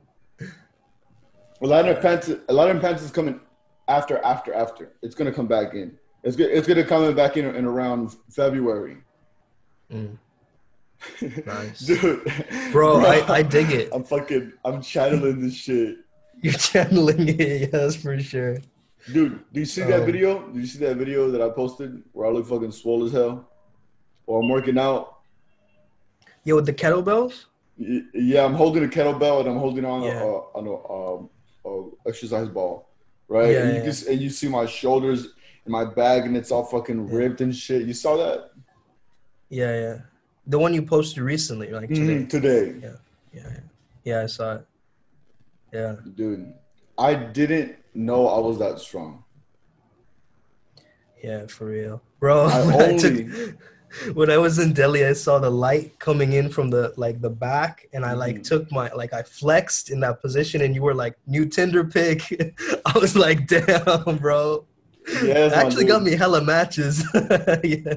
Aladdin 1.60 1.96
pants. 2.00 2.30
Aladdin 2.48 2.80
pants 2.80 3.02
is 3.02 3.10
coming 3.10 3.40
after, 3.88 4.18
after, 4.18 4.54
after. 4.54 4.92
It's 5.02 5.14
going 5.14 5.30
to 5.30 5.34
come 5.34 5.46
back 5.46 5.74
in. 5.74 5.96
It's 6.22 6.36
good. 6.36 6.50
It's 6.50 6.66
going 6.66 6.78
to 6.78 6.84
come 6.84 7.14
back 7.14 7.36
in 7.36 7.44
in 7.54 7.64
around 7.64 8.16
February. 8.30 8.98
Mm. 9.92 10.18
Nice, 11.46 11.80
dude. 11.80 12.24
Bro, 12.72 13.00
bro, 13.00 13.04
I, 13.04 13.34
I 13.34 13.42
dig 13.42 13.70
it. 13.70 13.90
I'm 13.94 14.04
fucking. 14.04 14.54
I'm 14.64 14.80
channeling 14.80 15.40
this 15.40 15.54
shit. 15.54 15.98
You're 16.40 16.54
channeling 16.54 17.28
it, 17.28 17.70
yes, 17.72 17.96
for 17.96 18.18
sure. 18.18 18.58
Dude, 19.12 19.44
do 19.52 19.60
you 19.60 19.66
see 19.66 19.82
that 19.82 20.00
um, 20.00 20.06
video? 20.06 20.48
Do 20.48 20.58
you 20.58 20.66
see 20.66 20.78
that 20.78 20.96
video 20.96 21.30
that 21.30 21.42
I 21.42 21.50
posted 21.50 22.02
where 22.12 22.26
I 22.26 22.30
look 22.30 22.46
fucking 22.46 22.72
swole 22.72 23.04
as 23.04 23.12
hell? 23.12 23.48
Or 24.26 24.42
I'm 24.42 24.48
working 24.48 24.78
out. 24.78 25.18
Yeah, 26.44 26.54
with 26.54 26.66
the 26.66 26.72
kettlebells? 26.72 27.44
Yeah, 27.76 28.44
I'm 28.44 28.54
holding 28.54 28.84
a 28.84 28.88
kettlebell 28.88 29.40
and 29.40 29.48
I'm 29.48 29.58
holding 29.58 29.84
on 29.84 30.02
yeah. 30.02 30.22
a, 30.22 30.26
on 30.26 30.66
a, 30.66 30.92
um, 30.92 31.30
a, 31.66 32.08
exercise 32.08 32.48
ball, 32.48 32.88
right? 33.28 33.50
Yeah, 33.50 33.62
and 33.62 33.68
you 33.70 33.78
yeah. 33.78 33.84
Just, 33.84 34.06
and 34.06 34.20
you 34.20 34.30
see 34.30 34.48
my 34.48 34.64
shoulders 34.64 35.28
and 35.64 35.72
my 35.72 35.84
bag 35.84 36.24
and 36.24 36.36
it's 36.36 36.50
all 36.50 36.64
fucking 36.64 37.10
ripped 37.10 37.40
and 37.40 37.54
shit. 37.54 37.82
You 37.82 37.94
saw 37.94 38.16
that? 38.16 38.52
Yeah, 39.50 39.78
yeah. 39.78 39.98
The 40.46 40.58
one 40.58 40.72
you 40.72 40.82
posted 40.82 41.22
recently, 41.22 41.70
like 41.70 41.90
mm-hmm, 41.90 42.26
today. 42.26 42.70
today. 42.70 42.80
Yeah, 42.82 42.96
yeah, 43.32 43.50
yeah. 43.50 43.60
Yeah, 44.04 44.22
I 44.22 44.26
saw 44.26 44.56
it. 44.56 44.66
Yeah. 45.72 45.96
Dude, 46.14 46.52
I 46.96 47.14
didn't 47.14 47.76
know 47.94 48.28
I 48.28 48.38
was 48.38 48.58
that 48.58 48.78
strong. 48.78 49.24
Yeah, 51.22 51.46
for 51.46 51.66
real, 51.66 52.02
bro. 52.20 52.44
I 52.44 52.66
when, 52.66 52.74
only... 52.74 52.94
I 52.94 52.98
took, 52.98 53.56
when 54.16 54.30
I 54.30 54.36
was 54.36 54.58
in 54.58 54.72
Delhi, 54.72 55.06
I 55.06 55.12
saw 55.12 55.38
the 55.38 55.50
light 55.50 55.98
coming 55.98 56.34
in 56.34 56.50
from 56.50 56.70
the 56.70 56.92
like 56.96 57.20
the 57.20 57.30
back, 57.30 57.86
and 57.92 58.04
I 58.04 58.12
like 58.12 58.36
mm. 58.36 58.44
took 58.44 58.70
my 58.70 58.90
like 58.92 59.12
I 59.12 59.22
flexed 59.22 59.90
in 59.90 60.00
that 60.00 60.20
position, 60.20 60.60
and 60.62 60.74
you 60.74 60.82
were 60.82 60.94
like 60.94 61.16
new 61.26 61.46
Tinder 61.46 61.84
pic. 61.84 62.22
I 62.86 62.98
was 62.98 63.16
like, 63.16 63.46
damn, 63.46 64.18
bro. 64.18 64.66
Yeah, 65.22 65.50
actually 65.54 65.84
got 65.84 66.02
me 66.02 66.12
hella 66.12 66.42
matches. 66.42 67.04
yeah. 67.64 67.94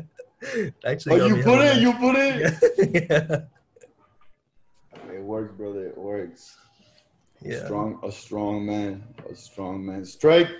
Actually, 0.85 1.21
oh, 1.21 1.27
you 1.27 1.43
put 1.43 1.59
it. 1.59 1.81
Matches. 1.81 1.81
You 1.81 1.93
put 1.93 2.15
it. 2.15 3.09
yeah. 3.09 3.37
It 5.13 5.23
works, 5.23 5.53
brother. 5.55 5.87
It 5.87 5.97
works. 5.97 6.57
Yeah. 7.47 7.65
Strong, 7.65 7.99
a 8.03 8.11
strong 8.11 8.65
man, 8.65 9.03
a 9.29 9.35
strong 9.35 9.85
man. 9.85 10.05
Strength, 10.05 10.51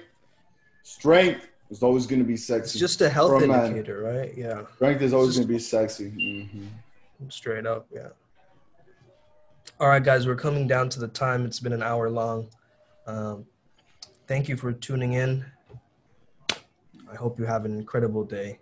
strength 0.84 1.48
is 1.70 1.84
always 1.84 2.08
going 2.08 2.20
to 2.20 2.26
be 2.26 2.38
sexy. 2.38 2.78
It's 2.78 2.80
just 2.80 3.02
a 3.02 3.10
health 3.10 3.42
indicator, 3.42 4.04
man. 4.04 4.16
right? 4.18 4.38
Yeah. 4.38 4.62
Strength 4.76 5.02
is 5.02 5.14
always 5.14 5.36
going 5.36 5.48
to 5.48 5.54
be 5.54 5.60
sexy. 5.60 6.12
Mm-hmm. 6.12 7.30
Straight 7.30 7.66
up, 7.66 7.88
yeah. 7.94 8.10
All 9.80 9.90
right, 9.90 10.04
guys, 10.04 10.26
we're 10.26 10.36
coming 10.36 10.68
down 10.68 10.90
to 10.90 11.00
the 11.00 11.08
time. 11.08 11.46
It's 11.46 11.60
been 11.60 11.74
an 11.74 11.84
hour 11.84 12.10
long. 12.10 12.48
Um, 13.06 13.46
thank 14.28 14.48
you 14.48 14.56
for 14.56 14.72
tuning 14.72 15.14
in. 15.14 15.46
I 17.12 17.16
hope 17.16 17.38
you 17.38 17.46
have 17.46 17.66
an 17.66 17.78
incredible 17.78 18.24
day. 18.24 18.60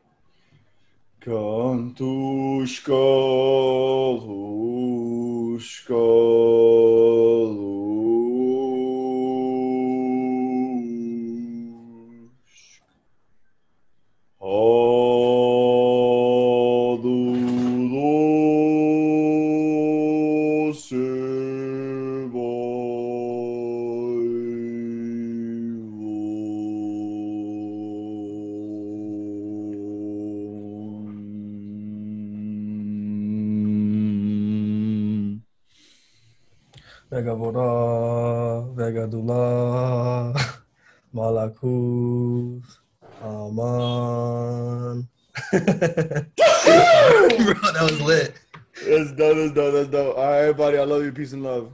Malakus, 41.65 42.77
Aman. 43.23 45.07
Bro, 47.45 47.71
that 47.71 47.81
was 47.81 48.01
lit. 48.01 48.35
That's 48.87 49.11
dope. 49.13 49.37
That's 49.37 49.53
dope. 49.53 49.73
That's 49.73 49.89
dope. 49.89 50.17
All 50.17 50.23
right, 50.23 50.55
buddy. 50.55 50.77
I 50.77 50.83
love 50.83 51.03
you. 51.03 51.11
Peace 51.11 51.33
and 51.33 51.43
love. 51.43 51.71